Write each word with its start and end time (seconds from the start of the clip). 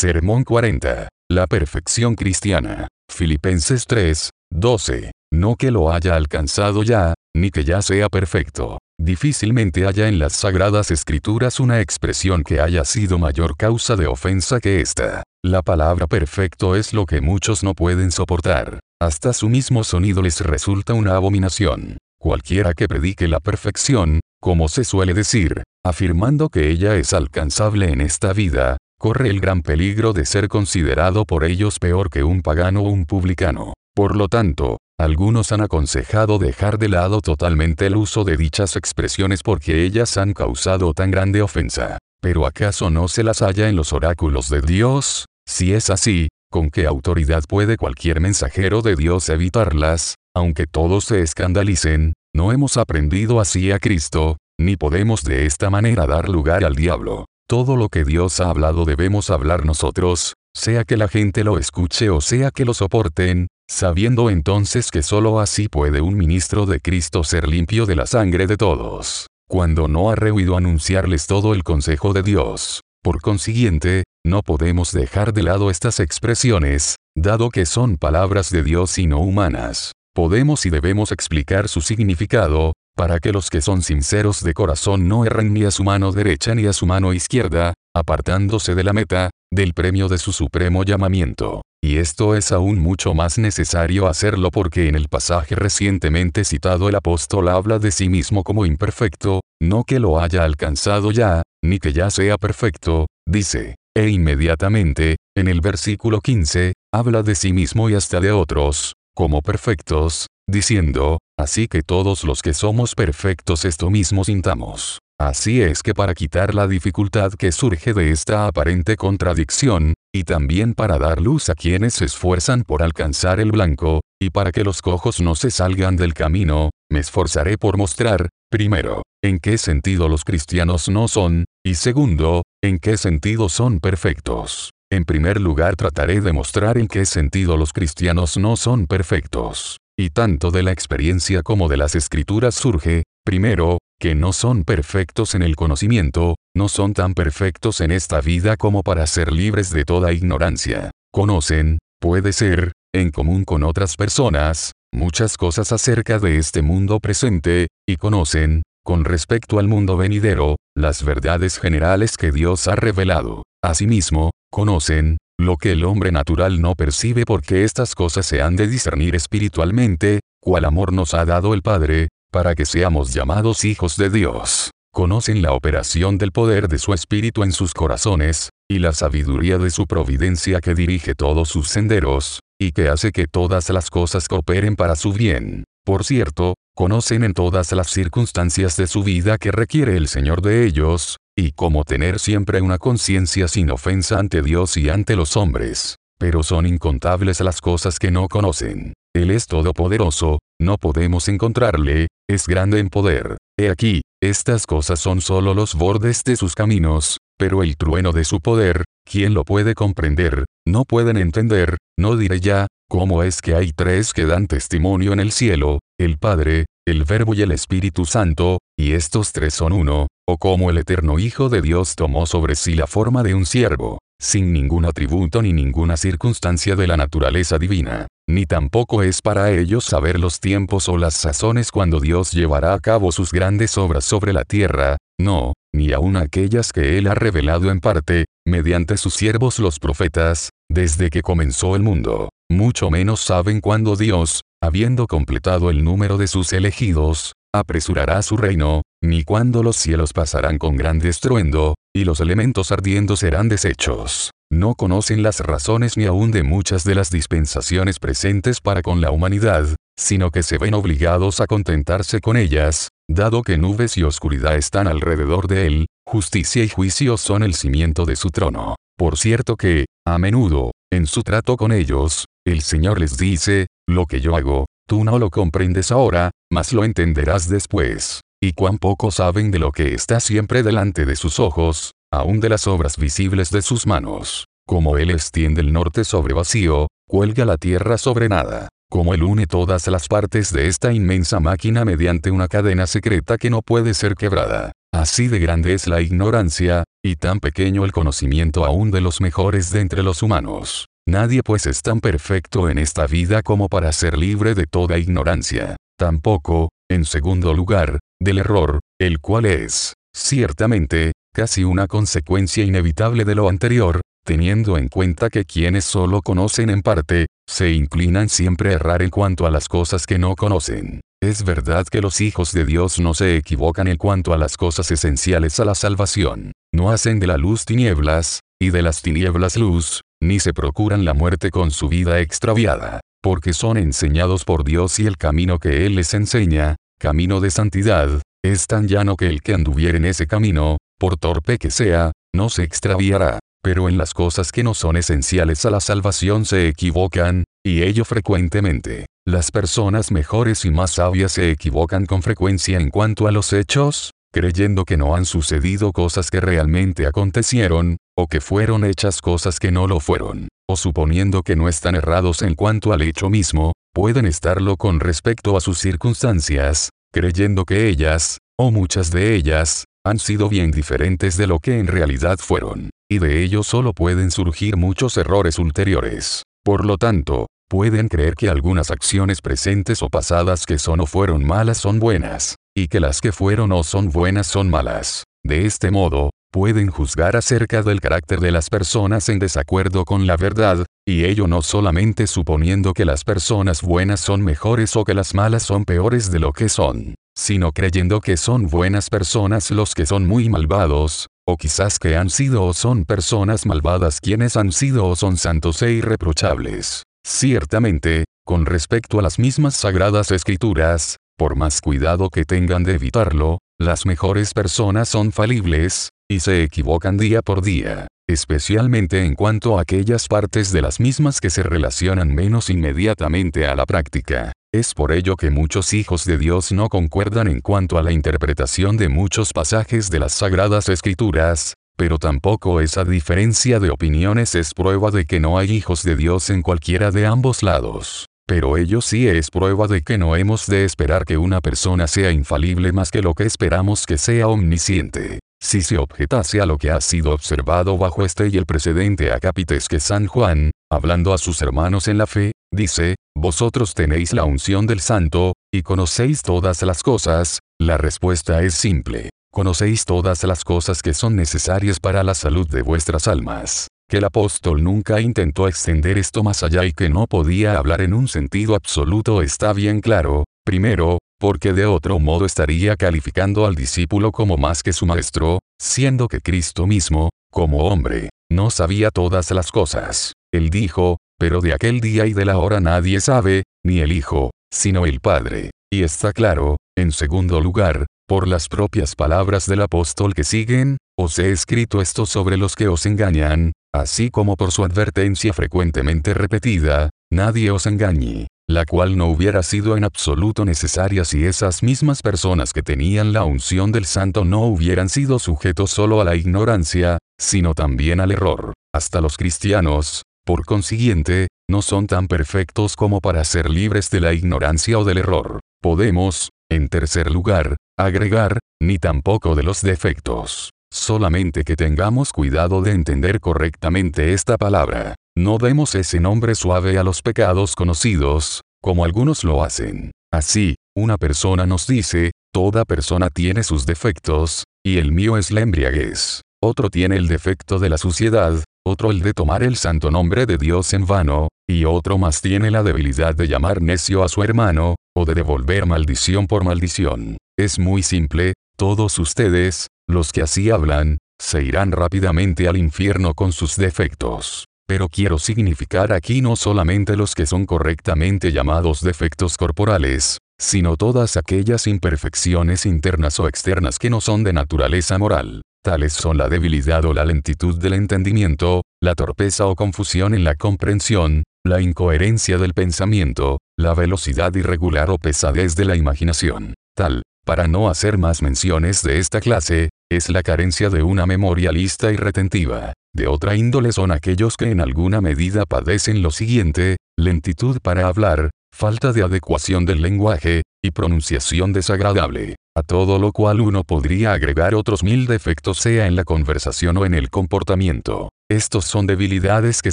Sermón 0.00 0.44
40. 0.44 1.08
La 1.28 1.48
perfección 1.48 2.14
cristiana. 2.14 2.86
Filipenses 3.12 3.84
3, 3.84 4.30
12. 4.54 5.10
No 5.34 5.56
que 5.56 5.72
lo 5.72 5.90
haya 5.90 6.14
alcanzado 6.14 6.84
ya, 6.84 7.14
ni 7.36 7.50
que 7.50 7.64
ya 7.64 7.82
sea 7.82 8.08
perfecto. 8.08 8.78
Difícilmente 8.96 9.88
haya 9.88 10.06
en 10.06 10.20
las 10.20 10.34
sagradas 10.34 10.92
escrituras 10.92 11.58
una 11.58 11.80
expresión 11.80 12.44
que 12.44 12.60
haya 12.60 12.84
sido 12.84 13.18
mayor 13.18 13.56
causa 13.56 13.96
de 13.96 14.06
ofensa 14.06 14.60
que 14.60 14.80
esta. 14.80 15.24
La 15.44 15.62
palabra 15.62 16.06
perfecto 16.06 16.76
es 16.76 16.92
lo 16.92 17.04
que 17.04 17.20
muchos 17.20 17.64
no 17.64 17.74
pueden 17.74 18.12
soportar. 18.12 18.78
Hasta 19.02 19.32
su 19.32 19.48
mismo 19.48 19.82
sonido 19.82 20.22
les 20.22 20.40
resulta 20.42 20.94
una 20.94 21.16
abominación. 21.16 21.96
Cualquiera 22.20 22.72
que 22.72 22.86
predique 22.86 23.26
la 23.26 23.40
perfección, 23.40 24.20
como 24.40 24.68
se 24.68 24.84
suele 24.84 25.12
decir, 25.12 25.64
afirmando 25.84 26.50
que 26.50 26.70
ella 26.70 26.94
es 26.94 27.12
alcanzable 27.12 27.90
en 27.90 28.00
esta 28.00 28.32
vida, 28.32 28.76
corre 28.98 29.30
el 29.30 29.40
gran 29.40 29.62
peligro 29.62 30.12
de 30.12 30.26
ser 30.26 30.48
considerado 30.48 31.24
por 31.24 31.44
ellos 31.44 31.78
peor 31.78 32.10
que 32.10 32.24
un 32.24 32.42
pagano 32.42 32.82
o 32.82 32.90
un 32.90 33.06
publicano. 33.06 33.74
Por 33.94 34.16
lo 34.16 34.28
tanto, 34.28 34.78
algunos 34.98 35.52
han 35.52 35.60
aconsejado 35.60 36.38
dejar 36.38 36.78
de 36.78 36.88
lado 36.88 37.20
totalmente 37.20 37.86
el 37.86 37.96
uso 37.96 38.24
de 38.24 38.36
dichas 38.36 38.74
expresiones 38.74 39.42
porque 39.42 39.84
ellas 39.84 40.16
han 40.16 40.34
causado 40.34 40.92
tan 40.94 41.12
grande 41.12 41.42
ofensa. 41.42 41.98
Pero 42.20 42.46
¿acaso 42.46 42.90
no 42.90 43.06
se 43.06 43.22
las 43.22 43.40
halla 43.42 43.68
en 43.68 43.76
los 43.76 43.92
oráculos 43.92 44.48
de 44.50 44.60
Dios? 44.60 45.26
Si 45.48 45.72
es 45.72 45.90
así, 45.90 46.28
¿con 46.50 46.70
qué 46.70 46.86
autoridad 46.86 47.44
puede 47.48 47.76
cualquier 47.76 48.20
mensajero 48.20 48.82
de 48.82 48.96
Dios 48.96 49.28
evitarlas? 49.28 50.16
Aunque 50.34 50.66
todos 50.66 51.04
se 51.04 51.22
escandalicen, 51.22 52.14
no 52.34 52.52
hemos 52.52 52.76
aprendido 52.76 53.40
así 53.40 53.70
a 53.70 53.78
Cristo, 53.78 54.36
ni 54.60 54.76
podemos 54.76 55.22
de 55.22 55.46
esta 55.46 55.70
manera 55.70 56.06
dar 56.06 56.28
lugar 56.28 56.64
al 56.64 56.74
diablo. 56.74 57.26
Todo 57.48 57.76
lo 57.76 57.88
que 57.88 58.04
Dios 58.04 58.40
ha 58.40 58.50
hablado 58.50 58.84
debemos 58.84 59.30
hablar 59.30 59.64
nosotros, 59.64 60.34
sea 60.54 60.84
que 60.84 60.98
la 60.98 61.08
gente 61.08 61.44
lo 61.44 61.58
escuche 61.58 62.10
o 62.10 62.20
sea 62.20 62.50
que 62.50 62.66
lo 62.66 62.74
soporten, 62.74 63.46
sabiendo 63.66 64.28
entonces 64.28 64.90
que 64.90 65.02
sólo 65.02 65.40
así 65.40 65.66
puede 65.66 66.02
un 66.02 66.18
ministro 66.18 66.66
de 66.66 66.80
Cristo 66.80 67.24
ser 67.24 67.48
limpio 67.48 67.86
de 67.86 67.96
la 67.96 68.04
sangre 68.04 68.46
de 68.46 68.58
todos, 68.58 69.28
cuando 69.48 69.88
no 69.88 70.10
ha 70.10 70.14
rehuido 70.14 70.58
anunciarles 70.58 71.26
todo 71.26 71.54
el 71.54 71.64
consejo 71.64 72.12
de 72.12 72.22
Dios. 72.22 72.82
Por 73.02 73.22
consiguiente, 73.22 74.04
no 74.26 74.42
podemos 74.42 74.92
dejar 74.92 75.32
de 75.32 75.44
lado 75.44 75.70
estas 75.70 76.00
expresiones, 76.00 76.96
dado 77.16 77.48
que 77.48 77.64
son 77.64 77.96
palabras 77.96 78.50
de 78.50 78.62
Dios 78.62 78.98
y 78.98 79.06
no 79.06 79.20
humanas. 79.20 79.92
Podemos 80.14 80.66
y 80.66 80.70
debemos 80.70 81.12
explicar 81.12 81.68
su 81.68 81.80
significado, 81.80 82.74
para 82.98 83.20
que 83.20 83.30
los 83.30 83.48
que 83.48 83.60
son 83.60 83.80
sinceros 83.82 84.42
de 84.42 84.52
corazón 84.54 85.06
no 85.06 85.24
erren 85.24 85.54
ni 85.54 85.62
a 85.62 85.70
su 85.70 85.84
mano 85.84 86.10
derecha 86.10 86.56
ni 86.56 86.66
a 86.66 86.72
su 86.72 86.84
mano 86.84 87.12
izquierda, 87.12 87.74
apartándose 87.94 88.74
de 88.74 88.82
la 88.82 88.92
meta, 88.92 89.30
del 89.52 89.72
premio 89.72 90.08
de 90.08 90.18
su 90.18 90.32
supremo 90.32 90.82
llamamiento. 90.82 91.62
Y 91.80 91.98
esto 91.98 92.34
es 92.34 92.50
aún 92.50 92.80
mucho 92.80 93.14
más 93.14 93.38
necesario 93.38 94.08
hacerlo 94.08 94.50
porque 94.50 94.88
en 94.88 94.96
el 94.96 95.08
pasaje 95.08 95.54
recientemente 95.54 96.42
citado 96.42 96.88
el 96.88 96.96
apóstol 96.96 97.46
habla 97.50 97.78
de 97.78 97.92
sí 97.92 98.08
mismo 98.08 98.42
como 98.42 98.66
imperfecto, 98.66 99.42
no 99.62 99.84
que 99.84 100.00
lo 100.00 100.18
haya 100.18 100.42
alcanzado 100.42 101.12
ya, 101.12 101.42
ni 101.64 101.78
que 101.78 101.92
ya 101.92 102.10
sea 102.10 102.36
perfecto, 102.36 103.06
dice, 103.28 103.76
e 103.96 104.08
inmediatamente, 104.08 105.18
en 105.36 105.46
el 105.46 105.60
versículo 105.60 106.20
15, 106.20 106.72
habla 106.92 107.22
de 107.22 107.36
sí 107.36 107.52
mismo 107.52 107.88
y 107.90 107.94
hasta 107.94 108.18
de 108.18 108.32
otros, 108.32 108.94
como 109.14 109.40
perfectos, 109.40 110.26
diciendo, 110.48 111.18
así 111.38 111.68
que 111.68 111.82
todos 111.82 112.24
los 112.24 112.42
que 112.42 112.54
somos 112.54 112.94
perfectos 112.94 113.64
esto 113.64 113.90
mismo 113.90 114.24
sintamos. 114.24 114.98
Así 115.20 115.62
es 115.62 115.82
que 115.82 115.94
para 115.94 116.14
quitar 116.14 116.54
la 116.54 116.68
dificultad 116.68 117.32
que 117.32 117.50
surge 117.50 117.92
de 117.92 118.12
esta 118.12 118.46
aparente 118.46 118.96
contradicción, 118.96 119.94
y 120.14 120.24
también 120.24 120.74
para 120.74 120.98
dar 120.98 121.20
luz 121.20 121.50
a 121.50 121.54
quienes 121.54 121.94
se 121.94 122.04
esfuerzan 122.04 122.62
por 122.62 122.82
alcanzar 122.82 123.40
el 123.40 123.50
blanco, 123.50 124.00
y 124.20 124.30
para 124.30 124.52
que 124.52 124.64
los 124.64 124.80
cojos 124.80 125.20
no 125.20 125.34
se 125.34 125.50
salgan 125.50 125.96
del 125.96 126.14
camino, 126.14 126.70
me 126.90 127.00
esforzaré 127.00 127.58
por 127.58 127.76
mostrar, 127.76 128.28
primero, 128.50 129.02
en 129.22 129.40
qué 129.40 129.58
sentido 129.58 130.08
los 130.08 130.24
cristianos 130.24 130.88
no 130.88 131.08
son, 131.08 131.44
y 131.66 131.74
segundo, 131.74 132.42
en 132.62 132.78
qué 132.78 132.96
sentido 132.96 133.48
son 133.48 133.80
perfectos. 133.80 134.70
En 134.90 135.04
primer 135.04 135.40
lugar 135.40 135.76
trataré 135.76 136.20
de 136.20 136.32
mostrar 136.32 136.78
en 136.78 136.86
qué 136.86 137.04
sentido 137.04 137.56
los 137.56 137.72
cristianos 137.72 138.38
no 138.38 138.56
son 138.56 138.86
perfectos. 138.86 139.78
Y 140.00 140.10
tanto 140.10 140.52
de 140.52 140.62
la 140.62 140.70
experiencia 140.70 141.42
como 141.42 141.66
de 141.66 141.76
las 141.76 141.96
escrituras 141.96 142.54
surge, 142.54 143.02
primero, 143.24 143.78
que 143.98 144.14
no 144.14 144.32
son 144.32 144.62
perfectos 144.62 145.34
en 145.34 145.42
el 145.42 145.56
conocimiento, 145.56 146.36
no 146.56 146.68
son 146.68 146.94
tan 146.94 147.14
perfectos 147.14 147.80
en 147.80 147.90
esta 147.90 148.20
vida 148.20 148.56
como 148.56 148.84
para 148.84 149.04
ser 149.08 149.32
libres 149.32 149.72
de 149.72 149.84
toda 149.84 150.12
ignorancia. 150.12 150.92
Conocen, 151.12 151.78
puede 152.00 152.32
ser, 152.32 152.70
en 152.94 153.10
común 153.10 153.44
con 153.44 153.64
otras 153.64 153.96
personas, 153.96 154.70
muchas 154.94 155.36
cosas 155.36 155.72
acerca 155.72 156.20
de 156.20 156.38
este 156.38 156.62
mundo 156.62 157.00
presente, 157.00 157.66
y 157.84 157.96
conocen, 157.96 158.62
con 158.84 159.04
respecto 159.04 159.58
al 159.58 159.66
mundo 159.66 159.96
venidero, 159.96 160.54
las 160.76 161.02
verdades 161.02 161.58
generales 161.58 162.16
que 162.16 162.30
Dios 162.30 162.68
ha 162.68 162.76
revelado. 162.76 163.42
Asimismo, 163.64 164.30
conocen, 164.52 165.16
lo 165.38 165.56
que 165.56 165.72
el 165.72 165.84
hombre 165.84 166.10
natural 166.10 166.60
no 166.60 166.74
percibe 166.74 167.24
porque 167.24 167.64
estas 167.64 167.94
cosas 167.94 168.26
se 168.26 168.42
han 168.42 168.56
de 168.56 168.66
discernir 168.66 169.14
espiritualmente, 169.14 170.20
cual 170.42 170.64
amor 170.64 170.92
nos 170.92 171.14
ha 171.14 171.24
dado 171.24 171.54
el 171.54 171.62
Padre, 171.62 172.08
para 172.32 172.54
que 172.54 172.66
seamos 172.66 173.14
llamados 173.14 173.64
hijos 173.64 173.96
de 173.96 174.10
Dios. 174.10 174.70
Conocen 174.92 175.40
la 175.42 175.52
operación 175.52 176.18
del 176.18 176.32
poder 176.32 176.68
de 176.68 176.78
su 176.78 176.92
Espíritu 176.92 177.44
en 177.44 177.52
sus 177.52 177.72
corazones, 177.72 178.50
y 178.68 178.80
la 178.80 178.92
sabiduría 178.92 179.58
de 179.58 179.70
su 179.70 179.86
providencia 179.86 180.60
que 180.60 180.74
dirige 180.74 181.14
todos 181.14 181.48
sus 181.48 181.68
senderos, 181.68 182.40
y 182.60 182.72
que 182.72 182.88
hace 182.88 183.12
que 183.12 183.26
todas 183.26 183.70
las 183.70 183.90
cosas 183.90 184.26
cooperen 184.26 184.74
para 184.74 184.96
su 184.96 185.12
bien. 185.12 185.64
Por 185.84 186.04
cierto, 186.04 186.54
conocen 186.74 187.22
en 187.22 187.32
todas 187.32 187.72
las 187.72 187.88
circunstancias 187.88 188.76
de 188.76 188.86
su 188.86 189.04
vida 189.04 189.38
que 189.38 189.52
requiere 189.52 189.96
el 189.96 190.08
Señor 190.08 190.42
de 190.42 190.66
ellos, 190.66 191.16
y 191.38 191.52
cómo 191.52 191.84
tener 191.84 192.18
siempre 192.18 192.60
una 192.60 192.78
conciencia 192.78 193.46
sin 193.46 193.70
ofensa 193.70 194.18
ante 194.18 194.42
Dios 194.42 194.76
y 194.76 194.88
ante 194.88 195.14
los 195.14 195.36
hombres. 195.36 195.94
Pero 196.18 196.42
son 196.42 196.66
incontables 196.66 197.40
las 197.42 197.60
cosas 197.60 198.00
que 198.00 198.10
no 198.10 198.26
conocen. 198.26 198.94
Él 199.14 199.30
es 199.30 199.46
todopoderoso, 199.46 200.40
no 200.60 200.78
podemos 200.78 201.28
encontrarle, 201.28 202.08
es 202.28 202.48
grande 202.48 202.80
en 202.80 202.88
poder. 202.88 203.36
He 203.56 203.70
aquí, 203.70 204.00
estas 204.20 204.66
cosas 204.66 204.98
son 204.98 205.20
solo 205.20 205.54
los 205.54 205.76
bordes 205.76 206.24
de 206.24 206.34
sus 206.34 206.56
caminos, 206.56 207.18
pero 207.38 207.62
el 207.62 207.76
trueno 207.76 208.10
de 208.10 208.24
su 208.24 208.40
poder, 208.40 208.82
¿quién 209.08 209.32
lo 209.32 209.44
puede 209.44 209.76
comprender? 209.76 210.44
No 210.66 210.84
pueden 210.84 211.16
entender, 211.16 211.76
no 211.96 212.16
diré 212.16 212.40
ya, 212.40 212.66
cómo 212.90 213.22
es 213.22 213.42
que 213.42 213.54
hay 213.54 213.70
tres 213.70 214.12
que 214.12 214.26
dan 214.26 214.48
testimonio 214.48 215.12
en 215.12 215.20
el 215.20 215.30
cielo, 215.30 215.78
el 216.00 216.18
Padre, 216.18 216.66
el 216.84 217.04
Verbo 217.04 217.34
y 217.34 217.42
el 217.42 217.52
Espíritu 217.52 218.06
Santo, 218.06 218.58
y 218.76 218.94
estos 218.94 219.30
tres 219.30 219.54
son 219.54 219.72
uno, 219.72 220.08
o 220.30 220.36
como 220.36 220.68
el 220.68 220.76
eterno 220.76 221.18
Hijo 221.18 221.48
de 221.48 221.62
Dios 221.62 221.96
tomó 221.96 222.26
sobre 222.26 222.54
sí 222.54 222.74
la 222.74 222.86
forma 222.86 223.22
de 223.22 223.34
un 223.34 223.46
siervo, 223.46 223.98
sin 224.20 224.52
ningún 224.52 224.84
atributo 224.84 225.40
ni 225.40 225.54
ninguna 225.54 225.96
circunstancia 225.96 226.76
de 226.76 226.86
la 226.86 226.98
naturaleza 226.98 227.58
divina, 227.58 228.08
ni 228.28 228.44
tampoco 228.44 229.02
es 229.02 229.22
para 229.22 229.50
ellos 229.52 229.86
saber 229.86 230.20
los 230.20 230.38
tiempos 230.38 230.90
o 230.90 230.98
las 230.98 231.14
sazones 231.14 231.72
cuando 231.72 231.98
Dios 231.98 232.32
llevará 232.32 232.74
a 232.74 232.78
cabo 232.78 233.10
sus 233.10 233.32
grandes 233.32 233.78
obras 233.78 234.04
sobre 234.04 234.34
la 234.34 234.44
tierra, 234.44 234.98
no, 235.18 235.54
ni 235.74 235.94
aun 235.94 236.18
aquellas 236.18 236.74
que 236.74 236.98
Él 236.98 237.06
ha 237.06 237.14
revelado 237.14 237.70
en 237.70 237.80
parte, 237.80 238.26
mediante 238.46 238.98
sus 238.98 239.14
siervos 239.14 239.58
los 239.58 239.78
profetas, 239.78 240.50
desde 240.70 241.08
que 241.08 241.22
comenzó 241.22 241.74
el 241.74 241.82
mundo, 241.82 242.28
mucho 242.50 242.90
menos 242.90 243.20
saben 243.20 243.62
cuándo 243.62 243.96
Dios, 243.96 244.42
habiendo 244.62 245.06
completado 245.06 245.70
el 245.70 245.84
número 245.84 246.18
de 246.18 246.26
sus 246.26 246.52
elegidos, 246.52 247.32
apresurará 247.58 248.22
su 248.22 248.36
reino, 248.36 248.82
ni 249.02 249.24
cuando 249.24 249.62
los 249.62 249.76
cielos 249.76 250.12
pasarán 250.12 250.58
con 250.58 250.76
gran 250.76 251.04
estruendo, 251.04 251.74
y 251.94 252.04
los 252.04 252.20
elementos 252.20 252.72
ardiendo 252.72 253.16
serán 253.16 253.48
deshechos. 253.48 254.30
No 254.50 254.74
conocen 254.74 255.22
las 255.22 255.40
razones 255.40 255.96
ni 255.96 256.06
aún 256.06 256.30
de 256.30 256.42
muchas 256.42 256.84
de 256.84 256.94
las 256.94 257.10
dispensaciones 257.10 257.98
presentes 257.98 258.60
para 258.60 258.82
con 258.82 259.00
la 259.00 259.10
humanidad, 259.10 259.66
sino 259.98 260.30
que 260.30 260.42
se 260.42 260.58
ven 260.58 260.74
obligados 260.74 261.40
a 261.40 261.46
contentarse 261.46 262.20
con 262.20 262.36
ellas, 262.36 262.88
dado 263.10 263.42
que 263.42 263.58
nubes 263.58 263.98
y 263.98 264.04
oscuridad 264.04 264.56
están 264.56 264.86
alrededor 264.86 265.48
de 265.48 265.66
él, 265.66 265.86
justicia 266.06 266.64
y 266.64 266.68
juicio 266.68 267.16
son 267.16 267.42
el 267.42 267.54
cimiento 267.54 268.06
de 268.06 268.16
su 268.16 268.30
trono. 268.30 268.76
Por 268.96 269.18
cierto 269.18 269.56
que, 269.56 269.86
a 270.06 270.18
menudo, 270.18 270.70
en 270.90 271.06
su 271.06 271.22
trato 271.22 271.56
con 271.56 271.72
ellos, 271.72 272.24
el 272.46 272.62
Señor 272.62 272.98
les 272.98 273.18
dice, 273.18 273.66
lo 273.86 274.06
que 274.06 274.20
yo 274.20 274.34
hago, 274.34 274.66
tú 274.88 275.04
no 275.04 275.18
lo 275.18 275.30
comprendes 275.30 275.92
ahora, 275.92 276.32
mas 276.50 276.72
lo 276.72 276.82
entenderás 276.82 277.48
después. 277.48 278.22
Y 278.42 278.54
cuán 278.54 278.78
poco 278.78 279.10
saben 279.10 279.50
de 279.50 279.58
lo 279.58 279.70
que 279.70 279.94
está 279.94 280.18
siempre 280.18 280.62
delante 280.62 281.04
de 281.04 281.14
sus 281.14 281.38
ojos, 281.38 281.92
aún 282.10 282.40
de 282.40 282.48
las 282.48 282.66
obras 282.66 282.96
visibles 282.96 283.50
de 283.50 283.62
sus 283.62 283.86
manos. 283.86 284.46
Como 284.66 284.96
Él 284.96 285.10
extiende 285.10 285.60
el 285.60 285.72
norte 285.72 286.04
sobre 286.04 286.34
vacío, 286.34 286.88
cuelga 287.06 287.44
la 287.44 287.58
tierra 287.58 287.98
sobre 287.98 288.28
nada. 288.28 288.68
Como 288.90 289.12
Él 289.12 289.22
une 289.22 289.46
todas 289.46 289.86
las 289.88 290.08
partes 290.08 290.52
de 290.52 290.66
esta 290.66 290.92
inmensa 290.92 291.38
máquina 291.38 291.84
mediante 291.84 292.30
una 292.30 292.48
cadena 292.48 292.86
secreta 292.86 293.36
que 293.36 293.50
no 293.50 293.60
puede 293.60 293.92
ser 293.92 294.14
quebrada. 294.14 294.72
Así 294.92 295.28
de 295.28 295.38
grande 295.38 295.74
es 295.74 295.86
la 295.86 296.00
ignorancia, 296.00 296.84
y 297.04 297.16
tan 297.16 297.40
pequeño 297.40 297.84
el 297.84 297.92
conocimiento 297.92 298.64
aún 298.64 298.90
de 298.90 299.02
los 299.02 299.20
mejores 299.20 299.70
de 299.70 299.80
entre 299.80 300.02
los 300.02 300.22
humanos. 300.22 300.86
Nadie 301.08 301.42
pues 301.42 301.64
es 301.64 301.80
tan 301.80 302.00
perfecto 302.00 302.68
en 302.68 302.76
esta 302.76 303.06
vida 303.06 303.40
como 303.40 303.70
para 303.70 303.90
ser 303.92 304.18
libre 304.18 304.54
de 304.54 304.66
toda 304.66 304.98
ignorancia. 304.98 305.74
Tampoco, 305.98 306.68
en 306.90 307.06
segundo 307.06 307.54
lugar, 307.54 307.98
del 308.20 308.36
error, 308.36 308.80
el 309.00 309.18
cual 309.18 309.46
es, 309.46 309.94
ciertamente, 310.14 311.12
casi 311.34 311.64
una 311.64 311.86
consecuencia 311.86 312.62
inevitable 312.62 313.24
de 313.24 313.34
lo 313.34 313.48
anterior, 313.48 314.02
teniendo 314.22 314.76
en 314.76 314.88
cuenta 314.88 315.30
que 315.30 315.46
quienes 315.46 315.86
solo 315.86 316.20
conocen 316.20 316.68
en 316.68 316.82
parte, 316.82 317.24
se 317.48 317.72
inclinan 317.72 318.28
siempre 318.28 318.68
a 318.68 318.74
errar 318.74 319.00
en 319.00 319.08
cuanto 319.08 319.46
a 319.46 319.50
las 319.50 319.66
cosas 319.66 320.04
que 320.04 320.18
no 320.18 320.36
conocen. 320.36 321.00
Es 321.22 321.42
verdad 321.42 321.86
que 321.90 322.02
los 322.02 322.20
hijos 322.20 322.52
de 322.52 322.66
Dios 322.66 323.00
no 323.00 323.14
se 323.14 323.38
equivocan 323.38 323.88
en 323.88 323.96
cuanto 323.96 324.34
a 324.34 324.38
las 324.38 324.58
cosas 324.58 324.90
esenciales 324.90 325.58
a 325.58 325.64
la 325.64 325.74
salvación. 325.74 326.52
No 326.70 326.90
hacen 326.90 327.18
de 327.18 327.28
la 327.28 327.38
luz 327.38 327.64
tinieblas, 327.64 328.40
y 328.60 328.70
de 328.70 328.82
las 328.82 329.02
tinieblas 329.02 329.56
luz, 329.56 330.02
ni 330.20 330.40
se 330.40 330.52
procuran 330.52 331.04
la 331.04 331.14
muerte 331.14 331.50
con 331.50 331.70
su 331.70 331.88
vida 331.88 332.20
extraviada, 332.20 333.00
porque 333.22 333.52
son 333.52 333.76
enseñados 333.76 334.44
por 334.44 334.64
Dios 334.64 334.98
y 334.98 335.06
el 335.06 335.16
camino 335.16 335.58
que 335.58 335.86
Él 335.86 335.94
les 335.94 336.12
enseña, 336.14 336.76
camino 336.98 337.40
de 337.40 337.50
santidad, 337.50 338.22
es 338.44 338.66
tan 338.66 338.88
llano 338.88 339.16
que 339.16 339.28
el 339.28 339.42
que 339.42 339.54
anduviere 339.54 339.98
en 339.98 340.04
ese 340.04 340.26
camino, 340.26 340.76
por 340.98 341.16
torpe 341.16 341.58
que 341.58 341.70
sea, 341.70 342.12
no 342.34 342.48
se 342.50 342.62
extraviará. 342.62 343.38
Pero 343.62 343.88
en 343.88 343.98
las 343.98 344.14
cosas 344.14 344.52
que 344.52 344.62
no 344.62 344.72
son 344.72 344.96
esenciales 344.96 345.64
a 345.64 345.70
la 345.70 345.80
salvación 345.80 346.44
se 346.44 346.68
equivocan, 346.68 347.44
y 347.64 347.82
ello 347.82 348.04
frecuentemente. 348.04 349.06
Las 349.26 349.50
personas 349.50 350.12
mejores 350.12 350.64
y 350.64 350.70
más 350.70 350.92
sabias 350.92 351.32
se 351.32 351.50
equivocan 351.50 352.06
con 352.06 352.22
frecuencia 352.22 352.78
en 352.78 352.90
cuanto 352.90 353.26
a 353.26 353.32
los 353.32 353.52
hechos, 353.52 354.12
creyendo 354.32 354.84
que 354.84 354.96
no 354.96 355.14
han 355.14 355.24
sucedido 355.24 355.92
cosas 355.92 356.30
que 356.30 356.40
realmente 356.40 357.06
acontecieron, 357.06 357.96
o 358.16 358.26
que 358.26 358.40
fueron 358.40 358.84
hechas 358.84 359.20
cosas 359.20 359.58
que 359.58 359.70
no 359.70 359.86
lo 359.86 360.00
fueron, 360.00 360.48
o 360.68 360.76
suponiendo 360.76 361.42
que 361.42 361.56
no 361.56 361.68
están 361.68 361.94
errados 361.94 362.42
en 362.42 362.54
cuanto 362.54 362.92
al 362.92 363.02
hecho 363.02 363.30
mismo, 363.30 363.72
pueden 363.94 364.26
estarlo 364.26 364.76
con 364.76 365.00
respecto 365.00 365.56
a 365.56 365.60
sus 365.60 365.78
circunstancias, 365.78 366.90
creyendo 367.12 367.64
que 367.64 367.88
ellas, 367.88 368.38
o 368.58 368.70
muchas 368.70 369.10
de 369.10 369.34
ellas, 369.34 369.84
han 370.04 370.18
sido 370.18 370.48
bien 370.48 370.70
diferentes 370.70 371.36
de 371.36 371.46
lo 371.46 371.58
que 371.58 371.78
en 371.78 371.86
realidad 371.86 372.38
fueron, 372.38 372.90
y 373.10 373.18
de 373.18 373.42
ello 373.42 373.62
solo 373.62 373.92
pueden 373.92 374.30
surgir 374.30 374.76
muchos 374.76 375.16
errores 375.16 375.58
ulteriores. 375.58 376.42
Por 376.64 376.84
lo 376.84 376.98
tanto, 376.98 377.46
pueden 377.68 378.08
creer 378.08 378.34
que 378.34 378.48
algunas 378.48 378.90
acciones 378.90 379.42
presentes 379.42 380.02
o 380.02 380.08
pasadas 380.08 380.64
que 380.64 380.78
son 380.78 381.00
o 381.00 381.06
fueron 381.06 381.44
malas 381.44 381.78
son 381.78 381.98
buenas, 381.98 382.56
y 382.74 382.88
que 382.88 382.98
las 382.98 383.20
que 383.20 383.32
fueron 383.32 383.72
o 383.72 383.84
son 383.84 384.10
buenas 384.10 384.46
son 384.46 384.70
malas. 384.70 385.24
De 385.44 385.66
este 385.66 385.90
modo, 385.90 386.30
pueden 386.50 386.90
juzgar 386.90 387.36
acerca 387.36 387.82
del 387.82 388.00
carácter 388.00 388.40
de 388.40 388.52
las 388.52 388.70
personas 388.70 389.28
en 389.28 389.38
desacuerdo 389.38 390.04
con 390.04 390.26
la 390.26 390.36
verdad, 390.36 390.86
y 391.06 391.24
ello 391.24 391.46
no 391.46 391.62
solamente 391.62 392.26
suponiendo 392.26 392.94
que 392.94 393.04
las 393.04 393.22
personas 393.24 393.82
buenas 393.82 394.20
son 394.20 394.42
mejores 394.42 394.96
o 394.96 395.04
que 395.04 395.14
las 395.14 395.34
malas 395.34 395.62
son 395.62 395.84
peores 395.84 396.30
de 396.30 396.38
lo 396.38 396.52
que 396.52 396.68
son, 396.68 397.14
sino 397.36 397.72
creyendo 397.72 398.20
que 398.20 398.36
son 398.36 398.68
buenas 398.68 399.10
personas 399.10 399.70
los 399.70 399.94
que 399.94 400.06
son 400.06 400.26
muy 400.26 400.48
malvados, 400.48 401.28
o 401.46 401.56
quizás 401.56 401.98
que 401.98 402.16
han 402.16 402.30
sido 402.30 402.64
o 402.64 402.72
son 402.72 403.04
personas 403.04 403.66
malvadas 403.66 404.20
quienes 404.20 404.56
han 404.56 404.72
sido 404.72 405.06
o 405.06 405.16
son 405.16 405.36
santos 405.36 405.82
e 405.82 405.92
irreprochables. 405.92 407.04
Ciertamente, 407.30 408.24
con 408.42 408.64
respecto 408.64 409.18
a 409.18 409.22
las 409.22 409.38
mismas 409.38 409.76
sagradas 409.76 410.30
escrituras, 410.30 411.18
por 411.36 411.56
más 411.56 411.82
cuidado 411.82 412.30
que 412.30 412.46
tengan 412.46 412.84
de 412.84 412.94
evitarlo, 412.94 413.58
las 413.78 414.06
mejores 414.06 414.54
personas 414.54 415.10
son 415.10 415.30
falibles, 415.30 416.08
y 416.26 416.40
se 416.40 416.62
equivocan 416.62 417.18
día 417.18 417.42
por 417.42 417.60
día, 417.60 418.08
especialmente 418.26 419.26
en 419.26 419.34
cuanto 419.34 419.78
a 419.78 419.82
aquellas 419.82 420.26
partes 420.26 420.72
de 420.72 420.80
las 420.80 421.00
mismas 421.00 421.40
que 421.40 421.50
se 421.50 421.62
relacionan 421.62 422.34
menos 422.34 422.70
inmediatamente 422.70 423.66
a 423.66 423.76
la 423.76 423.84
práctica. 423.84 424.52
Es 424.72 424.94
por 424.94 425.12
ello 425.12 425.36
que 425.36 425.50
muchos 425.50 425.92
hijos 425.92 426.24
de 426.24 426.38
Dios 426.38 426.72
no 426.72 426.88
concuerdan 426.88 427.48
en 427.48 427.60
cuanto 427.60 427.98
a 427.98 428.02
la 428.02 428.10
interpretación 428.10 428.96
de 428.96 429.10
muchos 429.10 429.52
pasajes 429.52 430.08
de 430.08 430.18
las 430.18 430.32
sagradas 430.32 430.88
escrituras, 430.88 431.74
pero 431.98 432.18
tampoco 432.18 432.80
esa 432.80 433.04
diferencia 433.04 433.80
de 433.80 433.90
opiniones 433.90 434.54
es 434.54 434.72
prueba 434.72 435.10
de 435.10 435.26
que 435.26 435.40
no 435.40 435.58
hay 435.58 435.72
hijos 435.72 436.04
de 436.04 436.14
Dios 436.14 436.48
en 436.48 436.62
cualquiera 436.62 437.10
de 437.10 437.26
ambos 437.26 437.64
lados. 437.64 438.26
Pero 438.46 438.76
ello 438.76 439.00
sí 439.00 439.26
es 439.26 439.50
prueba 439.50 439.88
de 439.88 440.02
que 440.02 440.16
no 440.16 440.36
hemos 440.36 440.68
de 440.68 440.84
esperar 440.84 441.24
que 441.24 441.36
una 441.36 441.60
persona 441.60 442.06
sea 442.06 442.30
infalible 442.30 442.92
más 442.92 443.10
que 443.10 443.20
lo 443.20 443.34
que 443.34 443.44
esperamos 443.44 444.06
que 444.06 444.16
sea 444.16 444.46
omnisciente. 444.46 445.40
Si 445.60 445.82
se 445.82 445.98
objetase 445.98 446.60
a 446.60 446.66
lo 446.66 446.78
que 446.78 446.92
ha 446.92 447.00
sido 447.00 447.32
observado 447.32 447.98
bajo 447.98 448.24
este 448.24 448.46
y 448.46 448.56
el 448.58 448.64
precedente 448.64 449.32
acápites 449.32 449.88
que 449.88 449.98
San 449.98 450.28
Juan, 450.28 450.70
hablando 450.92 451.34
a 451.34 451.38
sus 451.38 451.60
hermanos 451.62 452.06
en 452.06 452.16
la 452.16 452.28
fe, 452.28 452.52
dice, 452.72 453.16
Vosotros 453.36 453.94
tenéis 453.94 454.32
la 454.32 454.44
unción 454.44 454.86
del 454.86 455.00
santo, 455.00 455.52
y 455.74 455.82
conocéis 455.82 456.42
todas 456.42 456.80
las 456.82 457.02
cosas, 457.02 457.58
la 457.80 457.98
respuesta 457.98 458.62
es 458.62 458.74
simple 458.74 459.30
conocéis 459.50 460.04
todas 460.04 460.44
las 460.44 460.64
cosas 460.64 461.02
que 461.02 461.14
son 461.14 461.36
necesarias 461.36 462.00
para 462.00 462.22
la 462.22 462.34
salud 462.34 462.68
de 462.68 462.82
vuestras 462.82 463.28
almas. 463.28 463.88
Que 464.08 464.18
el 464.18 464.24
apóstol 464.24 464.82
nunca 464.82 465.20
intentó 465.20 465.68
extender 465.68 466.16
esto 466.16 466.42
más 466.42 466.62
allá 466.62 466.84
y 466.84 466.92
que 466.92 467.10
no 467.10 467.26
podía 467.26 467.78
hablar 467.78 468.00
en 468.00 468.14
un 468.14 468.28
sentido 468.28 468.74
absoluto 468.74 469.42
está 469.42 469.72
bien 469.72 470.00
claro, 470.00 470.44
primero, 470.64 471.18
porque 471.38 471.72
de 471.72 471.86
otro 471.86 472.18
modo 472.18 472.46
estaría 472.46 472.96
calificando 472.96 473.66
al 473.66 473.74
discípulo 473.74 474.32
como 474.32 474.56
más 474.56 474.82
que 474.82 474.92
su 474.92 475.06
maestro, 475.06 475.58
siendo 475.80 476.26
que 476.28 476.40
Cristo 476.40 476.86
mismo, 476.86 477.30
como 477.52 477.84
hombre, 477.84 478.30
no 478.50 478.70
sabía 478.70 479.10
todas 479.10 479.50
las 479.50 479.70
cosas. 479.70 480.32
Él 480.52 480.70
dijo, 480.70 481.18
pero 481.38 481.60
de 481.60 481.74
aquel 481.74 482.00
día 482.00 482.26
y 482.26 482.32
de 482.32 482.44
la 482.44 482.58
hora 482.58 482.80
nadie 482.80 483.20
sabe, 483.20 483.62
ni 483.84 484.00
el 484.00 484.12
Hijo, 484.12 484.50
sino 484.72 485.06
el 485.06 485.20
Padre. 485.20 485.70
Y 485.92 486.02
está 486.02 486.32
claro, 486.32 486.76
en 486.96 487.12
segundo 487.12 487.60
lugar, 487.60 488.06
por 488.28 488.46
las 488.46 488.68
propias 488.68 489.16
palabras 489.16 489.66
del 489.66 489.80
apóstol 489.80 490.34
que 490.34 490.44
siguen, 490.44 490.98
os 491.18 491.38
he 491.38 491.50
escrito 491.50 492.02
esto 492.02 492.26
sobre 492.26 492.58
los 492.58 492.76
que 492.76 492.86
os 492.86 493.06
engañan, 493.06 493.72
así 493.92 494.28
como 494.30 494.54
por 494.54 494.70
su 494.70 494.84
advertencia 494.84 495.54
frecuentemente 495.54 496.34
repetida, 496.34 497.08
nadie 497.32 497.70
os 497.70 497.86
engañe, 497.86 498.46
la 498.68 498.84
cual 498.84 499.16
no 499.16 499.28
hubiera 499.28 499.62
sido 499.62 499.96
en 499.96 500.04
absoluto 500.04 500.66
necesaria 500.66 501.24
si 501.24 501.46
esas 501.46 501.82
mismas 501.82 502.20
personas 502.20 502.74
que 502.74 502.82
tenían 502.82 503.32
la 503.32 503.44
unción 503.44 503.92
del 503.92 504.04
santo 504.04 504.44
no 504.44 504.60
hubieran 504.66 505.08
sido 505.08 505.38
sujetos 505.38 505.90
solo 505.90 506.20
a 506.20 506.24
la 506.24 506.36
ignorancia, 506.36 507.16
sino 507.40 507.74
también 507.74 508.20
al 508.20 508.30
error. 508.30 508.74
Hasta 508.94 509.22
los 509.22 509.38
cristianos, 509.38 510.24
por 510.44 510.66
consiguiente, 510.66 511.48
no 511.66 511.80
son 511.80 512.06
tan 512.06 512.28
perfectos 512.28 512.94
como 512.94 513.22
para 513.22 513.42
ser 513.44 513.70
libres 513.70 514.10
de 514.10 514.20
la 514.20 514.34
ignorancia 514.34 514.98
o 514.98 515.04
del 515.04 515.16
error. 515.16 515.60
Podemos, 515.80 516.50
en 516.70 516.88
tercer 516.88 517.30
lugar, 517.30 517.76
agregar, 517.98 518.58
ni 518.80 518.98
tampoco 518.98 519.54
de 519.54 519.62
los 519.62 519.82
defectos. 519.82 520.70
Solamente 520.90 521.64
que 521.64 521.76
tengamos 521.76 522.32
cuidado 522.32 522.82
de 522.82 522.92
entender 522.92 523.40
correctamente 523.40 524.32
esta 524.32 524.56
palabra. 524.56 525.14
No 525.36 525.58
demos 525.58 525.94
ese 525.94 526.20
nombre 526.20 526.54
suave 526.54 526.98
a 526.98 527.04
los 527.04 527.22
pecados 527.22 527.74
conocidos, 527.74 528.62
como 528.82 529.04
algunos 529.04 529.44
lo 529.44 529.62
hacen. 529.62 530.12
Así, 530.32 530.76
una 530.96 531.16
persona 531.16 531.66
nos 531.66 531.86
dice, 531.86 532.32
toda 532.52 532.84
persona 532.84 533.28
tiene 533.30 533.62
sus 533.62 533.86
defectos, 533.86 534.64
y 534.84 534.98
el 534.98 535.12
mío 535.12 535.36
es 535.36 535.50
la 535.50 535.60
embriaguez. 535.60 536.42
Otro 536.60 536.90
tiene 536.90 537.16
el 537.16 537.28
defecto 537.28 537.78
de 537.78 537.88
la 537.88 537.98
suciedad, 537.98 538.64
otro 538.84 539.12
el 539.12 539.20
de 539.20 539.32
tomar 539.32 539.62
el 539.62 539.76
santo 539.76 540.10
nombre 540.10 540.44
de 540.44 540.58
Dios 540.58 540.92
en 540.92 541.06
vano, 541.06 541.48
y 541.68 541.84
otro 541.84 542.18
más 542.18 542.40
tiene 542.40 542.72
la 542.72 542.82
debilidad 542.82 543.36
de 543.36 543.46
llamar 543.46 543.80
necio 543.80 544.24
a 544.24 544.28
su 544.28 544.42
hermano, 544.42 544.96
o 545.16 545.24
de 545.24 545.34
devolver 545.34 545.86
maldición 545.86 546.48
por 546.48 546.64
maldición. 546.64 547.36
Es 547.56 547.78
muy 547.78 548.02
simple, 548.02 548.54
todos 548.76 549.20
ustedes, 549.20 549.86
los 550.08 550.32
que 550.32 550.42
así 550.42 550.70
hablan, 550.70 551.18
se 551.40 551.62
irán 551.62 551.92
rápidamente 551.92 552.66
al 552.66 552.76
infierno 552.76 553.34
con 553.34 553.52
sus 553.52 553.76
defectos. 553.76 554.64
Pero 554.88 555.08
quiero 555.08 555.38
significar 555.38 556.12
aquí 556.12 556.40
no 556.40 556.56
solamente 556.56 557.14
los 557.14 557.36
que 557.36 557.46
son 557.46 557.66
correctamente 557.66 558.50
llamados 558.50 559.02
defectos 559.02 559.56
corporales, 559.56 560.38
sino 560.58 560.96
todas 560.96 561.36
aquellas 561.36 561.86
imperfecciones 561.86 562.84
internas 562.84 563.38
o 563.38 563.46
externas 563.46 563.98
que 564.00 564.10
no 564.10 564.20
son 564.20 564.42
de 564.42 564.52
naturaleza 564.52 565.18
moral. 565.18 565.62
Tales 565.88 566.12
son 566.12 566.36
la 566.36 566.50
debilidad 566.50 567.02
o 567.06 567.14
la 567.14 567.24
lentitud 567.24 567.78
del 567.78 567.94
entendimiento, 567.94 568.82
la 569.02 569.14
torpeza 569.14 569.64
o 569.64 569.74
confusión 569.74 570.34
en 570.34 570.44
la 570.44 570.54
comprensión, 570.54 571.44
la 571.64 571.80
incoherencia 571.80 572.58
del 572.58 572.74
pensamiento, 572.74 573.56
la 573.78 573.94
velocidad 573.94 574.54
irregular 574.54 575.08
o 575.08 575.16
pesadez 575.16 575.76
de 575.76 575.86
la 575.86 575.96
imaginación. 575.96 576.74
Tal, 576.94 577.22
para 577.46 577.68
no 577.68 577.88
hacer 577.88 578.18
más 578.18 578.42
menciones 578.42 579.02
de 579.02 579.18
esta 579.18 579.40
clase, 579.40 579.88
es 580.12 580.28
la 580.28 580.42
carencia 580.42 580.90
de 580.90 581.02
una 581.02 581.24
memoria 581.24 581.72
lista 581.72 582.12
y 582.12 582.16
retentiva. 582.16 582.92
De 583.16 583.26
otra 583.26 583.56
índole 583.56 583.92
son 583.92 584.12
aquellos 584.12 584.58
que 584.58 584.70
en 584.70 584.82
alguna 584.82 585.22
medida 585.22 585.64
padecen 585.64 586.20
lo 586.20 586.30
siguiente, 586.30 586.98
lentitud 587.18 587.78
para 587.82 588.08
hablar, 588.08 588.50
falta 588.76 589.14
de 589.14 589.22
adecuación 589.22 589.86
del 589.86 590.02
lenguaje, 590.02 590.64
y 590.84 590.90
pronunciación 590.90 591.72
desagradable. 591.72 592.56
A 592.78 592.82
todo 592.82 593.18
lo 593.18 593.32
cual 593.32 593.60
uno 593.60 593.82
podría 593.82 594.32
agregar 594.32 594.74
otros 594.74 595.02
mil 595.02 595.26
defectos 595.26 595.78
sea 595.78 596.06
en 596.06 596.14
la 596.14 596.22
conversación 596.22 596.96
o 596.96 597.04
en 597.04 597.14
el 597.14 597.28
comportamiento. 597.28 598.28
Estos 598.48 598.84
son 598.84 599.06
debilidades 599.06 599.82
que 599.82 599.92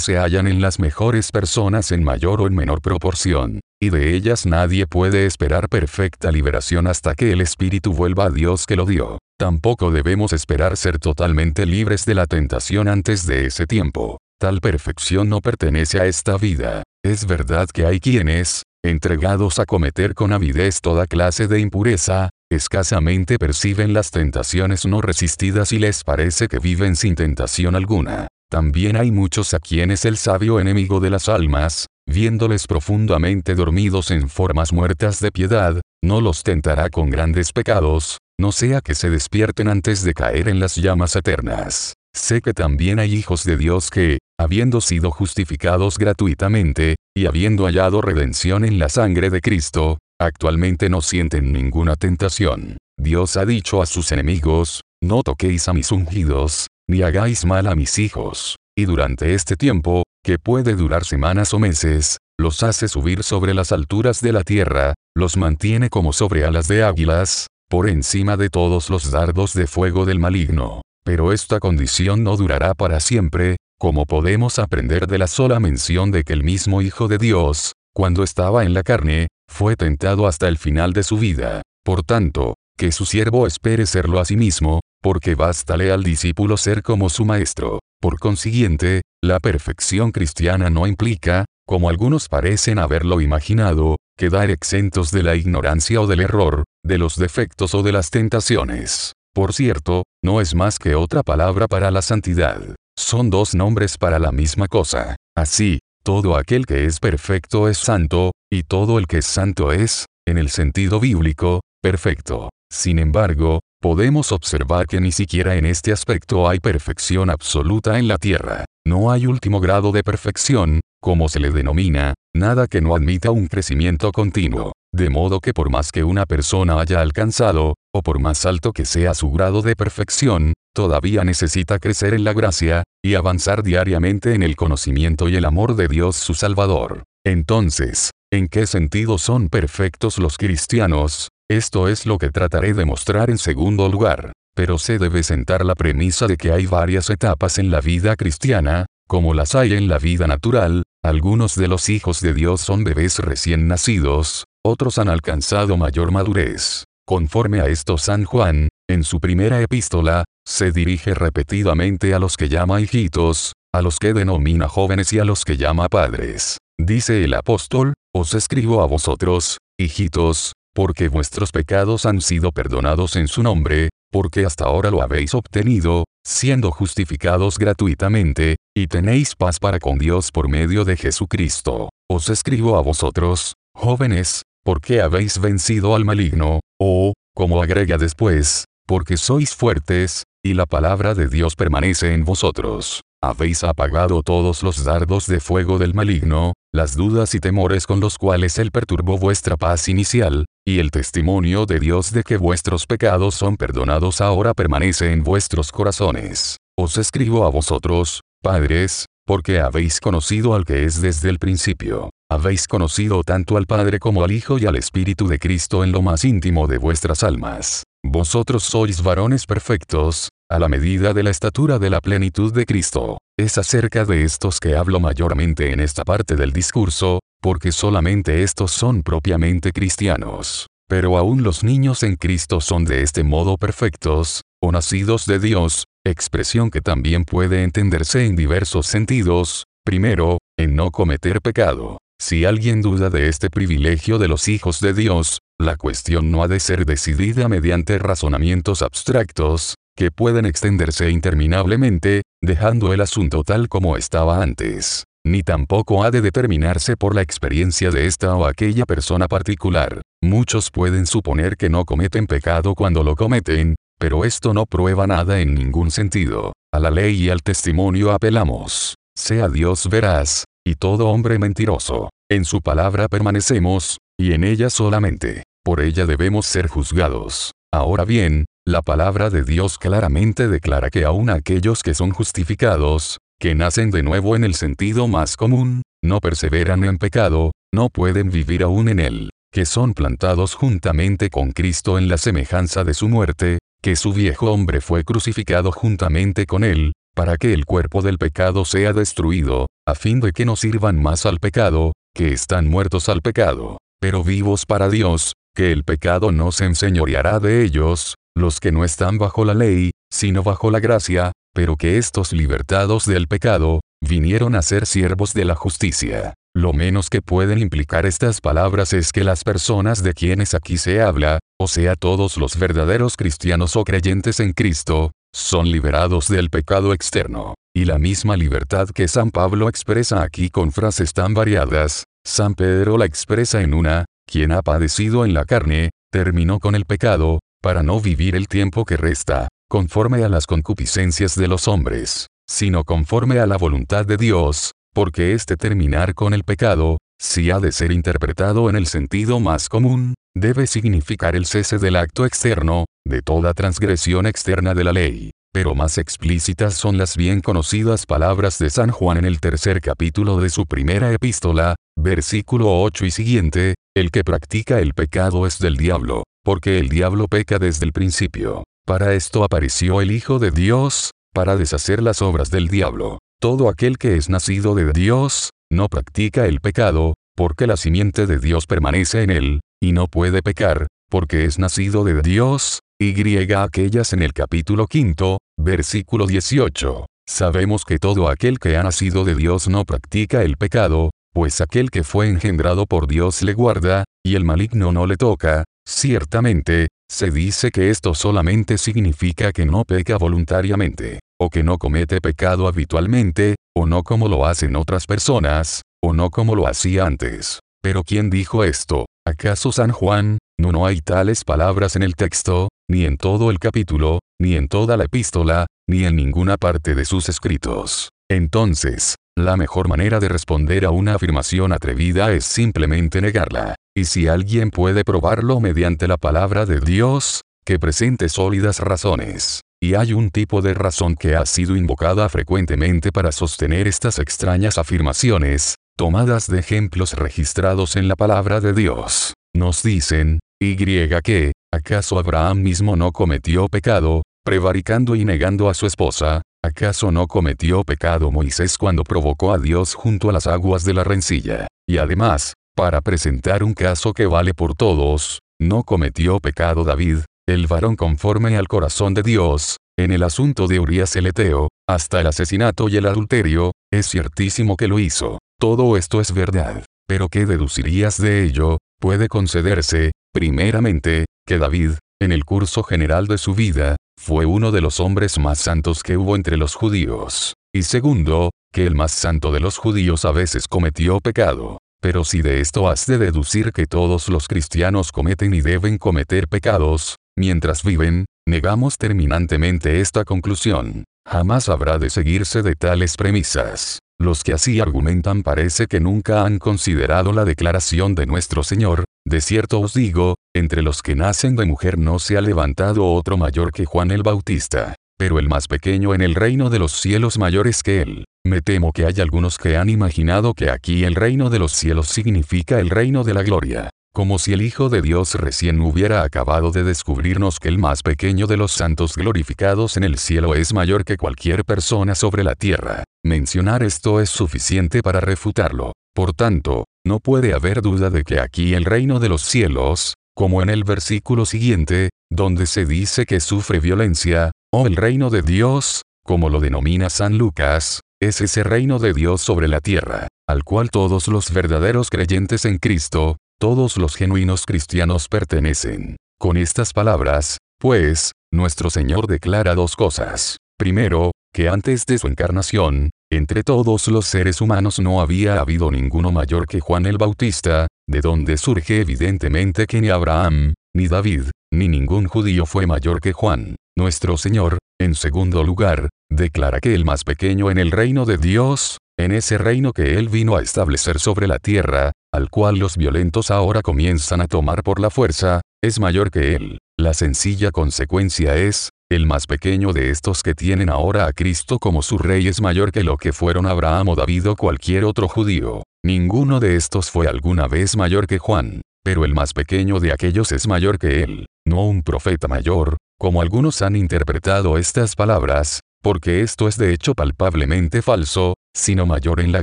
se 0.00 0.16
hallan 0.16 0.46
en 0.46 0.62
las 0.62 0.78
mejores 0.78 1.32
personas 1.32 1.92
en 1.92 2.04
mayor 2.04 2.40
o 2.40 2.46
en 2.46 2.54
menor 2.54 2.80
proporción, 2.80 3.60
y 3.82 3.90
de 3.90 4.14
ellas 4.14 4.46
nadie 4.46 4.86
puede 4.86 5.26
esperar 5.26 5.68
perfecta 5.68 6.30
liberación 6.30 6.86
hasta 6.86 7.14
que 7.14 7.32
el 7.32 7.40
espíritu 7.40 7.92
vuelva 7.92 8.26
a 8.26 8.30
Dios 8.30 8.66
que 8.66 8.76
lo 8.76 8.86
dio. 8.86 9.18
Tampoco 9.38 9.90
debemos 9.90 10.32
esperar 10.32 10.76
ser 10.76 10.98
totalmente 10.98 11.66
libres 11.66 12.06
de 12.06 12.14
la 12.14 12.26
tentación 12.26 12.88
antes 12.88 13.26
de 13.26 13.46
ese 13.46 13.66
tiempo. 13.66 14.18
Tal 14.40 14.60
perfección 14.60 15.28
no 15.28 15.40
pertenece 15.40 16.00
a 16.00 16.06
esta 16.06 16.38
vida. 16.38 16.82
Es 17.04 17.26
verdad 17.26 17.68
que 17.68 17.84
hay 17.84 18.00
quienes, 18.00 18.62
entregados 18.84 19.58
a 19.58 19.66
cometer 19.66 20.14
con 20.14 20.32
avidez 20.32 20.80
toda 20.80 21.06
clase 21.06 21.48
de 21.48 21.60
impureza, 21.60 22.30
escasamente 22.50 23.38
perciben 23.38 23.92
las 23.92 24.10
tentaciones 24.10 24.86
no 24.86 25.00
resistidas 25.00 25.72
y 25.72 25.78
les 25.78 26.04
parece 26.04 26.48
que 26.48 26.58
viven 26.58 26.96
sin 26.96 27.14
tentación 27.14 27.74
alguna. 27.74 28.28
También 28.50 28.96
hay 28.96 29.10
muchos 29.10 29.54
a 29.54 29.58
quienes 29.58 30.04
el 30.04 30.16
sabio 30.16 30.60
enemigo 30.60 31.00
de 31.00 31.10
las 31.10 31.28
almas, 31.28 31.86
viéndoles 32.08 32.66
profundamente 32.66 33.54
dormidos 33.54 34.10
en 34.12 34.28
formas 34.28 34.72
muertas 34.72 35.20
de 35.20 35.32
piedad, 35.32 35.80
no 36.04 36.20
los 36.20 36.44
tentará 36.44 36.88
con 36.88 37.10
grandes 37.10 37.52
pecados, 37.52 38.18
no 38.38 38.52
sea 38.52 38.80
que 38.80 38.94
se 38.94 39.10
despierten 39.10 39.68
antes 39.68 40.04
de 40.04 40.14
caer 40.14 40.48
en 40.48 40.60
las 40.60 40.76
llamas 40.76 41.16
eternas. 41.16 41.94
Sé 42.14 42.40
que 42.40 42.54
también 42.54 42.98
hay 42.98 43.14
hijos 43.14 43.44
de 43.44 43.56
Dios 43.56 43.90
que, 43.90 44.18
habiendo 44.38 44.80
sido 44.80 45.10
justificados 45.10 45.98
gratuitamente, 45.98 46.96
y 47.14 47.26
habiendo 47.26 47.64
hallado 47.64 48.00
redención 48.00 48.64
en 48.64 48.78
la 48.78 48.88
sangre 48.88 49.28
de 49.30 49.40
Cristo, 49.40 49.98
actualmente 50.20 50.88
no 50.88 51.02
sienten 51.02 51.52
ninguna 51.52 51.96
tentación. 51.96 52.76
Dios 52.98 53.36
ha 53.36 53.44
dicho 53.44 53.82
a 53.82 53.86
sus 53.86 54.12
enemigos, 54.12 54.82
no 55.02 55.22
toquéis 55.22 55.68
a 55.68 55.72
mis 55.72 55.92
ungidos, 55.92 56.68
ni 56.88 57.02
hagáis 57.02 57.44
mal 57.44 57.66
a 57.66 57.74
mis 57.74 57.98
hijos. 57.98 58.56
Y 58.76 58.84
durante 58.84 59.34
este 59.34 59.56
tiempo, 59.56 60.04
que 60.24 60.38
puede 60.38 60.74
durar 60.74 61.04
semanas 61.04 61.54
o 61.54 61.58
meses, 61.58 62.18
los 62.38 62.62
hace 62.62 62.88
subir 62.88 63.22
sobre 63.22 63.54
las 63.54 63.72
alturas 63.72 64.20
de 64.20 64.32
la 64.32 64.42
tierra, 64.42 64.94
los 65.14 65.36
mantiene 65.36 65.88
como 65.88 66.12
sobre 66.12 66.44
alas 66.44 66.68
de 66.68 66.84
águilas, 66.84 67.46
por 67.68 67.88
encima 67.88 68.36
de 68.36 68.50
todos 68.50 68.90
los 68.90 69.10
dardos 69.10 69.54
de 69.54 69.66
fuego 69.66 70.04
del 70.04 70.18
maligno. 70.18 70.82
Pero 71.04 71.32
esta 71.32 71.60
condición 71.60 72.24
no 72.24 72.36
durará 72.36 72.74
para 72.74 73.00
siempre, 73.00 73.56
como 73.78 74.06
podemos 74.06 74.58
aprender 74.58 75.06
de 75.06 75.18
la 75.18 75.26
sola 75.26 75.60
mención 75.60 76.10
de 76.10 76.24
que 76.24 76.32
el 76.32 76.42
mismo 76.44 76.82
Hijo 76.82 77.08
de 77.08 77.18
Dios, 77.18 77.72
cuando 77.94 78.22
estaba 78.22 78.64
en 78.64 78.74
la 78.74 78.82
carne, 78.82 79.28
fue 79.56 79.74
tentado 79.74 80.26
hasta 80.26 80.48
el 80.48 80.58
final 80.58 80.92
de 80.92 81.02
su 81.02 81.16
vida. 81.16 81.62
Por 81.82 82.02
tanto, 82.02 82.56
que 82.76 82.92
su 82.92 83.06
siervo 83.06 83.46
espere 83.46 83.86
serlo 83.86 84.20
a 84.20 84.26
sí 84.26 84.36
mismo, 84.36 84.80
porque 85.02 85.34
bástale 85.34 85.90
al 85.90 86.02
discípulo 86.02 86.58
ser 86.58 86.82
como 86.82 87.08
su 87.08 87.24
maestro. 87.24 87.78
Por 87.98 88.18
consiguiente, 88.18 89.00
la 89.24 89.40
perfección 89.40 90.12
cristiana 90.12 90.68
no 90.68 90.86
implica, 90.86 91.46
como 91.66 91.88
algunos 91.88 92.28
parecen 92.28 92.78
haberlo 92.78 93.22
imaginado, 93.22 93.96
quedar 94.18 94.50
exentos 94.50 95.10
de 95.10 95.22
la 95.22 95.36
ignorancia 95.36 96.02
o 96.02 96.06
del 96.06 96.20
error, 96.20 96.64
de 96.84 96.98
los 96.98 97.16
defectos 97.16 97.74
o 97.74 97.82
de 97.82 97.92
las 97.92 98.10
tentaciones. 98.10 99.14
Por 99.34 99.54
cierto, 99.54 100.02
no 100.22 100.42
es 100.42 100.54
más 100.54 100.78
que 100.78 100.96
otra 100.96 101.22
palabra 101.22 101.66
para 101.66 101.90
la 101.90 102.02
santidad. 102.02 102.60
Son 102.98 103.30
dos 103.30 103.54
nombres 103.54 103.96
para 103.96 104.18
la 104.18 104.32
misma 104.32 104.68
cosa. 104.68 105.16
Así, 105.34 105.78
todo 106.06 106.36
aquel 106.36 106.66
que 106.66 106.84
es 106.84 107.00
perfecto 107.00 107.68
es 107.68 107.78
santo, 107.78 108.30
y 108.48 108.62
todo 108.62 109.00
el 109.00 109.08
que 109.08 109.18
es 109.18 109.26
santo 109.26 109.72
es, 109.72 110.06
en 110.24 110.38
el 110.38 110.50
sentido 110.50 111.00
bíblico, 111.00 111.62
perfecto. 111.82 112.50
Sin 112.72 113.00
embargo, 113.00 113.58
podemos 113.82 114.30
observar 114.30 114.86
que 114.86 115.00
ni 115.00 115.10
siquiera 115.10 115.56
en 115.56 115.66
este 115.66 115.90
aspecto 115.90 116.48
hay 116.48 116.60
perfección 116.60 117.28
absoluta 117.28 117.98
en 117.98 118.06
la 118.06 118.18
tierra. 118.18 118.64
No 118.86 119.10
hay 119.10 119.26
último 119.26 119.58
grado 119.58 119.90
de 119.90 120.04
perfección, 120.04 120.78
como 121.02 121.28
se 121.28 121.40
le 121.40 121.50
denomina, 121.50 122.14
nada 122.36 122.68
que 122.68 122.80
no 122.80 122.94
admita 122.94 123.32
un 123.32 123.48
crecimiento 123.48 124.12
continuo. 124.12 124.74
De 124.94 125.10
modo 125.10 125.40
que 125.40 125.52
por 125.52 125.70
más 125.70 125.90
que 125.90 126.04
una 126.04 126.24
persona 126.24 126.80
haya 126.80 127.00
alcanzado, 127.00 127.74
o 127.92 128.02
por 128.02 128.20
más 128.20 128.46
alto 128.46 128.72
que 128.72 128.84
sea 128.84 129.12
su 129.12 129.32
grado 129.32 129.60
de 129.60 129.74
perfección, 129.74 130.52
todavía 130.76 131.24
necesita 131.24 131.78
crecer 131.78 132.12
en 132.12 132.22
la 132.22 132.34
gracia, 132.34 132.84
y 133.02 133.14
avanzar 133.14 133.62
diariamente 133.62 134.34
en 134.34 134.42
el 134.42 134.56
conocimiento 134.56 135.30
y 135.30 135.36
el 135.36 135.46
amor 135.46 135.74
de 135.74 135.88
Dios 135.88 136.16
su 136.16 136.34
Salvador. 136.34 137.04
Entonces, 137.24 138.10
¿en 138.30 138.48
qué 138.48 138.66
sentido 138.66 139.16
son 139.16 139.48
perfectos 139.48 140.18
los 140.18 140.36
cristianos? 140.36 141.28
Esto 141.48 141.88
es 141.88 142.04
lo 142.04 142.18
que 142.18 142.30
trataré 142.30 142.74
de 142.74 142.84
mostrar 142.84 143.30
en 143.30 143.38
segundo 143.38 143.88
lugar. 143.88 144.32
Pero 144.54 144.78
se 144.78 144.98
debe 144.98 145.22
sentar 145.22 145.64
la 145.64 145.74
premisa 145.74 146.26
de 146.26 146.36
que 146.36 146.52
hay 146.52 146.66
varias 146.66 147.08
etapas 147.08 147.56
en 147.58 147.70
la 147.70 147.80
vida 147.80 148.14
cristiana, 148.14 148.84
como 149.08 149.32
las 149.32 149.54
hay 149.54 149.72
en 149.72 149.88
la 149.88 149.98
vida 149.98 150.26
natural, 150.26 150.82
algunos 151.02 151.54
de 151.54 151.68
los 151.68 151.88
hijos 151.88 152.20
de 152.20 152.34
Dios 152.34 152.60
son 152.60 152.84
bebés 152.84 153.18
recién 153.20 153.66
nacidos, 153.66 154.44
otros 154.62 154.98
han 154.98 155.08
alcanzado 155.08 155.78
mayor 155.78 156.10
madurez. 156.12 156.84
Conforme 157.06 157.60
a 157.60 157.66
esto 157.66 157.96
San 157.96 158.24
Juan, 158.24 158.68
en 158.88 159.04
su 159.04 159.20
primera 159.20 159.60
epístola, 159.60 160.24
se 160.46 160.70
dirige 160.70 161.14
repetidamente 161.14 162.14
a 162.14 162.18
los 162.18 162.36
que 162.36 162.48
llama 162.48 162.80
hijitos, 162.80 163.52
a 163.74 163.82
los 163.82 163.98
que 163.98 164.14
denomina 164.14 164.68
jóvenes 164.68 165.12
y 165.12 165.18
a 165.18 165.24
los 165.24 165.44
que 165.44 165.56
llama 165.56 165.88
padres. 165.88 166.58
Dice 166.78 167.24
el 167.24 167.34
apóstol, 167.34 167.94
os 168.14 168.34
escribo 168.34 168.82
a 168.82 168.86
vosotros, 168.86 169.58
hijitos, 169.78 170.52
porque 170.74 171.08
vuestros 171.08 171.50
pecados 171.52 172.06
han 172.06 172.20
sido 172.20 172.52
perdonados 172.52 173.16
en 173.16 173.28
su 173.28 173.42
nombre, 173.42 173.88
porque 174.12 174.44
hasta 174.44 174.64
ahora 174.64 174.90
lo 174.90 175.02
habéis 175.02 175.34
obtenido, 175.34 176.04
siendo 176.24 176.70
justificados 176.70 177.58
gratuitamente, 177.58 178.56
y 178.76 178.86
tenéis 178.86 179.34
paz 179.34 179.58
para 179.58 179.78
con 179.78 179.98
Dios 179.98 180.30
por 180.30 180.48
medio 180.48 180.84
de 180.84 180.96
Jesucristo. 180.96 181.88
Os 182.08 182.28
escribo 182.28 182.76
a 182.76 182.82
vosotros, 182.82 183.54
jóvenes, 183.74 184.42
porque 184.64 185.00
habéis 185.00 185.40
vencido 185.40 185.94
al 185.96 186.04
maligno, 186.04 186.60
o, 186.80 187.14
como 187.34 187.62
agrega 187.62 187.98
después, 187.98 188.64
porque 188.86 189.16
sois 189.16 189.54
fuertes, 189.54 190.22
y 190.44 190.54
la 190.54 190.66
palabra 190.66 191.14
de 191.14 191.26
Dios 191.26 191.56
permanece 191.56 192.14
en 192.14 192.24
vosotros. 192.24 193.02
Habéis 193.22 193.64
apagado 193.64 194.22
todos 194.22 194.62
los 194.62 194.84
dardos 194.84 195.26
de 195.26 195.40
fuego 195.40 195.78
del 195.78 195.94
maligno, 195.94 196.52
las 196.72 196.94
dudas 196.94 197.34
y 197.34 197.40
temores 197.40 197.86
con 197.86 197.98
los 197.98 198.18
cuales 198.18 198.58
él 198.58 198.70
perturbó 198.70 199.18
vuestra 199.18 199.56
paz 199.56 199.88
inicial, 199.88 200.44
y 200.64 200.78
el 200.78 200.90
testimonio 200.90 201.66
de 201.66 201.80
Dios 201.80 202.12
de 202.12 202.22
que 202.22 202.36
vuestros 202.36 202.86
pecados 202.86 203.34
son 203.34 203.56
perdonados 203.56 204.20
ahora 204.20 204.54
permanece 204.54 205.12
en 205.12 205.24
vuestros 205.24 205.72
corazones. 205.72 206.58
Os 206.78 206.98
escribo 206.98 207.46
a 207.46 207.50
vosotros, 207.50 208.20
padres, 208.42 209.06
porque 209.26 209.60
habéis 209.60 210.00
conocido 210.00 210.54
al 210.54 210.64
que 210.64 210.84
es 210.84 211.00
desde 211.00 211.28
el 211.28 211.38
principio. 211.38 212.10
Habéis 212.30 212.66
conocido 212.66 213.22
tanto 213.22 213.56
al 213.56 213.66
Padre 213.66 213.98
como 213.98 214.24
al 214.24 214.32
Hijo 214.32 214.58
y 214.58 214.66
al 214.66 214.76
Espíritu 214.76 215.26
de 215.28 215.38
Cristo 215.38 215.84
en 215.84 215.92
lo 215.92 216.00
más 216.00 216.24
íntimo 216.24 216.66
de 216.66 216.78
vuestras 216.78 217.22
almas. 217.22 217.82
Vosotros 218.04 218.62
sois 218.62 219.02
varones 219.02 219.46
perfectos, 219.46 220.28
a 220.48 220.60
la 220.60 220.68
medida 220.68 221.12
de 221.12 221.24
la 221.24 221.30
estatura 221.30 221.78
de 221.78 221.90
la 221.90 222.00
plenitud 222.00 222.52
de 222.54 222.66
Cristo. 222.66 223.18
Es 223.36 223.58
acerca 223.58 224.04
de 224.04 224.22
estos 224.22 224.60
que 224.60 224.76
hablo 224.76 225.00
mayormente 225.00 225.72
en 225.72 225.80
esta 225.80 226.04
parte 226.04 226.36
del 226.36 226.52
discurso, 226.52 227.18
porque 227.42 227.72
solamente 227.72 228.44
estos 228.44 228.70
son 228.70 229.02
propiamente 229.02 229.72
cristianos. 229.72 230.68
Pero 230.88 231.18
aún 231.18 231.42
los 231.42 231.64
niños 231.64 232.04
en 232.04 232.14
Cristo 232.14 232.60
son 232.60 232.84
de 232.84 233.02
este 233.02 233.24
modo 233.24 233.56
perfectos, 233.56 234.42
nacidos 234.72 235.26
de 235.26 235.38
Dios, 235.38 235.84
expresión 236.04 236.70
que 236.70 236.80
también 236.80 237.24
puede 237.24 237.62
entenderse 237.62 238.26
en 238.26 238.36
diversos 238.36 238.86
sentidos, 238.86 239.64
primero, 239.84 240.38
en 240.58 240.74
no 240.76 240.90
cometer 240.90 241.40
pecado. 241.40 241.98
Si 242.18 242.44
alguien 242.44 242.80
duda 242.80 243.10
de 243.10 243.28
este 243.28 243.50
privilegio 243.50 244.18
de 244.18 244.28
los 244.28 244.48
hijos 244.48 244.80
de 244.80 244.94
Dios, 244.94 245.40
la 245.58 245.76
cuestión 245.76 246.30
no 246.30 246.42
ha 246.42 246.48
de 246.48 246.60
ser 246.60 246.86
decidida 246.86 247.48
mediante 247.48 247.98
razonamientos 247.98 248.82
abstractos, 248.82 249.74
que 249.96 250.10
pueden 250.10 250.46
extenderse 250.46 251.10
interminablemente, 251.10 252.22
dejando 252.42 252.92
el 252.92 253.00
asunto 253.00 253.42
tal 253.44 253.68
como 253.68 253.96
estaba 253.96 254.42
antes. 254.42 255.04
Ni 255.26 255.42
tampoco 255.42 256.04
ha 256.04 256.10
de 256.10 256.20
determinarse 256.20 256.96
por 256.96 257.14
la 257.14 257.22
experiencia 257.22 257.90
de 257.90 258.06
esta 258.06 258.34
o 258.36 258.46
aquella 258.46 258.84
persona 258.84 259.26
particular. 259.26 260.02
Muchos 260.22 260.70
pueden 260.70 261.06
suponer 261.06 261.56
que 261.56 261.68
no 261.68 261.84
cometen 261.84 262.26
pecado 262.26 262.74
cuando 262.74 263.02
lo 263.02 263.16
cometen, 263.16 263.74
pero 263.98 264.24
esto 264.24 264.54
no 264.54 264.66
prueba 264.66 265.06
nada 265.06 265.40
en 265.40 265.54
ningún 265.54 265.90
sentido. 265.90 266.52
A 266.72 266.78
la 266.78 266.90
ley 266.90 267.24
y 267.24 267.30
al 267.30 267.42
testimonio 267.42 268.12
apelamos. 268.12 268.96
Sea 269.16 269.48
Dios 269.48 269.88
veraz, 269.88 270.44
y 270.66 270.74
todo 270.74 271.08
hombre 271.08 271.38
mentiroso. 271.38 272.10
En 272.30 272.44
su 272.44 272.60
palabra 272.60 273.08
permanecemos, 273.08 273.98
y 274.18 274.32
en 274.32 274.44
ella 274.44 274.70
solamente. 274.70 275.44
Por 275.64 275.80
ella 275.80 276.06
debemos 276.06 276.46
ser 276.46 276.68
juzgados. 276.68 277.52
Ahora 277.72 278.04
bien, 278.04 278.44
la 278.66 278.82
palabra 278.82 279.30
de 279.30 279.42
Dios 279.42 279.78
claramente 279.78 280.48
declara 280.48 280.90
que 280.90 281.04
aun 281.04 281.30
aquellos 281.30 281.82
que 281.82 281.94
son 281.94 282.10
justificados, 282.10 283.18
que 283.40 283.54
nacen 283.54 283.90
de 283.90 284.02
nuevo 284.02 284.36
en 284.36 284.44
el 284.44 284.54
sentido 284.54 285.08
más 285.08 285.36
común, 285.36 285.82
no 286.02 286.20
perseveran 286.20 286.84
en 286.84 286.98
pecado, 286.98 287.52
no 287.72 287.88
pueden 287.88 288.30
vivir 288.30 288.62
aún 288.62 288.88
en 288.88 289.00
él 289.00 289.30
que 289.56 289.64
son 289.64 289.94
plantados 289.94 290.54
juntamente 290.54 291.30
con 291.30 291.52
Cristo 291.52 291.96
en 291.96 292.10
la 292.10 292.18
semejanza 292.18 292.84
de 292.84 292.92
su 292.92 293.08
muerte, 293.08 293.56
que 293.86 293.94
su 293.94 294.12
viejo 294.12 294.50
hombre 294.50 294.80
fue 294.80 295.04
crucificado 295.04 295.70
juntamente 295.70 296.44
con 296.44 296.64
él, 296.64 296.92
para 297.14 297.36
que 297.36 297.52
el 297.52 297.66
cuerpo 297.66 298.02
del 298.02 298.18
pecado 298.18 298.64
sea 298.64 298.92
destruido, 298.92 299.68
a 299.86 299.94
fin 299.94 300.18
de 300.18 300.32
que 300.32 300.44
no 300.44 300.56
sirvan 300.56 301.00
más 301.00 301.24
al 301.24 301.38
pecado, 301.38 301.92
que 302.12 302.32
están 302.32 302.66
muertos 302.66 303.08
al 303.08 303.22
pecado, 303.22 303.78
pero 304.00 304.24
vivos 304.24 304.66
para 304.66 304.88
Dios, 304.88 305.34
que 305.54 305.70
el 305.70 305.84
pecado 305.84 306.32
no 306.32 306.50
se 306.50 306.64
enseñoreará 306.64 307.38
de 307.38 307.62
ellos, 307.62 308.16
los 308.36 308.58
que 308.58 308.72
no 308.72 308.84
están 308.84 309.18
bajo 309.18 309.44
la 309.44 309.54
ley, 309.54 309.92
sino 310.12 310.42
bajo 310.42 310.72
la 310.72 310.80
gracia, 310.80 311.30
pero 311.54 311.76
que 311.76 311.96
estos 311.96 312.32
libertados 312.32 313.06
del 313.06 313.28
pecado, 313.28 313.82
vinieron 314.04 314.56
a 314.56 314.62
ser 314.62 314.86
siervos 314.86 315.32
de 315.32 315.44
la 315.44 315.54
justicia. 315.54 316.34
Lo 316.56 316.72
menos 316.72 317.10
que 317.10 317.20
pueden 317.20 317.58
implicar 317.58 318.06
estas 318.06 318.40
palabras 318.40 318.94
es 318.94 319.12
que 319.12 319.24
las 319.24 319.44
personas 319.44 320.02
de 320.02 320.14
quienes 320.14 320.54
aquí 320.54 320.78
se 320.78 321.02
habla, 321.02 321.38
o 321.60 321.68
sea 321.68 321.96
todos 321.96 322.38
los 322.38 322.58
verdaderos 322.58 323.18
cristianos 323.18 323.76
o 323.76 323.84
creyentes 323.84 324.40
en 324.40 324.54
Cristo, 324.54 325.10
son 325.34 325.70
liberados 325.70 326.28
del 326.28 326.48
pecado 326.48 326.94
externo. 326.94 327.56
Y 327.74 327.84
la 327.84 327.98
misma 327.98 328.38
libertad 328.38 328.88
que 328.88 329.06
San 329.06 329.32
Pablo 329.32 329.68
expresa 329.68 330.22
aquí 330.22 330.48
con 330.48 330.72
frases 330.72 331.12
tan 331.12 331.34
variadas, 331.34 332.04
San 332.26 332.54
Pedro 332.54 332.96
la 332.96 333.04
expresa 333.04 333.60
en 333.60 333.74
una, 333.74 334.06
quien 334.26 334.50
ha 334.50 334.62
padecido 334.62 335.26
en 335.26 335.34
la 335.34 335.44
carne, 335.44 335.90
terminó 336.10 336.58
con 336.58 336.74
el 336.74 336.86
pecado, 336.86 337.40
para 337.60 337.82
no 337.82 338.00
vivir 338.00 338.34
el 338.34 338.48
tiempo 338.48 338.86
que 338.86 338.96
resta, 338.96 339.48
conforme 339.68 340.24
a 340.24 340.30
las 340.30 340.46
concupiscencias 340.46 341.36
de 341.36 341.48
los 341.48 341.68
hombres, 341.68 342.28
sino 342.48 342.84
conforme 342.84 343.40
a 343.40 343.46
la 343.46 343.58
voluntad 343.58 344.06
de 344.06 344.16
Dios, 344.16 344.72
porque 344.96 345.34
este 345.34 345.58
terminar 345.58 346.14
con 346.14 346.32
el 346.32 346.42
pecado, 346.42 346.96
si 347.20 347.50
ha 347.50 347.60
de 347.60 347.70
ser 347.70 347.92
interpretado 347.92 348.70
en 348.70 348.76
el 348.76 348.86
sentido 348.86 349.40
más 349.40 349.68
común, 349.68 350.14
debe 350.34 350.66
significar 350.66 351.36
el 351.36 351.44
cese 351.44 351.76
del 351.76 351.96
acto 351.96 352.24
externo, 352.24 352.86
de 353.06 353.20
toda 353.20 353.52
transgresión 353.52 354.24
externa 354.24 354.72
de 354.72 354.84
la 354.84 354.94
ley. 354.94 355.32
Pero 355.52 355.74
más 355.74 355.98
explícitas 355.98 356.72
son 356.72 356.96
las 356.96 357.14
bien 357.14 357.42
conocidas 357.42 358.06
palabras 358.06 358.58
de 358.58 358.70
San 358.70 358.90
Juan 358.90 359.18
en 359.18 359.26
el 359.26 359.38
tercer 359.38 359.82
capítulo 359.82 360.40
de 360.40 360.48
su 360.48 360.64
primera 360.64 361.12
epístola, 361.12 361.74
versículo 361.94 362.80
8 362.80 363.04
y 363.04 363.10
siguiente, 363.10 363.74
el 363.94 364.10
que 364.10 364.24
practica 364.24 364.80
el 364.80 364.94
pecado 364.94 365.46
es 365.46 365.58
del 365.58 365.76
diablo, 365.76 366.22
porque 366.42 366.78
el 366.78 366.88
diablo 366.88 367.28
peca 367.28 367.58
desde 367.58 367.84
el 367.84 367.92
principio. 367.92 368.64
Para 368.86 369.12
esto 369.12 369.44
apareció 369.44 370.00
el 370.00 370.10
Hijo 370.10 370.38
de 370.38 370.52
Dios, 370.52 371.10
para 371.34 371.58
deshacer 371.58 372.02
las 372.02 372.22
obras 372.22 372.50
del 372.50 372.68
diablo. 372.68 373.18
Todo 373.38 373.68
aquel 373.68 373.98
que 373.98 374.16
es 374.16 374.30
nacido 374.30 374.74
de 374.74 374.92
Dios, 374.92 375.50
no 375.70 375.88
practica 375.88 376.46
el 376.46 376.60
pecado, 376.60 377.14
porque 377.36 377.66
la 377.66 377.76
simiente 377.76 378.26
de 378.26 378.38
Dios 378.38 378.66
permanece 378.66 379.22
en 379.22 379.30
él, 379.30 379.60
y 379.78 379.92
no 379.92 380.06
puede 380.06 380.42
pecar, 380.42 380.86
porque 381.10 381.44
es 381.44 381.58
nacido 381.58 382.02
de 382.02 382.22
Dios, 382.22 382.80
y 382.98 383.12
aquellas 383.54 384.14
en 384.14 384.22
el 384.22 384.32
capítulo 384.32 384.86
quinto, 384.86 385.36
versículo 385.58 386.26
18. 386.26 387.04
Sabemos 387.28 387.84
que 387.84 387.98
todo 387.98 388.30
aquel 388.30 388.58
que 388.58 388.78
ha 388.78 388.82
nacido 388.82 389.24
de 389.24 389.34
Dios 389.34 389.68
no 389.68 389.84
practica 389.84 390.42
el 390.42 390.56
pecado, 390.56 391.10
pues 391.34 391.60
aquel 391.60 391.90
que 391.90 392.04
fue 392.04 392.30
engendrado 392.30 392.86
por 392.86 393.06
Dios 393.06 393.42
le 393.42 393.52
guarda, 393.52 394.04
y 394.24 394.36
el 394.36 394.44
maligno 394.46 394.92
no 394.92 395.06
le 395.06 395.18
toca, 395.18 395.64
ciertamente, 395.86 396.88
se 397.10 397.30
dice 397.30 397.70
que 397.70 397.90
esto 397.90 398.14
solamente 398.14 398.78
significa 398.78 399.52
que 399.52 399.66
no 399.66 399.84
peca 399.84 400.16
voluntariamente 400.16 401.20
o 401.38 401.50
que 401.50 401.62
no 401.62 401.78
comete 401.78 402.20
pecado 402.20 402.66
habitualmente, 402.66 403.56
o 403.76 403.86
no 403.86 404.02
como 404.02 404.28
lo 404.28 404.46
hacen 404.46 404.76
otras 404.76 405.06
personas, 405.06 405.82
o 406.02 406.12
no 406.12 406.30
como 406.30 406.54
lo 406.54 406.66
hacía 406.66 407.06
antes. 407.06 407.60
Pero 407.82 408.02
¿quién 408.04 408.30
dijo 408.30 408.64
esto? 408.64 409.06
¿Acaso 409.26 409.72
San 409.72 409.92
Juan? 409.92 410.38
No, 410.58 410.72
no 410.72 410.86
hay 410.86 411.00
tales 411.00 411.44
palabras 411.44 411.96
en 411.96 412.02
el 412.02 412.14
texto, 412.14 412.68
ni 412.88 413.04
en 413.04 413.18
todo 413.18 413.50
el 413.50 413.58
capítulo, 413.58 414.20
ni 414.40 414.54
en 414.54 414.68
toda 414.68 414.96
la 414.96 415.04
epístola, 415.04 415.66
ni 415.88 416.04
en 416.04 416.16
ninguna 416.16 416.56
parte 416.56 416.94
de 416.94 417.04
sus 417.04 417.28
escritos. 417.28 418.08
Entonces, 418.30 419.16
la 419.38 419.56
mejor 419.56 419.88
manera 419.88 420.18
de 420.18 420.28
responder 420.28 420.86
a 420.86 420.90
una 420.90 421.14
afirmación 421.14 421.72
atrevida 421.72 422.32
es 422.32 422.44
simplemente 422.44 423.20
negarla. 423.20 423.74
Y 423.94 424.06
si 424.06 424.28
alguien 424.28 424.70
puede 424.70 425.04
probarlo 425.04 425.60
mediante 425.60 426.08
la 426.08 426.16
palabra 426.16 426.64
de 426.64 426.80
Dios, 426.80 427.42
que 427.64 427.78
presente 427.78 428.30
sólidas 428.30 428.80
razones. 428.80 429.60
Y 429.80 429.94
hay 429.94 430.14
un 430.14 430.30
tipo 430.30 430.62
de 430.62 430.72
razón 430.72 431.16
que 431.16 431.36
ha 431.36 431.44
sido 431.44 431.76
invocada 431.76 432.28
frecuentemente 432.30 433.12
para 433.12 433.30
sostener 433.30 433.86
estas 433.86 434.18
extrañas 434.18 434.78
afirmaciones, 434.78 435.74
tomadas 435.98 436.46
de 436.46 436.58
ejemplos 436.58 437.12
registrados 437.12 437.96
en 437.96 438.08
la 438.08 438.16
palabra 438.16 438.60
de 438.60 438.72
Dios. 438.72 439.34
Nos 439.54 439.82
dicen, 439.82 440.40
y 440.58 440.76
que, 440.76 441.52
¿acaso 441.70 442.18
Abraham 442.18 442.62
mismo 442.62 442.96
no 442.96 443.12
cometió 443.12 443.68
pecado, 443.68 444.22
prevaricando 444.44 445.14
y 445.14 445.26
negando 445.26 445.68
a 445.68 445.74
su 445.74 445.86
esposa? 445.86 446.40
¿Acaso 446.66 447.12
no 447.12 447.28
cometió 447.28 447.84
pecado 447.84 448.32
Moisés 448.32 448.76
cuando 448.76 449.04
provocó 449.04 449.52
a 449.52 449.58
Dios 449.58 449.94
junto 449.94 450.30
a 450.30 450.32
las 450.32 450.48
aguas 450.48 450.84
de 450.84 450.94
la 450.94 451.04
rencilla? 451.04 451.68
Y 451.88 451.98
además, 451.98 452.54
para 452.74 453.02
presentar 453.02 453.62
un 453.62 453.72
caso 453.72 454.12
que 454.12 454.26
vale 454.26 454.52
por 454.52 454.74
todos, 454.74 455.38
¿no 455.60 455.84
cometió 455.84 456.40
pecado 456.40 456.82
David, 456.82 457.18
el 457.46 457.68
varón 457.68 457.94
conforme 457.94 458.56
al 458.56 458.66
corazón 458.66 459.14
de 459.14 459.22
Dios, 459.22 459.76
en 459.96 460.10
el 460.10 460.24
asunto 460.24 460.66
de 460.66 460.80
Urias 460.80 461.14
el 461.14 461.28
Eteo, 461.28 461.68
hasta 461.88 462.20
el 462.20 462.26
asesinato 462.26 462.88
y 462.88 462.96
el 462.96 463.06
adulterio, 463.06 463.70
es 463.92 464.10
ciertísimo 464.10 464.76
que 464.76 464.88
lo 464.88 464.98
hizo. 464.98 465.38
Todo 465.60 465.96
esto 465.96 466.20
es 466.20 466.32
verdad. 466.32 466.84
Pero 467.06 467.28
¿qué 467.28 467.46
deducirías 467.46 468.20
de 468.20 468.42
ello? 468.42 468.78
Puede 469.00 469.28
concederse, 469.28 470.10
primeramente, 470.32 471.26
que 471.46 471.58
David, 471.58 471.92
en 472.20 472.32
el 472.32 472.44
curso 472.44 472.82
general 472.82 473.28
de 473.28 473.38
su 473.38 473.54
vida, 473.54 473.94
fue 474.26 474.44
uno 474.44 474.72
de 474.72 474.80
los 474.80 474.98
hombres 474.98 475.38
más 475.38 475.60
santos 475.60 476.02
que 476.02 476.16
hubo 476.16 476.34
entre 476.34 476.56
los 476.56 476.74
judíos. 476.74 477.54
Y 477.72 477.84
segundo, 477.84 478.50
que 478.72 478.84
el 478.84 478.96
más 478.96 479.12
santo 479.12 479.52
de 479.52 479.60
los 479.60 479.78
judíos 479.78 480.24
a 480.24 480.32
veces 480.32 480.66
cometió 480.66 481.20
pecado. 481.20 481.78
Pero 482.02 482.24
si 482.24 482.42
de 482.42 482.60
esto 482.60 482.88
has 482.88 483.06
de 483.06 483.18
deducir 483.18 483.70
que 483.70 483.86
todos 483.86 484.28
los 484.28 484.48
cristianos 484.48 485.12
cometen 485.12 485.54
y 485.54 485.60
deben 485.60 485.96
cometer 485.96 486.48
pecados, 486.48 487.14
mientras 487.38 487.84
viven, 487.84 488.24
negamos 488.48 488.98
terminantemente 488.98 490.00
esta 490.00 490.24
conclusión. 490.24 491.04
Jamás 491.24 491.68
habrá 491.68 491.98
de 492.00 492.10
seguirse 492.10 492.62
de 492.62 492.74
tales 492.74 493.16
premisas. 493.16 494.00
Los 494.18 494.42
que 494.42 494.54
así 494.54 494.80
argumentan 494.80 495.44
parece 495.44 495.86
que 495.86 496.00
nunca 496.00 496.44
han 496.44 496.58
considerado 496.58 497.32
la 497.32 497.44
declaración 497.44 498.16
de 498.16 498.26
nuestro 498.26 498.64
Señor, 498.64 499.04
de 499.26 499.40
cierto 499.40 499.80
os 499.80 499.92
digo, 499.92 500.36
entre 500.54 500.82
los 500.82 501.02
que 501.02 501.16
nacen 501.16 501.56
de 501.56 501.66
mujer 501.66 501.98
no 501.98 502.20
se 502.20 502.38
ha 502.38 502.40
levantado 502.40 503.12
otro 503.12 503.36
mayor 503.36 503.72
que 503.72 503.84
Juan 503.84 504.12
el 504.12 504.22
Bautista, 504.22 504.94
pero 505.18 505.40
el 505.40 505.48
más 505.48 505.66
pequeño 505.66 506.14
en 506.14 506.22
el 506.22 506.36
reino 506.36 506.70
de 506.70 506.78
los 506.78 506.92
cielos 506.92 507.36
mayores 507.36 507.82
que 507.82 508.02
él. 508.02 508.24
Me 508.46 508.62
temo 508.62 508.92
que 508.92 509.04
hay 509.04 509.20
algunos 509.20 509.58
que 509.58 509.76
han 509.76 509.88
imaginado 509.88 510.54
que 510.54 510.70
aquí 510.70 511.02
el 511.02 511.16
reino 511.16 511.50
de 511.50 511.58
los 511.58 511.72
cielos 511.72 512.06
significa 512.06 512.78
el 512.78 512.88
reino 512.88 513.24
de 513.24 513.34
la 513.34 513.42
gloria 513.42 513.90
como 514.16 514.38
si 514.38 514.54
el 514.54 514.62
Hijo 514.62 514.88
de 514.88 515.02
Dios 515.02 515.34
recién 515.34 515.78
hubiera 515.78 516.22
acabado 516.22 516.70
de 516.70 516.84
descubrirnos 516.84 517.60
que 517.60 517.68
el 517.68 517.76
más 517.76 518.02
pequeño 518.02 518.46
de 518.46 518.56
los 518.56 518.72
santos 518.72 519.14
glorificados 519.14 519.98
en 519.98 520.04
el 520.04 520.16
cielo 520.16 520.54
es 520.54 520.72
mayor 520.72 521.04
que 521.04 521.18
cualquier 521.18 521.66
persona 521.66 522.14
sobre 522.14 522.42
la 522.42 522.54
tierra. 522.54 523.04
Mencionar 523.22 523.82
esto 523.82 524.22
es 524.22 524.30
suficiente 524.30 525.02
para 525.02 525.20
refutarlo. 525.20 525.92
Por 526.14 526.32
tanto, 526.32 526.86
no 527.06 527.20
puede 527.20 527.54
haber 527.54 527.82
duda 527.82 528.10
de 528.10 528.24
que 528.24 528.40
aquí 528.40 528.74
el 528.74 528.84
reino 528.84 529.20
de 529.20 529.28
los 529.28 529.42
cielos, 529.42 530.14
como 530.34 530.60
en 530.60 530.68
el 530.68 530.82
versículo 530.82 531.46
siguiente, 531.46 532.10
donde 532.30 532.66
se 532.66 532.84
dice 532.84 533.26
que 533.26 533.38
sufre 533.40 533.78
violencia, 533.78 534.50
o 534.72 534.86
el 534.86 534.96
reino 534.96 535.30
de 535.30 535.42
Dios, 535.42 536.02
como 536.24 536.50
lo 536.50 536.58
denomina 536.58 537.08
San 537.08 537.38
Lucas, 537.38 538.00
es 538.20 538.40
ese 538.40 538.64
reino 538.64 538.98
de 538.98 539.12
Dios 539.12 539.40
sobre 539.40 539.68
la 539.68 539.80
tierra, 539.80 540.26
al 540.48 540.64
cual 540.64 540.90
todos 540.90 541.28
los 541.28 541.52
verdaderos 541.52 542.10
creyentes 542.10 542.64
en 542.64 542.78
Cristo, 542.78 543.36
todos 543.60 543.96
los 543.96 544.16
genuinos 544.16 544.66
cristianos 544.66 545.28
pertenecen. 545.28 546.16
Con 546.38 546.56
estas 546.56 546.92
palabras, 546.92 547.58
pues, 547.78 548.32
nuestro 548.52 548.90
Señor 548.90 549.28
declara 549.28 549.74
dos 549.74 549.94
cosas. 549.94 550.56
Primero, 550.76 551.30
que 551.54 551.68
antes 551.68 552.04
de 552.04 552.18
su 552.18 552.26
encarnación, 552.26 553.10
entre 553.30 553.62
todos 553.62 554.06
los 554.08 554.26
seres 554.26 554.60
humanos 554.60 555.00
no 555.00 555.20
había 555.20 555.60
habido 555.60 555.90
ninguno 555.90 556.30
mayor 556.30 556.66
que 556.66 556.80
Juan 556.80 557.06
el 557.06 557.18
Bautista, 557.18 557.88
de 558.08 558.20
donde 558.20 558.56
surge 558.56 559.00
evidentemente 559.00 559.86
que 559.86 560.00
ni 560.00 560.10
Abraham, 560.10 560.74
ni 560.94 561.08
David, 561.08 561.50
ni 561.72 561.88
ningún 561.88 562.28
judío 562.28 562.66
fue 562.66 562.86
mayor 562.86 563.20
que 563.20 563.32
Juan. 563.32 563.76
Nuestro 563.96 564.36
Señor, 564.36 564.78
en 565.00 565.14
segundo 565.14 565.64
lugar, 565.64 566.08
declara 566.30 566.80
que 566.80 566.94
el 566.94 567.04
más 567.04 567.24
pequeño 567.24 567.70
en 567.70 567.78
el 567.78 567.90
reino 567.90 568.26
de 568.26 568.36
Dios, 568.38 568.98
en 569.18 569.32
ese 569.32 569.58
reino 569.58 569.92
que 569.92 570.18
Él 570.18 570.28
vino 570.28 570.56
a 570.56 570.62
establecer 570.62 571.18
sobre 571.18 571.46
la 571.46 571.58
tierra, 571.58 572.12
al 572.32 572.50
cual 572.50 572.78
los 572.78 572.96
violentos 572.96 573.50
ahora 573.50 573.82
comienzan 573.82 574.40
a 574.40 574.46
tomar 574.46 574.82
por 574.82 575.00
la 575.00 575.10
fuerza, 575.10 575.62
es 575.82 575.98
mayor 575.98 576.30
que 576.30 576.54
Él. 576.54 576.78
La 576.98 577.14
sencilla 577.14 577.70
consecuencia 577.70 578.56
es, 578.56 578.90
el 579.10 579.24
más 579.26 579.46
pequeño 579.46 579.92
de 579.92 580.10
estos 580.10 580.42
que 580.42 580.54
tienen 580.54 580.90
ahora 580.90 581.26
a 581.26 581.32
Cristo 581.32 581.78
como 581.78 582.02
su 582.02 582.18
rey 582.18 582.48
es 582.48 582.60
mayor 582.60 582.90
que 582.90 583.04
lo 583.04 583.16
que 583.16 583.32
fueron 583.32 583.66
Abraham 583.66 584.08
o 584.08 584.14
David 584.16 584.50
o 584.50 584.56
cualquier 584.56 585.04
otro 585.04 585.28
judío. 585.28 585.82
Ninguno 586.04 586.60
de 586.60 586.76
estos 586.76 587.10
fue 587.10 587.26
alguna 587.26 587.68
vez 587.68 587.96
mayor 587.96 588.26
que 588.26 588.38
Juan. 588.38 588.82
pero 589.04 589.24
el 589.24 589.34
más 589.34 589.52
pequeño 589.52 590.00
de 590.00 590.12
aquellos 590.12 590.50
es 590.50 590.66
mayor 590.66 590.98
que 590.98 591.22
él, 591.22 591.46
no 591.64 591.86
un 591.86 592.02
profeta 592.02 592.48
mayor, 592.48 592.96
como 593.20 593.40
algunos 593.40 593.80
han 593.80 593.94
interpretado 593.94 594.78
estas 594.78 595.14
palabras, 595.14 595.78
porque 596.06 596.42
esto 596.42 596.68
es 596.68 596.78
de 596.78 596.92
hecho 596.92 597.16
palpablemente 597.16 598.00
falso, 598.00 598.54
sino 598.72 599.06
mayor 599.06 599.40
en 599.40 599.50
la 599.50 599.62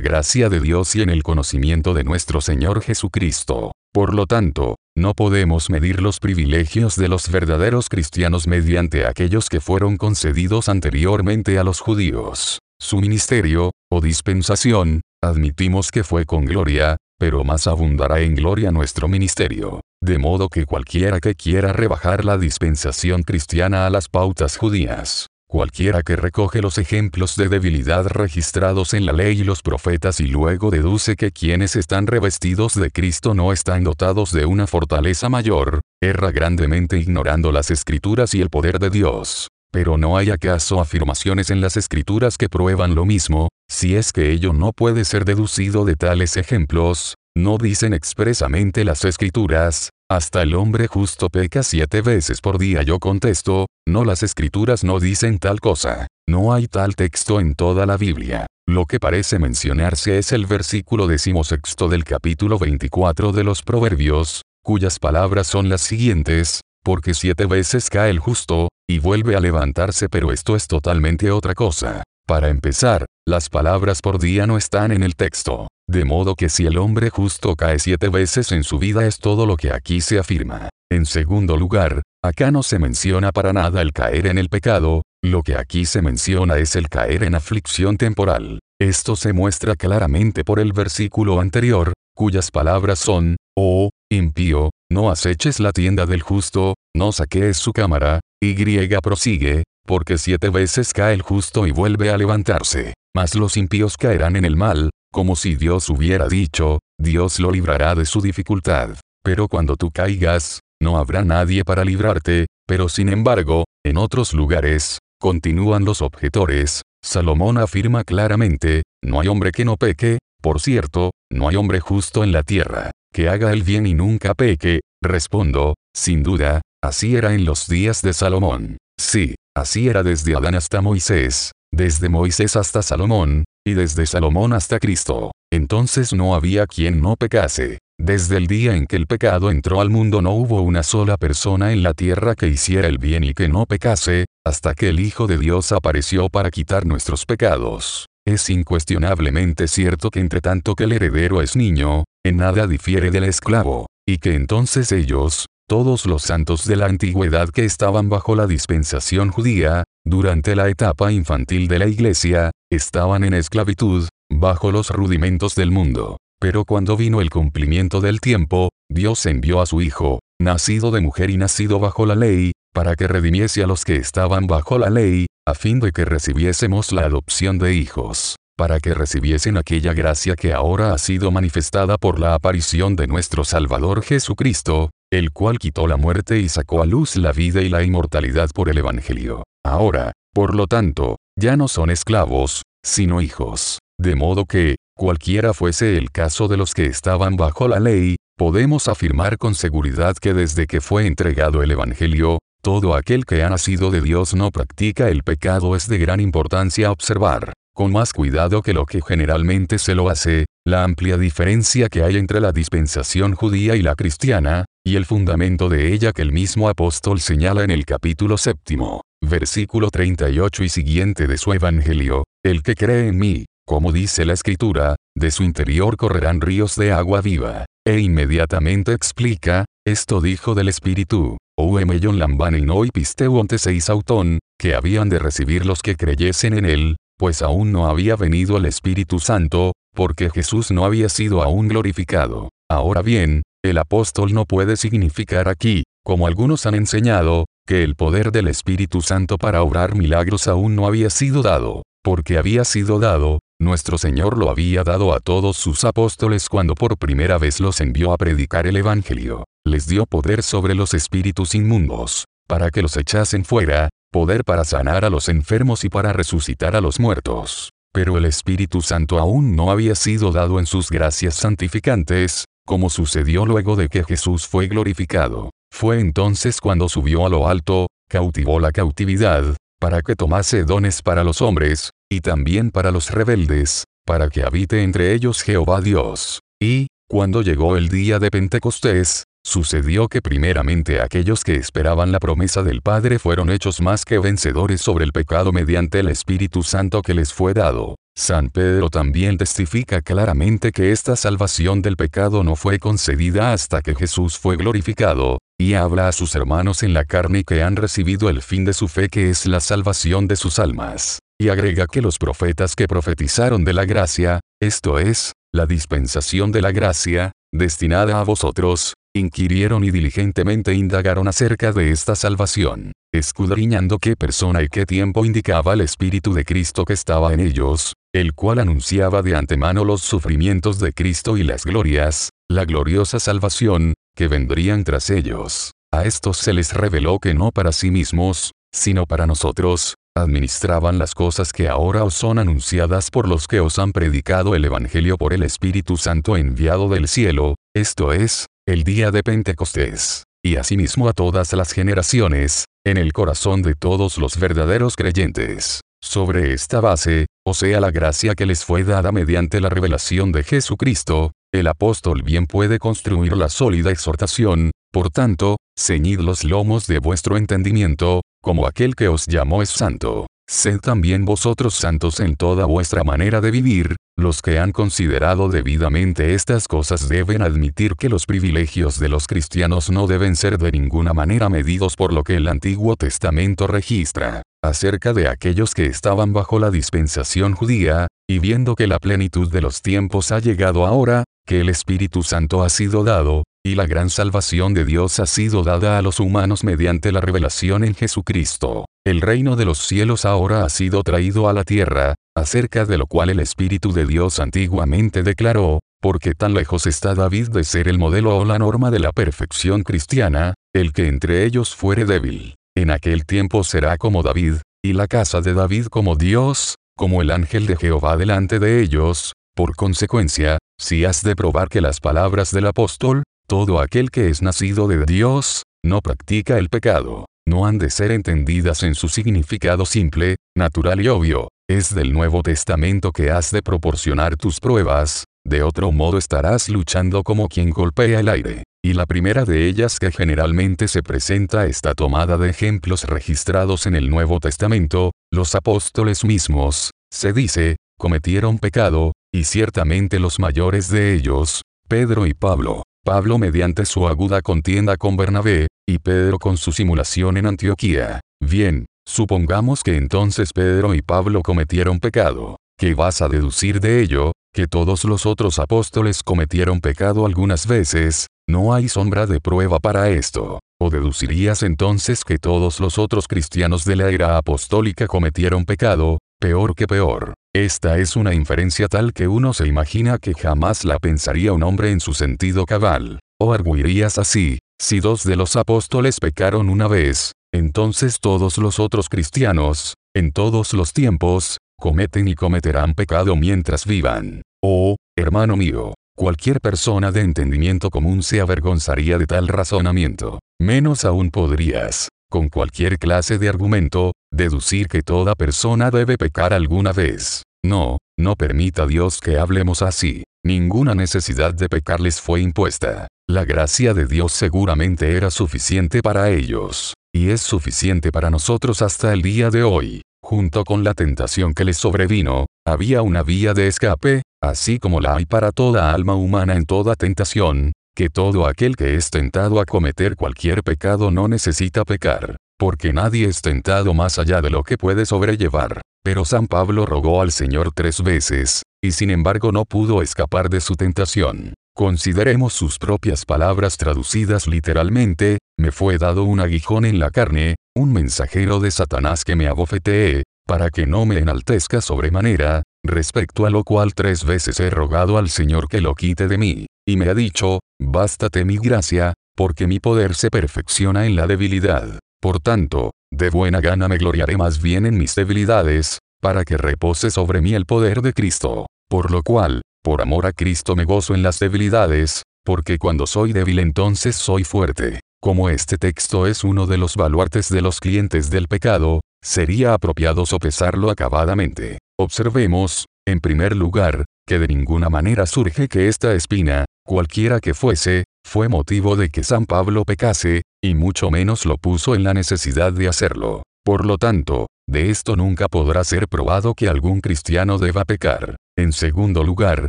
gracia 0.00 0.50
de 0.50 0.60
Dios 0.60 0.94
y 0.94 1.00
en 1.00 1.08
el 1.08 1.22
conocimiento 1.22 1.94
de 1.94 2.04
nuestro 2.04 2.42
Señor 2.42 2.82
Jesucristo. 2.82 3.72
Por 3.94 4.12
lo 4.12 4.26
tanto, 4.26 4.76
no 4.94 5.14
podemos 5.14 5.70
medir 5.70 6.02
los 6.02 6.20
privilegios 6.20 6.96
de 6.96 7.08
los 7.08 7.30
verdaderos 7.30 7.88
cristianos 7.88 8.46
mediante 8.46 9.06
aquellos 9.06 9.48
que 9.48 9.62
fueron 9.62 9.96
concedidos 9.96 10.68
anteriormente 10.68 11.58
a 11.58 11.64
los 11.64 11.80
judíos. 11.80 12.58
Su 12.78 12.98
ministerio, 13.00 13.70
o 13.90 14.02
dispensación, 14.02 15.00
admitimos 15.22 15.90
que 15.90 16.04
fue 16.04 16.26
con 16.26 16.44
gloria, 16.44 16.98
pero 17.18 17.42
más 17.44 17.66
abundará 17.66 18.20
en 18.20 18.34
gloria 18.34 18.70
nuestro 18.70 19.08
ministerio. 19.08 19.80
De 20.02 20.18
modo 20.18 20.50
que 20.50 20.66
cualquiera 20.66 21.20
que 21.20 21.36
quiera 21.36 21.72
rebajar 21.72 22.26
la 22.26 22.36
dispensación 22.36 23.22
cristiana 23.22 23.86
a 23.86 23.90
las 23.90 24.10
pautas 24.10 24.58
judías, 24.58 25.28
Cualquiera 25.54 26.02
que 26.02 26.16
recoge 26.16 26.60
los 26.60 26.78
ejemplos 26.78 27.36
de 27.36 27.48
debilidad 27.48 28.08
registrados 28.08 28.92
en 28.92 29.06
la 29.06 29.12
ley 29.12 29.40
y 29.40 29.44
los 29.44 29.62
profetas 29.62 30.18
y 30.18 30.26
luego 30.26 30.72
deduce 30.72 31.14
que 31.14 31.30
quienes 31.30 31.76
están 31.76 32.08
revestidos 32.08 32.74
de 32.74 32.90
Cristo 32.90 33.34
no 33.34 33.52
están 33.52 33.84
dotados 33.84 34.32
de 34.32 34.46
una 34.46 34.66
fortaleza 34.66 35.28
mayor, 35.28 35.80
erra 36.02 36.32
grandemente 36.32 36.98
ignorando 36.98 37.52
las 37.52 37.70
escrituras 37.70 38.34
y 38.34 38.40
el 38.40 38.50
poder 38.50 38.80
de 38.80 38.90
Dios. 38.90 39.46
Pero 39.70 39.96
no 39.96 40.16
hay 40.16 40.30
acaso 40.30 40.80
afirmaciones 40.80 41.50
en 41.50 41.60
las 41.60 41.76
escrituras 41.76 42.36
que 42.36 42.48
prueban 42.48 42.96
lo 42.96 43.04
mismo, 43.04 43.46
si 43.70 43.94
es 43.94 44.10
que 44.10 44.32
ello 44.32 44.52
no 44.52 44.72
puede 44.72 45.04
ser 45.04 45.24
deducido 45.24 45.84
de 45.84 45.94
tales 45.94 46.36
ejemplos, 46.36 47.14
no 47.36 47.58
dicen 47.58 47.94
expresamente 47.94 48.84
las 48.84 49.04
escrituras, 49.04 49.90
hasta 50.08 50.42
el 50.42 50.54
hombre 50.54 50.86
justo 50.86 51.28
peca 51.30 51.62
siete 51.62 52.00
veces 52.00 52.40
por 52.40 52.58
día. 52.58 52.82
Yo 52.82 53.00
contesto, 53.00 53.66
no 53.88 54.04
las 54.04 54.22
escrituras 54.22 54.84
no 54.84 55.00
dicen 55.00 55.38
tal 55.38 55.60
cosa. 55.60 56.06
No 56.28 56.52
hay 56.52 56.68
tal 56.68 56.94
texto 56.94 57.40
en 57.40 57.54
toda 57.54 57.86
la 57.86 57.96
Biblia. 57.96 58.46
Lo 58.66 58.86
que 58.86 59.00
parece 59.00 59.38
mencionarse 59.38 60.18
es 60.18 60.32
el 60.32 60.46
versículo 60.46 61.06
decimosexto 61.06 61.88
del 61.88 62.04
capítulo 62.04 62.58
24 62.58 63.32
de 63.32 63.44
los 63.44 63.62
Proverbios, 63.62 64.42
cuyas 64.62 64.98
palabras 64.98 65.46
son 65.46 65.68
las 65.68 65.80
siguientes, 65.80 66.60
porque 66.82 67.12
siete 67.12 67.46
veces 67.46 67.90
cae 67.90 68.10
el 68.10 68.20
justo, 68.20 68.68
y 68.88 69.00
vuelve 69.00 69.36
a 69.36 69.40
levantarse 69.40 70.08
pero 70.08 70.32
esto 70.32 70.54
es 70.56 70.66
totalmente 70.66 71.30
otra 71.30 71.54
cosa. 71.54 72.04
Para 72.26 72.48
empezar, 72.48 73.04
las 73.28 73.50
palabras 73.50 74.00
por 74.00 74.18
día 74.18 74.46
no 74.46 74.56
están 74.56 74.92
en 74.92 75.02
el 75.02 75.14
texto. 75.14 75.68
De 75.86 76.06
modo 76.06 76.34
que 76.34 76.48
si 76.48 76.64
el 76.64 76.78
hombre 76.78 77.10
justo 77.10 77.54
cae 77.54 77.78
siete 77.78 78.08
veces 78.08 78.50
en 78.52 78.64
su 78.64 78.78
vida 78.78 79.06
es 79.06 79.18
todo 79.18 79.44
lo 79.44 79.58
que 79.58 79.70
aquí 79.70 80.00
se 80.00 80.18
afirma. 80.18 80.70
En 80.90 81.04
segundo 81.04 81.58
lugar, 81.58 82.00
acá 82.24 82.50
no 82.50 82.62
se 82.62 82.78
menciona 82.78 83.30
para 83.30 83.52
nada 83.52 83.82
el 83.82 83.92
caer 83.92 84.26
en 84.26 84.38
el 84.38 84.48
pecado, 84.48 85.02
lo 85.22 85.42
que 85.42 85.56
aquí 85.56 85.84
se 85.84 86.00
menciona 86.00 86.56
es 86.56 86.76
el 86.76 86.88
caer 86.88 87.24
en 87.24 87.34
aflicción 87.34 87.98
temporal. 87.98 88.60
Esto 88.80 89.16
se 89.16 89.34
muestra 89.34 89.76
claramente 89.76 90.44
por 90.44 90.60
el 90.60 90.72
versículo 90.72 91.40
anterior, 91.40 91.92
cuyas 92.16 92.50
palabras 92.50 92.98
son, 92.98 93.36
oh, 93.54 93.90
impío, 94.10 94.70
no 94.90 95.10
aceches 95.10 95.60
la 95.60 95.72
tienda 95.72 96.06
del 96.06 96.22
justo, 96.22 96.74
no 96.96 97.12
saquees 97.12 97.58
su 97.58 97.72
cámara, 97.74 98.20
y 98.42 98.54
prosigue, 99.00 99.64
porque 99.86 100.18
siete 100.18 100.48
veces 100.48 100.92
cae 100.92 101.14
el 101.14 101.22
justo 101.22 101.66
y 101.66 101.70
vuelve 101.70 102.10
a 102.10 102.16
levantarse, 102.16 102.94
mas 103.14 103.34
los 103.34 103.56
impíos 103.56 103.96
caerán 103.96 104.36
en 104.36 104.44
el 104.44 104.56
mal, 104.56 104.90
como 105.12 105.36
si 105.36 105.54
Dios 105.54 105.88
hubiera 105.90 106.28
dicho, 106.28 106.80
Dios 106.98 107.38
lo 107.38 107.50
librará 107.50 107.94
de 107.94 108.06
su 108.06 108.20
dificultad. 108.20 108.90
Pero 109.22 109.48
cuando 109.48 109.76
tú 109.76 109.90
caigas, 109.90 110.60
no 110.82 110.98
habrá 110.98 111.24
nadie 111.24 111.64
para 111.64 111.84
librarte, 111.84 112.46
pero 112.66 112.88
sin 112.88 113.08
embargo, 113.08 113.64
en 113.84 113.96
otros 113.96 114.34
lugares, 114.34 114.98
continúan 115.20 115.84
los 115.84 116.02
objetores, 116.02 116.82
Salomón 117.02 117.58
afirma 117.58 118.04
claramente, 118.04 118.82
no 119.04 119.20
hay 119.20 119.28
hombre 119.28 119.52
que 119.52 119.64
no 119.64 119.76
peque, 119.76 120.18
por 120.42 120.60
cierto, 120.60 121.10
no 121.30 121.48
hay 121.48 121.56
hombre 121.56 121.80
justo 121.80 122.24
en 122.24 122.32
la 122.32 122.42
tierra, 122.42 122.90
que 123.12 123.28
haga 123.28 123.52
el 123.52 123.62
bien 123.62 123.86
y 123.86 123.94
nunca 123.94 124.34
peque, 124.34 124.80
respondo, 125.02 125.74
sin 125.94 126.22
duda, 126.22 126.60
así 126.82 127.16
era 127.16 127.34
en 127.34 127.44
los 127.44 127.68
días 127.68 128.02
de 128.02 128.12
Salomón. 128.12 128.78
Sí, 128.98 129.34
Así 129.56 129.88
era 129.88 130.02
desde 130.02 130.34
Adán 130.34 130.56
hasta 130.56 130.80
Moisés, 130.80 131.52
desde 131.72 132.08
Moisés 132.08 132.56
hasta 132.56 132.82
Salomón, 132.82 133.44
y 133.64 133.74
desde 133.74 134.04
Salomón 134.06 134.52
hasta 134.52 134.80
Cristo. 134.80 135.30
Entonces 135.52 136.12
no 136.12 136.34
había 136.34 136.66
quien 136.66 137.00
no 137.00 137.14
pecase. 137.16 137.78
Desde 137.96 138.36
el 138.36 138.48
día 138.48 138.74
en 138.74 138.86
que 138.86 138.96
el 138.96 139.06
pecado 139.06 139.52
entró 139.52 139.80
al 139.80 139.88
mundo 139.88 140.20
no 140.20 140.32
hubo 140.32 140.60
una 140.62 140.82
sola 140.82 141.16
persona 141.16 141.72
en 141.72 141.84
la 141.84 141.94
tierra 141.94 142.34
que 142.34 142.48
hiciera 142.48 142.88
el 142.88 142.98
bien 142.98 143.22
y 143.22 143.34
que 143.34 143.48
no 143.48 143.66
pecase, 143.66 144.24
hasta 144.44 144.74
que 144.74 144.88
el 144.88 144.98
Hijo 144.98 145.28
de 145.28 145.38
Dios 145.38 145.70
apareció 145.70 146.28
para 146.28 146.50
quitar 146.50 146.84
nuestros 146.84 147.24
pecados. 147.24 148.06
Es 148.26 148.50
incuestionablemente 148.50 149.68
cierto 149.68 150.10
que 150.10 150.18
entre 150.18 150.40
tanto 150.40 150.74
que 150.74 150.84
el 150.84 150.92
heredero 150.92 151.40
es 151.40 151.54
niño, 151.54 152.02
en 152.24 152.38
nada 152.38 152.66
difiere 152.66 153.12
del 153.12 153.24
esclavo, 153.24 153.86
y 154.08 154.18
que 154.18 154.34
entonces 154.34 154.90
ellos, 154.90 155.46
todos 155.66 156.06
los 156.06 156.22
santos 156.22 156.66
de 156.66 156.76
la 156.76 156.86
antigüedad 156.86 157.48
que 157.48 157.64
estaban 157.64 158.08
bajo 158.08 158.36
la 158.36 158.46
dispensación 158.46 159.30
judía, 159.30 159.84
durante 160.04 160.54
la 160.54 160.68
etapa 160.68 161.12
infantil 161.12 161.68
de 161.68 161.78
la 161.78 161.86
iglesia, 161.86 162.50
estaban 162.70 163.24
en 163.24 163.34
esclavitud, 163.34 164.08
bajo 164.30 164.70
los 164.70 164.90
rudimentos 164.90 165.54
del 165.54 165.70
mundo. 165.70 166.18
Pero 166.40 166.64
cuando 166.64 166.96
vino 166.96 167.20
el 167.20 167.30
cumplimiento 167.30 168.00
del 168.00 168.20
tiempo, 168.20 168.68
Dios 168.90 169.24
envió 169.24 169.62
a 169.62 169.66
su 169.66 169.80
Hijo, 169.80 170.18
nacido 170.40 170.90
de 170.90 171.00
mujer 171.00 171.30
y 171.30 171.38
nacido 171.38 171.78
bajo 171.78 172.04
la 172.04 172.14
ley, 172.14 172.52
para 172.74 172.96
que 172.96 173.08
redimiese 173.08 173.62
a 173.62 173.66
los 173.66 173.84
que 173.84 173.96
estaban 173.96 174.46
bajo 174.46 174.78
la 174.78 174.90
ley, 174.90 175.26
a 175.46 175.54
fin 175.54 175.80
de 175.80 175.92
que 175.92 176.04
recibiésemos 176.04 176.92
la 176.92 177.02
adopción 177.02 177.58
de 177.58 177.74
hijos, 177.74 178.36
para 178.56 178.80
que 178.80 178.94
recibiesen 178.94 179.56
aquella 179.56 179.94
gracia 179.94 180.36
que 180.36 180.52
ahora 180.52 180.92
ha 180.92 180.98
sido 180.98 181.30
manifestada 181.30 181.96
por 181.96 182.18
la 182.18 182.34
aparición 182.34 182.96
de 182.96 183.06
nuestro 183.06 183.44
Salvador 183.44 184.02
Jesucristo, 184.02 184.90
el 185.18 185.32
cual 185.32 185.58
quitó 185.58 185.86
la 185.86 185.96
muerte 185.96 186.38
y 186.40 186.48
sacó 186.48 186.82
a 186.82 186.86
luz 186.86 187.16
la 187.16 187.32
vida 187.32 187.62
y 187.62 187.68
la 187.68 187.82
inmortalidad 187.82 188.50
por 188.54 188.68
el 188.68 188.78
Evangelio. 188.78 189.44
Ahora, 189.64 190.12
por 190.34 190.54
lo 190.54 190.66
tanto, 190.66 191.16
ya 191.38 191.56
no 191.56 191.68
son 191.68 191.90
esclavos, 191.90 192.62
sino 192.84 193.20
hijos. 193.20 193.78
De 193.98 194.14
modo 194.14 194.44
que, 194.44 194.76
cualquiera 194.96 195.54
fuese 195.54 195.96
el 195.96 196.10
caso 196.10 196.48
de 196.48 196.56
los 196.56 196.74
que 196.74 196.86
estaban 196.86 197.36
bajo 197.36 197.68
la 197.68 197.80
ley, 197.80 198.16
podemos 198.36 198.88
afirmar 198.88 199.38
con 199.38 199.54
seguridad 199.54 200.16
que 200.16 200.34
desde 200.34 200.66
que 200.66 200.80
fue 200.80 201.06
entregado 201.06 201.62
el 201.62 201.70
Evangelio, 201.70 202.38
todo 202.62 202.94
aquel 202.94 203.26
que 203.26 203.42
ha 203.42 203.50
nacido 203.50 203.90
de 203.90 204.00
Dios 204.00 204.34
no 204.34 204.50
practica 204.50 205.08
el 205.08 205.22
pecado 205.22 205.76
es 205.76 205.86
de 205.88 205.98
gran 205.98 206.18
importancia 206.18 206.90
observar, 206.90 207.52
con 207.74 207.92
más 207.92 208.12
cuidado 208.12 208.62
que 208.62 208.72
lo 208.72 208.86
que 208.86 209.02
generalmente 209.02 209.78
se 209.78 209.94
lo 209.94 210.08
hace, 210.08 210.46
la 210.66 210.82
amplia 210.82 211.18
diferencia 211.18 211.88
que 211.88 212.02
hay 212.02 212.16
entre 212.16 212.40
la 212.40 212.52
dispensación 212.52 213.34
judía 213.34 213.76
y 213.76 213.82
la 213.82 213.94
cristiana, 213.94 214.64
y 214.86 214.96
el 214.96 215.06
fundamento 215.06 215.70
de 215.70 215.94
ella 215.94 216.12
que 216.12 216.20
el 216.20 216.30
mismo 216.30 216.68
apóstol 216.68 217.18
señala 217.18 217.64
en 217.64 217.70
el 217.70 217.86
capítulo 217.86 218.36
séptimo, 218.36 219.00
versículo 219.22 219.88
38 219.90 220.62
y 220.62 220.68
siguiente 220.68 221.26
de 221.26 221.38
su 221.38 221.54
Evangelio, 221.54 222.24
el 222.44 222.62
que 222.62 222.74
cree 222.74 223.08
en 223.08 223.18
mí, 223.18 223.46
como 223.66 223.92
dice 223.92 224.26
la 224.26 224.34
escritura, 224.34 224.96
de 225.16 225.30
su 225.30 225.42
interior 225.42 225.96
correrán 225.96 226.42
ríos 226.42 226.76
de 226.76 226.92
agua 226.92 227.22
viva, 227.22 227.64
e 227.86 227.98
inmediatamente 227.98 228.92
explica, 228.92 229.64
esto 229.86 230.20
dijo 230.20 230.54
del 230.54 230.68
Espíritu, 230.68 231.38
o 231.58 231.78
John 232.02 232.18
Lamban 232.18 232.54
y 232.54 232.90
pisteu 232.90 233.42
seis 233.56 233.88
autón, 233.88 234.38
que 234.58 234.74
habían 234.74 235.08
de 235.08 235.18
recibir 235.18 235.64
los 235.64 235.80
que 235.80 235.96
creyesen 235.96 236.58
en 236.58 236.66
él, 236.66 236.96
pues 237.16 237.40
aún 237.40 237.72
no 237.72 237.86
había 237.86 238.16
venido 238.16 238.58
el 238.58 238.66
Espíritu 238.66 239.18
Santo, 239.18 239.72
porque 239.94 240.30
Jesús 240.30 240.70
no 240.70 240.84
había 240.84 241.08
sido 241.08 241.42
aún 241.42 241.68
glorificado. 241.68 242.50
Ahora 242.70 243.02
bien, 243.02 243.42
el 243.64 243.78
apóstol 243.78 244.34
no 244.34 244.44
puede 244.44 244.76
significar 244.76 245.48
aquí, 245.48 245.84
como 246.04 246.26
algunos 246.26 246.66
han 246.66 246.74
enseñado, 246.74 247.46
que 247.66 247.82
el 247.82 247.94
poder 247.94 248.30
del 248.30 248.48
Espíritu 248.48 249.00
Santo 249.00 249.38
para 249.38 249.62
obrar 249.62 249.94
milagros 249.94 250.48
aún 250.48 250.76
no 250.76 250.86
había 250.86 251.08
sido 251.08 251.40
dado, 251.40 251.82
porque 252.02 252.36
había 252.36 252.64
sido 252.64 252.98
dado, 252.98 253.38
nuestro 253.58 253.96
Señor 253.96 254.36
lo 254.36 254.50
había 254.50 254.84
dado 254.84 255.14
a 255.14 255.20
todos 255.20 255.56
sus 255.56 255.84
apóstoles 255.84 256.50
cuando 256.50 256.74
por 256.74 256.98
primera 256.98 257.38
vez 257.38 257.60
los 257.60 257.80
envió 257.80 258.12
a 258.12 258.18
predicar 258.18 258.66
el 258.66 258.76
Evangelio, 258.76 259.44
les 259.64 259.86
dio 259.86 260.04
poder 260.04 260.42
sobre 260.42 260.74
los 260.74 260.92
espíritus 260.92 261.54
inmundos, 261.54 262.26
para 262.46 262.70
que 262.70 262.82
los 262.82 262.96
echasen 262.98 263.44
fuera, 263.46 263.88
poder 264.12 264.44
para 264.44 264.64
sanar 264.64 265.04
a 265.04 265.10
los 265.10 265.30
enfermos 265.30 265.84
y 265.84 265.88
para 265.88 266.12
resucitar 266.12 266.76
a 266.76 266.82
los 266.82 267.00
muertos. 267.00 267.70
Pero 267.94 268.18
el 268.18 268.24
Espíritu 268.24 268.82
Santo 268.82 269.20
aún 269.20 269.54
no 269.54 269.70
había 269.70 269.94
sido 269.94 270.32
dado 270.32 270.58
en 270.58 270.66
sus 270.66 270.90
gracias 270.90 271.36
santificantes, 271.36 272.44
como 272.66 272.90
sucedió 272.90 273.46
luego 273.46 273.76
de 273.76 273.88
que 273.88 274.02
Jesús 274.02 274.48
fue 274.48 274.66
glorificado. 274.66 275.50
Fue 275.72 276.00
entonces 276.00 276.60
cuando 276.60 276.88
subió 276.88 277.24
a 277.24 277.28
lo 277.28 277.46
alto, 277.46 277.86
cautivó 278.10 278.58
la 278.58 278.72
cautividad, 278.72 279.56
para 279.78 280.02
que 280.02 280.16
tomase 280.16 280.64
dones 280.64 281.02
para 281.02 281.22
los 281.22 281.40
hombres, 281.40 281.90
y 282.10 282.20
también 282.20 282.72
para 282.72 282.90
los 282.90 283.12
rebeldes, 283.12 283.84
para 284.04 284.28
que 284.28 284.42
habite 284.42 284.82
entre 284.82 285.14
ellos 285.14 285.42
Jehová 285.42 285.80
Dios. 285.80 286.40
Y, 286.60 286.88
cuando 287.08 287.42
llegó 287.42 287.76
el 287.76 287.90
día 287.90 288.18
de 288.18 288.30
Pentecostés, 288.30 289.22
sucedió 289.44 290.08
que 290.08 290.22
primeramente 290.22 291.00
aquellos 291.00 291.44
que 291.44 291.54
esperaban 291.56 292.10
la 292.10 292.18
promesa 292.18 292.62
del 292.62 292.80
Padre 292.80 293.18
fueron 293.18 293.50
hechos 293.50 293.80
más 293.80 294.04
que 294.04 294.18
vencedores 294.18 294.80
sobre 294.80 295.04
el 295.04 295.12
pecado 295.12 295.52
mediante 295.52 296.00
el 296.00 296.08
Espíritu 296.08 296.62
Santo 296.62 297.02
que 297.02 297.14
les 297.14 297.32
fue 297.32 297.52
dado. 297.52 297.96
San 298.16 298.48
Pedro 298.48 298.90
también 298.90 299.38
testifica 299.38 300.00
claramente 300.00 300.72
que 300.72 300.92
esta 300.92 301.14
salvación 301.16 301.82
del 301.82 301.96
pecado 301.96 302.42
no 302.42 302.56
fue 302.56 302.78
concedida 302.78 303.52
hasta 303.52 303.82
que 303.82 303.94
Jesús 303.94 304.38
fue 304.38 304.56
glorificado, 304.56 305.38
y 305.60 305.74
habla 305.74 306.08
a 306.08 306.12
sus 306.12 306.34
hermanos 306.34 306.82
en 306.82 306.94
la 306.94 307.04
carne 307.04 307.44
que 307.44 307.62
han 307.62 307.76
recibido 307.76 308.30
el 308.30 308.40
fin 308.40 308.64
de 308.64 308.72
su 308.72 308.88
fe 308.88 309.08
que 309.08 309.30
es 309.30 309.46
la 309.46 309.60
salvación 309.60 310.26
de 310.26 310.36
sus 310.36 310.58
almas. 310.58 311.18
Y 311.40 311.48
agrega 311.48 311.86
que 311.86 312.00
los 312.00 312.18
profetas 312.18 312.76
que 312.76 312.86
profetizaron 312.86 313.64
de 313.64 313.72
la 313.72 313.84
gracia, 313.84 314.40
esto 314.60 315.00
es, 315.00 315.32
la 315.52 315.66
dispensación 315.66 316.52
de 316.52 316.62
la 316.62 316.70
gracia, 316.70 317.32
destinada 317.52 318.20
a 318.20 318.24
vosotros, 318.24 318.94
inquirieron 319.14 319.84
y 319.84 319.92
diligentemente 319.92 320.74
indagaron 320.74 321.28
acerca 321.28 321.72
de 321.72 321.90
esta 321.90 322.16
salvación, 322.16 322.92
escudriñando 323.12 323.98
qué 323.98 324.16
persona 324.16 324.62
y 324.62 324.68
qué 324.68 324.86
tiempo 324.86 325.24
indicaba 325.24 325.74
el 325.74 325.82
Espíritu 325.82 326.34
de 326.34 326.44
Cristo 326.44 326.84
que 326.84 326.94
estaba 326.94 327.32
en 327.32 327.38
ellos, 327.38 327.94
el 328.12 328.34
cual 328.34 328.58
anunciaba 328.58 329.22
de 329.22 329.36
antemano 329.36 329.84
los 329.84 330.02
sufrimientos 330.02 330.80
de 330.80 330.92
Cristo 330.92 331.36
y 331.36 331.44
las 331.44 331.64
glorias, 331.64 332.30
la 332.50 332.64
gloriosa 332.64 333.20
salvación, 333.20 333.94
que 334.16 334.26
vendrían 334.26 334.82
tras 334.82 335.10
ellos. 335.10 335.70
A 335.92 336.04
estos 336.04 336.38
se 336.38 336.52
les 336.52 336.72
reveló 336.72 337.20
que 337.20 337.34
no 337.34 337.52
para 337.52 337.70
sí 337.70 337.92
mismos, 337.92 338.50
sino 338.74 339.06
para 339.06 339.28
nosotros, 339.28 339.94
administraban 340.16 340.98
las 340.98 341.14
cosas 341.14 341.52
que 341.52 341.68
ahora 341.68 342.02
os 342.02 342.14
son 342.14 342.40
anunciadas 342.40 343.10
por 343.10 343.28
los 343.28 343.46
que 343.46 343.60
os 343.60 343.78
han 343.78 343.92
predicado 343.92 344.56
el 344.56 344.64
Evangelio 344.64 345.16
por 345.18 345.32
el 345.32 345.44
Espíritu 345.44 345.96
Santo 345.96 346.36
enviado 346.36 346.88
del 346.88 347.06
cielo, 347.06 347.54
esto 347.76 348.12
es, 348.12 348.46
el 348.66 348.82
día 348.82 349.10
de 349.10 349.22
Pentecostés, 349.22 350.24
y 350.42 350.56
asimismo 350.56 351.08
a 351.08 351.12
todas 351.12 351.52
las 351.52 351.72
generaciones, 351.72 352.64
en 352.86 352.96
el 352.96 353.12
corazón 353.12 353.60
de 353.60 353.74
todos 353.74 354.16
los 354.16 354.38
verdaderos 354.38 354.96
creyentes. 354.96 355.82
Sobre 356.02 356.54
esta 356.54 356.80
base, 356.80 357.26
o 357.46 357.52
sea 357.52 357.80
la 357.80 357.90
gracia 357.90 358.34
que 358.34 358.46
les 358.46 358.64
fue 358.64 358.82
dada 358.82 359.12
mediante 359.12 359.60
la 359.60 359.68
revelación 359.68 360.32
de 360.32 360.44
Jesucristo, 360.44 361.32
el 361.52 361.66
apóstol 361.66 362.22
bien 362.22 362.46
puede 362.46 362.78
construir 362.78 363.36
la 363.36 363.50
sólida 363.50 363.90
exhortación, 363.90 364.70
por 364.90 365.10
tanto, 365.10 365.58
ceñid 365.78 366.20
los 366.20 366.42
lomos 366.42 366.86
de 366.86 367.00
vuestro 367.00 367.36
entendimiento, 367.36 368.22
como 368.42 368.66
aquel 368.66 368.94
que 368.94 369.08
os 369.08 369.26
llamó 369.26 369.60
es 369.60 369.68
santo. 369.68 370.26
Sed 370.46 370.80
también 370.80 371.24
vosotros 371.24 371.74
santos 371.74 372.20
en 372.20 372.36
toda 372.36 372.66
vuestra 372.66 373.02
manera 373.02 373.40
de 373.40 373.50
vivir, 373.50 373.96
los 374.16 374.42
que 374.42 374.58
han 374.58 374.72
considerado 374.72 375.48
debidamente 375.48 376.34
estas 376.34 376.68
cosas 376.68 377.08
deben 377.08 377.42
admitir 377.42 377.96
que 377.96 378.10
los 378.10 378.26
privilegios 378.26 378.98
de 378.98 379.08
los 379.08 379.26
cristianos 379.26 379.90
no 379.90 380.06
deben 380.06 380.36
ser 380.36 380.58
de 380.58 380.70
ninguna 380.70 381.14
manera 381.14 381.48
medidos 381.48 381.96
por 381.96 382.12
lo 382.12 382.22
que 382.22 382.36
el 382.36 382.46
Antiguo 382.46 382.94
Testamento 382.94 383.66
registra, 383.66 384.42
acerca 384.62 385.14
de 385.14 385.28
aquellos 385.28 385.72
que 385.72 385.86
estaban 385.86 386.32
bajo 386.32 386.58
la 386.58 386.70
dispensación 386.70 387.54
judía, 387.54 388.06
y 388.28 388.38
viendo 388.38 388.74
que 388.74 388.86
la 388.86 388.98
plenitud 388.98 389.50
de 389.50 389.62
los 389.62 389.82
tiempos 389.82 390.30
ha 390.30 390.40
llegado 390.40 390.86
ahora, 390.86 391.24
que 391.46 391.60
el 391.60 391.68
Espíritu 391.70 392.22
Santo 392.22 392.62
ha 392.62 392.68
sido 392.68 393.02
dado, 393.02 393.44
y 393.66 393.76
la 393.76 393.86
gran 393.86 394.10
salvación 394.10 394.74
de 394.74 394.84
Dios 394.84 395.18
ha 395.20 395.26
sido 395.26 395.62
dada 395.62 395.96
a 395.96 396.02
los 396.02 396.20
humanos 396.20 396.64
mediante 396.64 397.12
la 397.12 397.22
revelación 397.22 397.82
en 397.82 397.94
Jesucristo. 397.94 398.84
El 399.06 399.22
reino 399.22 399.56
de 399.56 399.64
los 399.64 399.78
cielos 399.78 400.26
ahora 400.26 400.64
ha 400.64 400.68
sido 400.68 401.02
traído 401.02 401.48
a 401.48 401.54
la 401.54 401.64
tierra, 401.64 402.14
acerca 402.36 402.84
de 402.84 402.98
lo 402.98 403.06
cual 403.06 403.30
el 403.30 403.40
Espíritu 403.40 403.92
de 403.92 404.04
Dios 404.04 404.38
antiguamente 404.38 405.22
declaró, 405.22 405.80
porque 406.02 406.34
tan 406.34 406.52
lejos 406.52 406.86
está 406.86 407.14
David 407.14 407.48
de 407.48 407.64
ser 407.64 407.88
el 407.88 407.98
modelo 407.98 408.36
o 408.36 408.44
la 408.44 408.58
norma 408.58 408.90
de 408.90 408.98
la 408.98 409.12
perfección 409.12 409.82
cristiana, 409.82 410.52
el 410.74 410.92
que 410.92 411.08
entre 411.08 411.46
ellos 411.46 411.74
fuere 411.74 412.04
débil. 412.04 412.56
En 412.76 412.90
aquel 412.90 413.24
tiempo 413.24 413.64
será 413.64 413.96
como 413.96 414.22
David, 414.22 414.56
y 414.84 414.92
la 414.92 415.06
casa 415.06 415.40
de 415.40 415.54
David 415.54 415.86
como 415.86 416.16
Dios, 416.16 416.74
como 416.98 417.22
el 417.22 417.30
ángel 417.30 417.66
de 417.66 417.76
Jehová 417.76 418.18
delante 418.18 418.58
de 418.58 418.82
ellos, 418.82 419.32
por 419.56 419.74
consecuencia, 419.74 420.58
si 420.78 421.06
has 421.06 421.22
de 421.22 421.34
probar 421.34 421.68
que 421.68 421.80
las 421.80 422.00
palabras 422.00 422.50
del 422.50 422.66
apóstol, 422.66 423.22
todo 423.46 423.80
aquel 423.80 424.10
que 424.10 424.28
es 424.28 424.42
nacido 424.42 424.88
de 424.88 425.04
Dios, 425.04 425.62
no 425.84 426.00
practica 426.00 426.58
el 426.58 426.68
pecado. 426.68 427.26
No 427.46 427.66
han 427.66 427.78
de 427.78 427.90
ser 427.90 428.10
entendidas 428.10 428.82
en 428.82 428.94
su 428.94 429.08
significado 429.08 429.84
simple, 429.84 430.36
natural 430.56 431.00
y 431.00 431.08
obvio. 431.08 431.48
Es 431.68 431.94
del 431.94 432.12
Nuevo 432.12 432.42
Testamento 432.42 433.12
que 433.12 433.30
has 433.30 433.50
de 433.50 433.62
proporcionar 433.62 434.36
tus 434.36 434.60
pruebas, 434.60 435.24
de 435.46 435.62
otro 435.62 435.92
modo 435.92 436.16
estarás 436.16 436.70
luchando 436.70 437.22
como 437.22 437.48
quien 437.48 437.70
golpea 437.70 438.20
el 438.20 438.30
aire. 438.30 438.62
Y 438.82 438.94
la 438.94 439.04
primera 439.04 439.44
de 439.44 439.66
ellas 439.66 439.98
que 439.98 440.10
generalmente 440.10 440.88
se 440.88 441.02
presenta 441.02 441.66
está 441.66 441.94
tomada 441.94 442.38
de 442.38 442.50
ejemplos 442.50 443.04
registrados 443.04 443.86
en 443.86 443.94
el 443.94 444.08
Nuevo 444.08 444.40
Testamento, 444.40 445.12
los 445.30 445.54
apóstoles 445.54 446.24
mismos, 446.24 446.90
se 447.12 447.32
dice, 447.32 447.76
cometieron 447.98 448.58
pecado, 448.58 449.12
y 449.32 449.44
ciertamente 449.44 450.18
los 450.18 450.38
mayores 450.38 450.88
de 450.88 451.14
ellos, 451.14 451.62
Pedro 451.88 452.26
y 452.26 452.34
Pablo, 452.34 452.82
Pablo 453.04 453.36
mediante 453.36 453.84
su 453.84 454.08
aguda 454.08 454.40
contienda 454.40 454.96
con 454.96 455.18
Bernabé, 455.18 455.66
y 455.86 455.98
Pedro 455.98 456.38
con 456.38 456.56
su 456.56 456.72
simulación 456.72 457.36
en 457.36 457.44
Antioquía. 457.44 458.20
Bien, 458.40 458.86
supongamos 459.06 459.82
que 459.82 459.98
entonces 459.98 460.54
Pedro 460.54 460.94
y 460.94 461.02
Pablo 461.02 461.42
cometieron 461.42 462.00
pecado. 462.00 462.56
¿Qué 462.78 462.94
vas 462.94 463.20
a 463.20 463.28
deducir 463.28 463.80
de 463.80 464.00
ello? 464.00 464.32
Que 464.54 464.66
todos 464.66 465.04
los 465.04 465.26
otros 465.26 465.58
apóstoles 465.58 466.22
cometieron 466.22 466.80
pecado 466.80 467.26
algunas 467.26 467.66
veces, 467.66 468.28
no 468.48 468.72
hay 468.72 468.88
sombra 468.88 469.26
de 469.26 469.38
prueba 469.38 469.80
para 469.80 470.08
esto. 470.08 470.60
¿O 470.80 470.88
deducirías 470.88 471.62
entonces 471.62 472.24
que 472.24 472.38
todos 472.38 472.80
los 472.80 472.98
otros 472.98 473.28
cristianos 473.28 473.84
de 473.84 473.96
la 473.96 474.08
era 474.08 474.38
apostólica 474.38 475.06
cometieron 475.06 475.66
pecado, 475.66 476.16
peor 476.44 476.74
que 476.74 476.86
peor? 476.86 477.32
Esta 477.56 477.96
es 477.96 478.16
una 478.16 478.34
inferencia 478.34 478.86
tal 478.86 479.14
que 479.14 479.28
uno 479.28 479.54
se 479.54 479.66
imagina 479.66 480.18
que 480.18 480.34
jamás 480.34 480.84
la 480.84 480.98
pensaría 480.98 481.54
un 481.54 481.62
hombre 481.62 481.90
en 481.90 482.00
su 482.00 482.12
sentido 482.12 482.66
cabal. 482.66 483.18
O 483.40 483.54
arguirías 483.54 484.18
así, 484.18 484.58
si 484.78 485.00
dos 485.00 485.24
de 485.24 485.36
los 485.36 485.56
apóstoles 485.56 486.20
pecaron 486.20 486.68
una 486.68 486.86
vez, 486.86 487.32
entonces 487.50 488.18
todos 488.20 488.58
los 488.58 488.78
otros 488.78 489.08
cristianos, 489.08 489.94
en 490.14 490.32
todos 490.32 490.74
los 490.74 490.92
tiempos, 490.92 491.56
cometen 491.80 492.28
y 492.28 492.34
cometerán 492.34 492.92
pecado 492.92 493.36
mientras 493.36 493.86
vivan. 493.86 494.42
Oh, 494.62 494.96
hermano 495.16 495.56
mío, 495.56 495.94
cualquier 496.14 496.60
persona 496.60 497.10
de 497.10 497.22
entendimiento 497.22 497.88
común 497.88 498.22
se 498.22 498.42
avergonzaría 498.42 499.16
de 499.16 499.24
tal 499.26 499.48
razonamiento. 499.48 500.40
Menos 500.60 501.06
aún 501.06 501.30
podrías, 501.30 502.10
con 502.34 502.48
cualquier 502.48 502.98
clase 502.98 503.38
de 503.38 503.48
argumento, 503.48 504.10
deducir 504.32 504.88
que 504.88 505.02
toda 505.02 505.36
persona 505.36 505.92
debe 505.92 506.18
pecar 506.18 506.52
alguna 506.52 506.92
vez. 506.92 507.44
No, 507.64 507.98
no 508.18 508.34
permita 508.34 508.88
Dios 508.88 509.20
que 509.20 509.38
hablemos 509.38 509.82
así. 509.82 510.24
Ninguna 510.44 510.96
necesidad 510.96 511.54
de 511.54 511.68
pecarles 511.68 512.20
fue 512.20 512.40
impuesta. 512.40 513.06
La 513.28 513.44
gracia 513.44 513.94
de 513.94 514.06
Dios 514.06 514.32
seguramente 514.32 515.16
era 515.16 515.30
suficiente 515.30 516.02
para 516.02 516.28
ellos, 516.30 516.94
y 517.14 517.30
es 517.30 517.40
suficiente 517.40 518.10
para 518.10 518.30
nosotros 518.30 518.82
hasta 518.82 519.12
el 519.12 519.22
día 519.22 519.50
de 519.50 519.62
hoy. 519.62 520.02
Junto 520.20 520.64
con 520.64 520.82
la 520.82 520.94
tentación 520.94 521.54
que 521.54 521.64
les 521.64 521.76
sobrevino, 521.76 522.46
había 522.66 523.02
una 523.02 523.22
vía 523.22 523.54
de 523.54 523.68
escape, 523.68 524.22
así 524.42 524.80
como 524.80 524.98
la 524.98 525.14
hay 525.14 525.26
para 525.26 525.52
toda 525.52 525.92
alma 525.92 526.16
humana 526.16 526.56
en 526.56 526.66
toda 526.66 526.96
tentación, 526.96 527.70
que 527.94 528.10
todo 528.10 528.46
aquel 528.46 528.74
que 528.74 528.96
es 528.96 529.10
tentado 529.10 529.60
a 529.60 529.64
cometer 529.64 530.16
cualquier 530.16 530.64
pecado 530.64 531.12
no 531.12 531.28
necesita 531.28 531.84
pecar, 531.84 532.36
porque 532.58 532.92
nadie 532.92 533.28
es 533.28 533.40
tentado 533.40 533.94
más 533.94 534.18
allá 534.18 534.42
de 534.42 534.50
lo 534.50 534.64
que 534.64 534.76
puede 534.76 535.06
sobrellevar. 535.06 535.80
Pero 536.02 536.24
San 536.24 536.48
Pablo 536.48 536.86
rogó 536.86 537.22
al 537.22 537.30
Señor 537.30 537.70
tres 537.72 538.02
veces, 538.02 538.62
y 538.82 538.92
sin 538.92 539.10
embargo 539.10 539.52
no 539.52 539.64
pudo 539.64 540.02
escapar 540.02 540.50
de 540.50 540.60
su 540.60 540.74
tentación. 540.74 541.54
Consideremos 541.76 542.52
sus 542.52 542.78
propias 542.78 543.24
palabras 543.24 543.76
traducidas 543.76 544.48
literalmente, 544.48 545.38
me 545.58 545.70
fue 545.70 545.96
dado 545.96 546.24
un 546.24 546.40
aguijón 546.40 546.84
en 546.84 546.98
la 546.98 547.10
carne, 547.10 547.54
un 547.76 547.92
mensajero 547.92 548.58
de 548.58 548.72
Satanás 548.72 549.24
que 549.24 549.36
me 549.36 549.46
abofetee, 549.46 550.24
para 550.46 550.70
que 550.70 550.86
no 550.86 551.06
me 551.06 551.18
enaltezca 551.18 551.80
sobremanera, 551.80 552.62
respecto 552.84 553.46
a 553.46 553.50
lo 553.50 553.64
cual 553.64 553.94
tres 553.94 554.24
veces 554.24 554.60
he 554.60 554.68
rogado 554.68 555.16
al 555.16 555.28
Señor 555.30 555.68
que 555.68 555.80
lo 555.80 555.94
quite 555.94 556.28
de 556.28 556.38
mí, 556.38 556.66
y 556.86 556.96
me 556.96 557.08
ha 557.08 557.14
dicho, 557.14 557.60
bástate 557.80 558.44
mi 558.44 558.58
gracia, 558.58 559.14
porque 559.36 559.66
mi 559.66 559.80
poder 559.80 560.14
se 560.14 560.30
perfecciona 560.30 561.06
en 561.06 561.16
la 561.16 561.26
debilidad. 561.26 561.98
Por 562.20 562.40
tanto, 562.40 562.92
de 563.12 563.30
buena 563.30 563.60
gana 563.60 563.88
me 563.88 563.98
gloriaré 563.98 564.36
más 564.36 564.62
bien 564.62 564.86
en 564.86 564.96
mis 564.98 565.14
debilidades, 565.14 565.98
para 566.20 566.44
que 566.44 566.56
repose 566.56 567.10
sobre 567.10 567.40
mí 567.40 567.54
el 567.54 567.66
poder 567.66 568.00
de 568.00 568.12
Cristo. 568.12 568.66
Por 568.88 569.10
lo 569.10 569.22
cual, 569.22 569.62
por 569.82 570.00
amor 570.00 570.26
a 570.26 570.32
Cristo 570.32 570.76
me 570.76 570.84
gozo 570.84 571.14
en 571.14 571.22
las 571.22 571.38
debilidades, 571.38 572.22
porque 572.44 572.78
cuando 572.78 573.06
soy 573.06 573.32
débil 573.32 573.58
entonces 573.58 574.16
soy 574.16 574.44
fuerte. 574.44 575.00
Como 575.22 575.48
este 575.48 575.78
texto 575.78 576.26
es 576.26 576.44
uno 576.44 576.66
de 576.66 576.76
los 576.76 576.96
baluartes 576.96 577.48
de 577.48 577.62
los 577.62 577.80
clientes 577.80 578.30
del 578.30 578.46
pecado, 578.46 579.00
sería 579.22 579.72
apropiado 579.72 580.26
sopesarlo 580.26 580.90
acabadamente. 580.90 581.78
Observemos, 581.98 582.86
en 583.06 583.20
primer 583.20 583.56
lugar, 583.56 584.04
que 584.26 584.38
de 584.38 584.48
ninguna 584.48 584.90
manera 584.90 585.26
surge 585.26 585.68
que 585.68 585.88
esta 585.88 586.14
espina, 586.14 586.64
cualquiera 586.84 587.40
que 587.40 587.54
fuese, 587.54 588.04
fue 588.26 588.48
motivo 588.48 588.96
de 588.96 589.10
que 589.10 589.24
San 589.24 589.46
Pablo 589.46 589.84
pecase, 589.84 590.42
y 590.62 590.74
mucho 590.74 591.10
menos 591.10 591.46
lo 591.46 591.58
puso 591.58 591.94
en 591.94 592.04
la 592.04 592.14
necesidad 592.14 592.72
de 592.72 592.88
hacerlo. 592.88 593.42
Por 593.64 593.86
lo 593.86 593.98
tanto, 593.98 594.46
de 594.68 594.90
esto 594.90 595.16
nunca 595.16 595.48
podrá 595.48 595.84
ser 595.84 596.08
probado 596.08 596.54
que 596.54 596.68
algún 596.68 597.00
cristiano 597.00 597.58
deba 597.58 597.84
pecar. 597.84 598.36
En 598.56 598.72
segundo 598.72 599.24
lugar, 599.24 599.68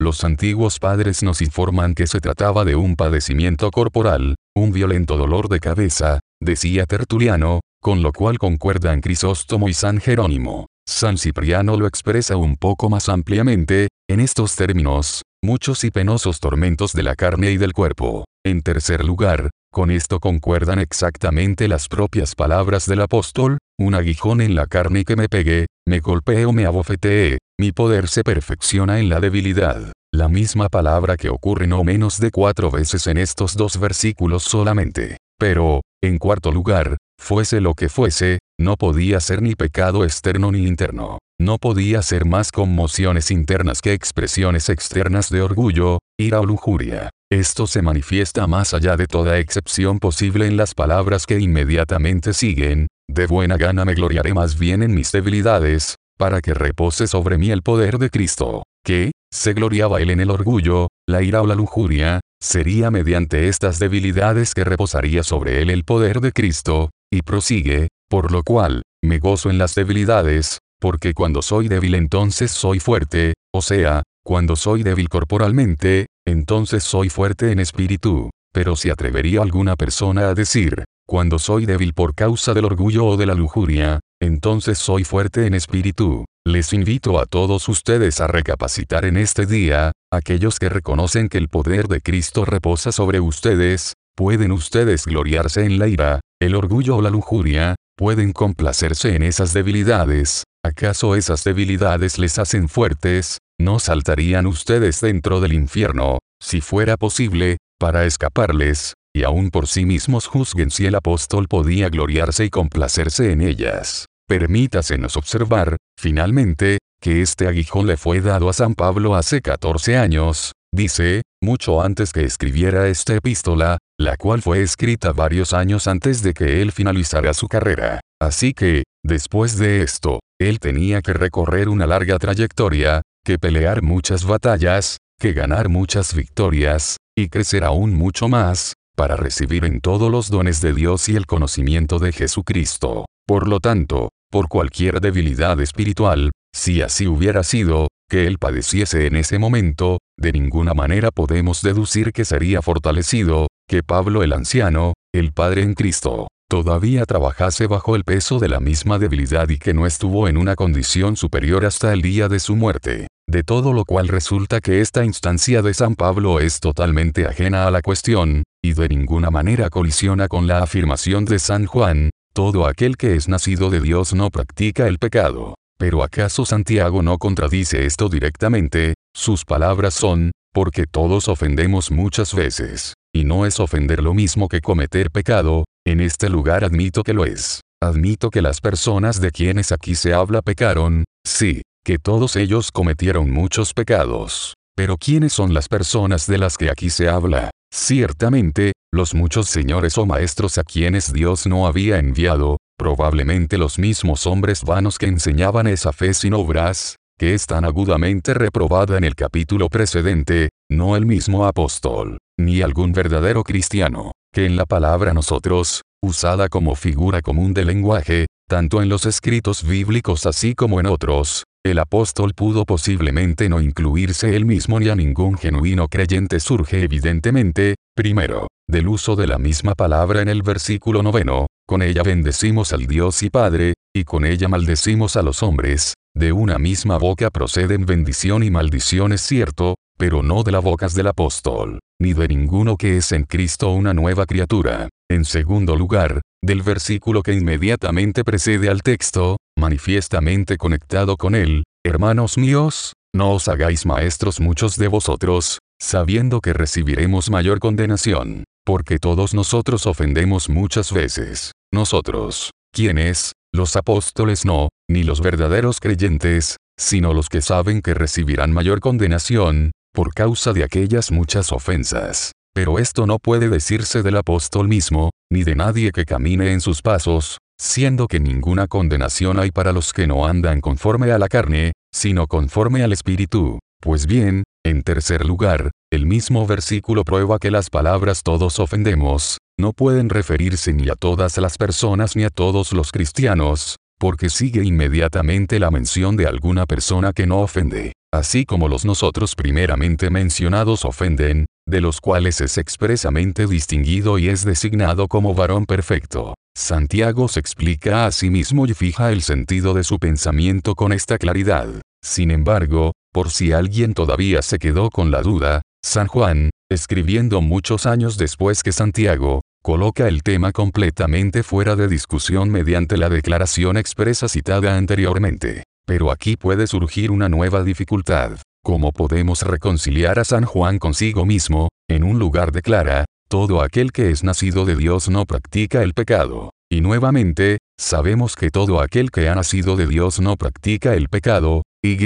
los 0.00 0.24
antiguos 0.24 0.78
padres 0.78 1.22
nos 1.22 1.42
informan 1.42 1.94
que 1.94 2.06
se 2.06 2.20
trataba 2.20 2.64
de 2.64 2.76
un 2.76 2.96
padecimiento 2.96 3.70
corporal, 3.70 4.36
un 4.56 4.72
violento 4.72 5.16
dolor 5.16 5.48
de 5.48 5.60
cabeza, 5.60 6.20
decía 6.40 6.86
Tertuliano, 6.86 7.60
con 7.80 8.02
lo 8.02 8.12
cual 8.12 8.38
concuerdan 8.38 9.00
Crisóstomo 9.00 9.68
y 9.68 9.74
San 9.74 10.00
Jerónimo. 10.00 10.66
San 10.86 11.18
Cipriano 11.18 11.76
lo 11.76 11.86
expresa 11.86 12.36
un 12.36 12.56
poco 12.56 12.90
más 12.90 13.08
ampliamente, 13.08 13.88
en 14.08 14.20
estos 14.20 14.54
términos, 14.56 15.22
muchos 15.44 15.84
y 15.84 15.90
penosos 15.90 16.40
tormentos 16.40 16.92
de 16.94 17.02
la 17.02 17.14
carne 17.14 17.52
y 17.52 17.58
del 17.58 17.74
cuerpo. 17.74 18.24
En 18.44 18.62
tercer 18.62 19.04
lugar, 19.04 19.50
con 19.72 19.90
esto 19.90 20.18
concuerdan 20.18 20.78
exactamente 20.78 21.68
las 21.68 21.88
propias 21.88 22.34
palabras 22.34 22.86
del 22.86 23.02
apóstol, 23.02 23.58
un 23.78 23.94
aguijón 23.94 24.40
en 24.40 24.54
la 24.54 24.66
carne 24.66 25.04
que 25.04 25.16
me 25.16 25.28
pegue, 25.28 25.66
me 25.86 26.00
golpee 26.00 26.46
o 26.46 26.52
me 26.52 26.64
abofetee, 26.64 27.38
mi 27.60 27.72
poder 27.72 28.08
se 28.08 28.24
perfecciona 28.24 28.98
en 29.00 29.08
la 29.08 29.20
debilidad. 29.20 29.92
La 30.12 30.28
misma 30.28 30.68
palabra 30.68 31.16
que 31.16 31.28
ocurre 31.28 31.66
no 31.66 31.84
menos 31.84 32.20
de 32.20 32.30
cuatro 32.30 32.70
veces 32.70 33.06
en 33.06 33.18
estos 33.18 33.56
dos 33.56 33.78
versículos 33.78 34.44
solamente. 34.44 35.18
Pero, 35.38 35.82
en 36.02 36.18
cuarto 36.18 36.52
lugar, 36.52 36.96
fuese 37.20 37.60
lo 37.60 37.74
que 37.74 37.88
fuese, 37.88 38.38
no 38.58 38.76
podía 38.76 39.20
ser 39.20 39.42
ni 39.42 39.54
pecado 39.54 40.04
externo 40.04 40.52
ni 40.52 40.66
interno. 40.66 41.18
No 41.40 41.58
podía 41.58 42.00
ser 42.02 42.24
más 42.24 42.52
conmociones 42.52 43.30
internas 43.30 43.80
que 43.80 43.92
expresiones 43.92 44.68
externas 44.68 45.28
de 45.30 45.42
orgullo, 45.42 45.98
ira 46.18 46.40
o 46.40 46.46
lujuria. 46.46 47.10
Esto 47.30 47.66
se 47.66 47.82
manifiesta 47.82 48.46
más 48.46 48.72
allá 48.72 48.96
de 48.96 49.06
toda 49.06 49.38
excepción 49.38 49.98
posible 49.98 50.46
en 50.46 50.56
las 50.56 50.74
palabras 50.74 51.26
que 51.26 51.40
inmediatamente 51.40 52.32
siguen, 52.32 52.86
de 53.08 53.26
buena 53.26 53.56
gana 53.56 53.84
me 53.84 53.94
gloriaré 53.94 54.32
más 54.32 54.58
bien 54.58 54.82
en 54.84 54.94
mis 54.94 55.10
debilidades, 55.10 55.96
para 56.16 56.40
que 56.40 56.54
repose 56.54 57.08
sobre 57.08 57.38
mí 57.38 57.50
el 57.50 57.62
poder 57.62 57.98
de 57.98 58.10
Cristo, 58.10 58.62
que, 58.84 59.10
se 59.32 59.52
gloriaba 59.52 60.00
él 60.00 60.10
en 60.10 60.20
el 60.20 60.30
orgullo, 60.30 60.88
la 61.08 61.22
ira 61.22 61.42
o 61.42 61.46
la 61.46 61.56
lujuria, 61.56 62.20
sería 62.40 62.92
mediante 62.92 63.48
estas 63.48 63.80
debilidades 63.80 64.54
que 64.54 64.62
reposaría 64.62 65.24
sobre 65.24 65.60
él 65.60 65.70
el 65.70 65.82
poder 65.82 66.20
de 66.20 66.30
Cristo, 66.30 66.90
y 67.12 67.22
prosigue, 67.22 67.88
por 68.14 68.30
lo 68.30 68.44
cual, 68.44 68.84
me 69.02 69.18
gozo 69.18 69.50
en 69.50 69.58
las 69.58 69.74
debilidades, 69.74 70.60
porque 70.80 71.14
cuando 71.14 71.42
soy 71.42 71.66
débil 71.66 71.96
entonces 71.96 72.52
soy 72.52 72.78
fuerte, 72.78 73.34
o 73.52 73.60
sea, 73.60 74.04
cuando 74.24 74.54
soy 74.54 74.84
débil 74.84 75.08
corporalmente, 75.08 76.06
entonces 76.24 76.84
soy 76.84 77.08
fuerte 77.08 77.50
en 77.50 77.58
espíritu. 77.58 78.30
Pero 78.52 78.76
si 78.76 78.88
atrevería 78.88 79.42
alguna 79.42 79.74
persona 79.74 80.28
a 80.28 80.34
decir, 80.34 80.84
cuando 81.08 81.40
soy 81.40 81.66
débil 81.66 81.92
por 81.92 82.14
causa 82.14 82.54
del 82.54 82.66
orgullo 82.66 83.04
o 83.04 83.16
de 83.16 83.26
la 83.26 83.34
lujuria, 83.34 83.98
entonces 84.22 84.78
soy 84.78 85.02
fuerte 85.02 85.48
en 85.48 85.54
espíritu. 85.54 86.24
Les 86.46 86.72
invito 86.72 87.18
a 87.18 87.26
todos 87.26 87.68
ustedes 87.68 88.20
a 88.20 88.28
recapacitar 88.28 89.06
en 89.06 89.16
este 89.16 89.44
día, 89.44 89.90
aquellos 90.12 90.60
que 90.60 90.68
reconocen 90.68 91.28
que 91.28 91.38
el 91.38 91.48
poder 91.48 91.88
de 91.88 92.00
Cristo 92.00 92.44
reposa 92.44 92.92
sobre 92.92 93.18
ustedes, 93.18 93.94
pueden 94.14 94.52
ustedes 94.52 95.04
gloriarse 95.04 95.64
en 95.64 95.80
la 95.80 95.88
ira, 95.88 96.20
el 96.40 96.54
orgullo 96.54 96.98
o 96.98 97.02
la 97.02 97.10
lujuria, 97.10 97.74
pueden 97.96 98.32
complacerse 98.32 99.14
en 99.14 99.22
esas 99.22 99.52
debilidades, 99.52 100.44
¿acaso 100.64 101.14
esas 101.14 101.44
debilidades 101.44 102.18
les 102.18 102.38
hacen 102.38 102.68
fuertes? 102.68 103.38
¿No 103.58 103.78
saltarían 103.78 104.46
ustedes 104.46 105.00
dentro 105.00 105.40
del 105.40 105.52
infierno, 105.52 106.18
si 106.42 106.60
fuera 106.60 106.96
posible, 106.96 107.58
para 107.78 108.04
escaparles, 108.04 108.94
y 109.14 109.22
aún 109.22 109.50
por 109.50 109.68
sí 109.68 109.84
mismos 109.84 110.26
juzguen 110.26 110.70
si 110.70 110.86
el 110.86 110.96
apóstol 110.96 111.46
podía 111.46 111.88
gloriarse 111.88 112.44
y 112.44 112.50
complacerse 112.50 113.30
en 113.30 113.42
ellas? 113.42 114.06
Permítasenos 114.26 115.16
observar, 115.16 115.76
finalmente, 116.00 116.78
que 117.00 117.20
este 117.20 117.46
aguijón 117.46 117.86
le 117.86 117.96
fue 117.96 118.20
dado 118.20 118.48
a 118.48 118.52
San 118.54 118.74
Pablo 118.74 119.14
hace 119.14 119.40
14 119.40 119.98
años, 119.98 120.52
dice, 120.74 121.22
mucho 121.40 121.82
antes 121.82 122.12
que 122.12 122.24
escribiera 122.24 122.88
esta 122.88 123.14
epístola, 123.14 123.78
la 123.98 124.16
cual 124.16 124.42
fue 124.42 124.62
escrita 124.62 125.12
varios 125.12 125.52
años 125.52 125.86
antes 125.86 126.22
de 126.22 126.34
que 126.34 126.60
él 126.62 126.72
finalizara 126.72 127.32
su 127.32 127.48
carrera. 127.48 128.00
Así 128.20 128.54
que, 128.54 128.82
después 129.04 129.56
de 129.58 129.82
esto, 129.82 130.20
él 130.40 130.58
tenía 130.58 131.00
que 131.00 131.12
recorrer 131.12 131.68
una 131.68 131.86
larga 131.86 132.18
trayectoria, 132.18 133.02
que 133.24 133.38
pelear 133.38 133.82
muchas 133.82 134.24
batallas, 134.24 134.98
que 135.20 135.32
ganar 135.32 135.68
muchas 135.68 136.14
victorias, 136.14 136.96
y 137.16 137.28
crecer 137.28 137.62
aún 137.64 137.94
mucho 137.94 138.28
más, 138.28 138.74
para 138.96 139.16
recibir 139.16 139.64
en 139.64 139.80
todos 139.80 140.10
los 140.10 140.28
dones 140.28 140.60
de 140.60 140.72
Dios 140.72 141.08
y 141.08 141.16
el 141.16 141.26
conocimiento 141.26 141.98
de 141.98 142.12
Jesucristo. 142.12 143.06
Por 143.26 143.48
lo 143.48 143.60
tanto, 143.60 144.10
por 144.30 144.48
cualquier 144.48 145.00
debilidad 145.00 145.60
espiritual, 145.60 146.32
si 146.54 146.80
así 146.80 147.06
hubiera 147.06 147.42
sido, 147.42 147.88
que 148.08 148.26
él 148.26 148.38
padeciese 148.38 149.06
en 149.06 149.16
ese 149.16 149.38
momento, 149.38 149.98
de 150.16 150.32
ninguna 150.32 150.72
manera 150.72 151.10
podemos 151.10 151.62
deducir 151.62 152.12
que 152.12 152.24
sería 152.24 152.62
fortalecido, 152.62 153.48
que 153.68 153.82
Pablo 153.82 154.22
el 154.22 154.32
anciano, 154.32 154.94
el 155.12 155.32
Padre 155.32 155.62
en 155.62 155.74
Cristo, 155.74 156.28
todavía 156.48 157.06
trabajase 157.06 157.66
bajo 157.66 157.96
el 157.96 158.04
peso 158.04 158.38
de 158.38 158.48
la 158.48 158.60
misma 158.60 158.98
debilidad 158.98 159.48
y 159.48 159.58
que 159.58 159.74
no 159.74 159.84
estuvo 159.84 160.28
en 160.28 160.36
una 160.36 160.54
condición 160.54 161.16
superior 161.16 161.64
hasta 161.64 161.92
el 161.92 162.02
día 162.02 162.28
de 162.28 162.38
su 162.38 162.54
muerte. 162.54 163.08
De 163.26 163.42
todo 163.42 163.72
lo 163.72 163.84
cual 163.84 164.06
resulta 164.08 164.60
que 164.60 164.80
esta 164.80 165.04
instancia 165.04 165.60
de 165.60 165.74
San 165.74 165.96
Pablo 165.96 166.40
es 166.40 166.60
totalmente 166.60 167.26
ajena 167.26 167.66
a 167.66 167.70
la 167.70 167.82
cuestión, 167.82 168.44
y 168.62 168.74
de 168.74 168.88
ninguna 168.88 169.30
manera 169.30 169.70
colisiona 169.70 170.28
con 170.28 170.46
la 170.46 170.62
afirmación 170.62 171.24
de 171.24 171.38
San 171.38 171.66
Juan, 171.66 172.10
todo 172.32 172.66
aquel 172.66 172.96
que 172.96 173.16
es 173.16 173.28
nacido 173.28 173.70
de 173.70 173.80
Dios 173.80 174.14
no 174.14 174.30
practica 174.30 174.86
el 174.86 174.98
pecado. 174.98 175.54
Pero 175.78 176.02
¿acaso 176.02 176.44
Santiago 176.44 177.02
no 177.02 177.18
contradice 177.18 177.84
esto 177.86 178.08
directamente? 178.08 178.94
Sus 179.14 179.44
palabras 179.44 179.94
son, 179.94 180.30
porque 180.52 180.86
todos 180.86 181.28
ofendemos 181.28 181.90
muchas 181.90 182.34
veces. 182.34 182.94
Y 183.12 183.24
no 183.24 183.46
es 183.46 183.60
ofender 183.60 184.02
lo 184.02 184.14
mismo 184.14 184.48
que 184.48 184.60
cometer 184.60 185.10
pecado, 185.10 185.64
en 185.86 186.00
este 186.00 186.28
lugar 186.28 186.64
admito 186.64 187.02
que 187.02 187.12
lo 187.12 187.24
es. 187.24 187.60
Admito 187.82 188.30
que 188.30 188.42
las 188.42 188.60
personas 188.60 189.20
de 189.20 189.30
quienes 189.30 189.72
aquí 189.72 189.94
se 189.94 190.14
habla 190.14 190.42
pecaron, 190.42 191.04
sí, 191.26 191.62
que 191.84 191.98
todos 191.98 192.36
ellos 192.36 192.72
cometieron 192.72 193.30
muchos 193.30 193.74
pecados. 193.74 194.54
Pero 194.76 194.96
¿quiénes 194.96 195.32
son 195.32 195.54
las 195.54 195.68
personas 195.68 196.26
de 196.26 196.38
las 196.38 196.56
que 196.56 196.70
aquí 196.70 196.90
se 196.90 197.08
habla? 197.08 197.50
Ciertamente, 197.72 198.72
los 198.92 199.14
muchos 199.14 199.48
señores 199.48 199.98
o 199.98 200.06
maestros 200.06 200.58
a 200.58 200.64
quienes 200.64 201.12
Dios 201.12 201.46
no 201.46 201.66
había 201.66 201.98
enviado, 201.98 202.56
probablemente 202.76 203.58
los 203.58 203.78
mismos 203.78 204.26
hombres 204.26 204.62
vanos 204.62 204.98
que 204.98 205.06
enseñaban 205.06 205.66
esa 205.66 205.92
fe 205.92 206.14
sin 206.14 206.34
obras, 206.34 206.96
que 207.18 207.34
es 207.34 207.46
tan 207.46 207.64
agudamente 207.64 208.34
reprobada 208.34 208.98
en 208.98 209.04
el 209.04 209.14
capítulo 209.14 209.68
precedente, 209.68 210.48
no 210.70 210.96
el 210.96 211.06
mismo 211.06 211.46
apóstol, 211.46 212.18
ni 212.38 212.62
algún 212.62 212.92
verdadero 212.92 213.44
cristiano, 213.44 214.12
que 214.32 214.46
en 214.46 214.56
la 214.56 214.66
palabra 214.66 215.14
nosotros, 215.14 215.82
usada 216.02 216.48
como 216.48 216.74
figura 216.74 217.22
común 217.22 217.54
de 217.54 217.64
lenguaje, 217.64 218.26
tanto 218.48 218.82
en 218.82 218.88
los 218.88 219.06
escritos 219.06 219.66
bíblicos 219.66 220.26
así 220.26 220.54
como 220.54 220.80
en 220.80 220.86
otros, 220.86 221.44
el 221.64 221.78
apóstol 221.78 222.34
pudo 222.34 222.66
posiblemente 222.66 223.48
no 223.48 223.60
incluirse 223.60 224.36
él 224.36 224.44
mismo 224.44 224.78
ni 224.80 224.90
a 224.90 224.96
ningún 224.96 225.38
genuino 225.38 225.88
creyente 225.88 226.38
surge 226.40 226.82
evidentemente, 226.82 227.76
primero, 227.96 228.48
del 228.68 228.88
uso 228.88 229.16
de 229.16 229.26
la 229.26 229.38
misma 229.38 229.74
palabra 229.74 230.20
en 230.20 230.28
el 230.28 230.42
versículo 230.42 231.02
noveno, 231.02 231.46
con 231.66 231.82
ella 231.82 232.02
bendecimos 232.02 232.72
al 232.72 232.86
Dios 232.86 233.22
y 233.22 233.30
Padre, 233.30 233.74
y 233.94 234.04
con 234.04 234.24
ella 234.24 234.48
maldecimos 234.48 235.16
a 235.16 235.22
los 235.22 235.42
hombres, 235.42 235.94
de 236.16 236.32
una 236.32 236.58
misma 236.58 236.98
boca 236.98 237.30
proceden 237.30 237.86
bendición 237.86 238.42
y 238.42 238.50
maldición 238.50 239.12
es 239.12 239.22
cierto, 239.22 239.74
pero 239.98 240.22
no 240.22 240.42
de 240.42 240.52
las 240.52 240.62
bocas 240.62 240.94
del 240.94 241.08
apóstol, 241.08 241.80
ni 242.00 242.12
de 242.12 242.28
ninguno 242.28 242.76
que 242.76 242.98
es 242.98 243.12
en 243.12 243.24
Cristo 243.24 243.70
una 243.70 243.94
nueva 243.94 244.26
criatura. 244.26 244.88
En 245.10 245.24
segundo 245.24 245.76
lugar, 245.76 246.20
del 246.42 246.62
versículo 246.62 247.22
que 247.22 247.32
inmediatamente 247.32 248.24
precede 248.24 248.68
al 248.68 248.82
texto, 248.82 249.38
manifiestamente 249.58 250.56
conectado 250.56 251.16
con 251.16 251.34
él, 251.34 251.64
hermanos 251.84 252.36
míos, 252.36 252.92
no 253.14 253.32
os 253.32 253.48
hagáis 253.48 253.86
maestros 253.86 254.40
muchos 254.40 254.76
de 254.76 254.88
vosotros, 254.88 255.58
sabiendo 255.80 256.40
que 256.40 256.52
recibiremos 256.52 257.30
mayor 257.30 257.60
condenación, 257.60 258.44
porque 258.64 258.98
todos 258.98 259.34
nosotros 259.34 259.86
ofendemos 259.86 260.48
muchas 260.48 260.92
veces, 260.92 261.52
nosotros, 261.74 262.50
quienes, 262.72 263.32
los 263.52 263.76
apóstoles 263.76 264.44
no, 264.44 264.68
ni 264.88 265.02
los 265.02 265.20
verdaderos 265.20 265.80
creyentes, 265.80 266.56
sino 266.78 267.14
los 267.14 267.28
que 267.28 267.40
saben 267.40 267.82
que 267.82 267.94
recibirán 267.94 268.52
mayor 268.52 268.80
condenación, 268.80 269.72
por 269.92 270.12
causa 270.12 270.52
de 270.52 270.64
aquellas 270.64 271.12
muchas 271.12 271.52
ofensas. 271.52 272.32
Pero 272.54 272.78
esto 272.78 273.06
no 273.06 273.18
puede 273.18 273.48
decirse 273.48 274.02
del 274.02 274.16
apóstol 274.16 274.68
mismo, 274.68 275.10
ni 275.30 275.44
de 275.44 275.54
nadie 275.56 275.92
que 275.92 276.04
camine 276.04 276.52
en 276.52 276.60
sus 276.60 276.82
pasos, 276.82 277.38
siendo 277.60 278.06
que 278.08 278.20
ninguna 278.20 278.66
condenación 278.66 279.38
hay 279.38 279.50
para 279.50 279.72
los 279.72 279.92
que 279.92 280.06
no 280.06 280.26
andan 280.26 280.60
conforme 280.60 281.12
a 281.12 281.18
la 281.18 281.28
carne, 281.28 281.72
sino 281.92 282.26
conforme 282.26 282.82
al 282.82 282.92
Espíritu. 282.92 283.58
Pues 283.80 284.06
bien, 284.06 284.44
en 284.64 284.82
tercer 284.82 285.24
lugar, 285.24 285.70
el 285.92 286.06
mismo 286.06 286.46
versículo 286.46 287.04
prueba 287.04 287.38
que 287.38 287.50
las 287.50 287.70
palabras 287.70 288.22
todos 288.22 288.58
ofendemos, 288.58 289.38
no 289.58 289.72
pueden 289.72 290.08
referirse 290.08 290.72
ni 290.72 290.88
a 290.88 290.94
todas 290.94 291.38
las 291.38 291.58
personas 291.58 292.16
ni 292.16 292.24
a 292.24 292.30
todos 292.30 292.72
los 292.72 292.90
cristianos, 292.90 293.76
porque 293.98 294.28
sigue 294.28 294.64
inmediatamente 294.64 295.60
la 295.60 295.70
mención 295.70 296.16
de 296.16 296.26
alguna 296.26 296.66
persona 296.66 297.12
que 297.12 297.26
no 297.26 297.40
ofende, 297.40 297.92
así 298.12 298.44
como 298.44 298.68
los 298.68 298.84
nosotros 298.84 299.34
primeramente 299.34 300.10
mencionados 300.10 300.84
ofenden, 300.84 301.46
de 301.66 301.80
los 301.80 302.00
cuales 302.00 302.40
es 302.40 302.58
expresamente 302.58 303.46
distinguido 303.46 304.18
y 304.18 304.28
es 304.28 304.44
designado 304.44 305.08
como 305.08 305.34
varón 305.34 305.66
perfecto. 305.66 306.34
Santiago 306.56 307.28
se 307.28 307.40
explica 307.40 308.06
a 308.06 308.12
sí 308.12 308.30
mismo 308.30 308.66
y 308.66 308.74
fija 308.74 309.12
el 309.12 309.22
sentido 309.22 309.74
de 309.74 309.84
su 309.84 309.98
pensamiento 309.98 310.74
con 310.74 310.92
esta 310.92 311.18
claridad. 311.18 311.68
Sin 312.04 312.30
embargo, 312.30 312.92
por 313.12 313.30
si 313.30 313.52
alguien 313.52 313.94
todavía 313.94 314.42
se 314.42 314.58
quedó 314.58 314.90
con 314.90 315.10
la 315.10 315.22
duda, 315.22 315.62
San 315.84 316.06
Juan, 316.06 316.50
escribiendo 316.70 317.40
muchos 317.40 317.86
años 317.86 318.18
después 318.18 318.62
que 318.62 318.72
Santiago, 318.72 319.42
coloca 319.64 320.08
el 320.08 320.22
tema 320.22 320.52
completamente 320.52 321.42
fuera 321.42 321.74
de 321.74 321.88
discusión 321.88 322.50
mediante 322.50 322.98
la 322.98 323.08
declaración 323.08 323.78
expresa 323.78 324.28
citada 324.28 324.76
anteriormente. 324.76 325.62
Pero 325.86 326.10
aquí 326.10 326.36
puede 326.36 326.66
surgir 326.66 327.10
una 327.10 327.30
nueva 327.30 327.62
dificultad. 327.62 328.32
¿Cómo 328.62 328.92
podemos 328.92 329.40
reconciliar 329.40 330.18
a 330.18 330.24
San 330.24 330.44
Juan 330.44 330.78
consigo 330.78 331.24
mismo? 331.24 331.70
En 331.88 332.04
un 332.04 332.18
lugar 332.18 332.52
declara, 332.52 333.06
todo 333.30 333.62
aquel 333.62 333.90
que 333.90 334.10
es 334.10 334.22
nacido 334.22 334.66
de 334.66 334.76
Dios 334.76 335.08
no 335.08 335.24
practica 335.24 335.82
el 335.82 335.94
pecado. 335.94 336.50
Y 336.70 336.82
nuevamente, 336.82 337.56
sabemos 337.80 338.36
que 338.36 338.50
todo 338.50 338.82
aquel 338.82 339.10
que 339.10 339.30
ha 339.30 339.34
nacido 339.34 339.76
de 339.76 339.86
Dios 339.86 340.20
no 340.20 340.36
practica 340.36 340.92
el 340.92 341.08
pecado, 341.08 341.62
y, 341.82 341.96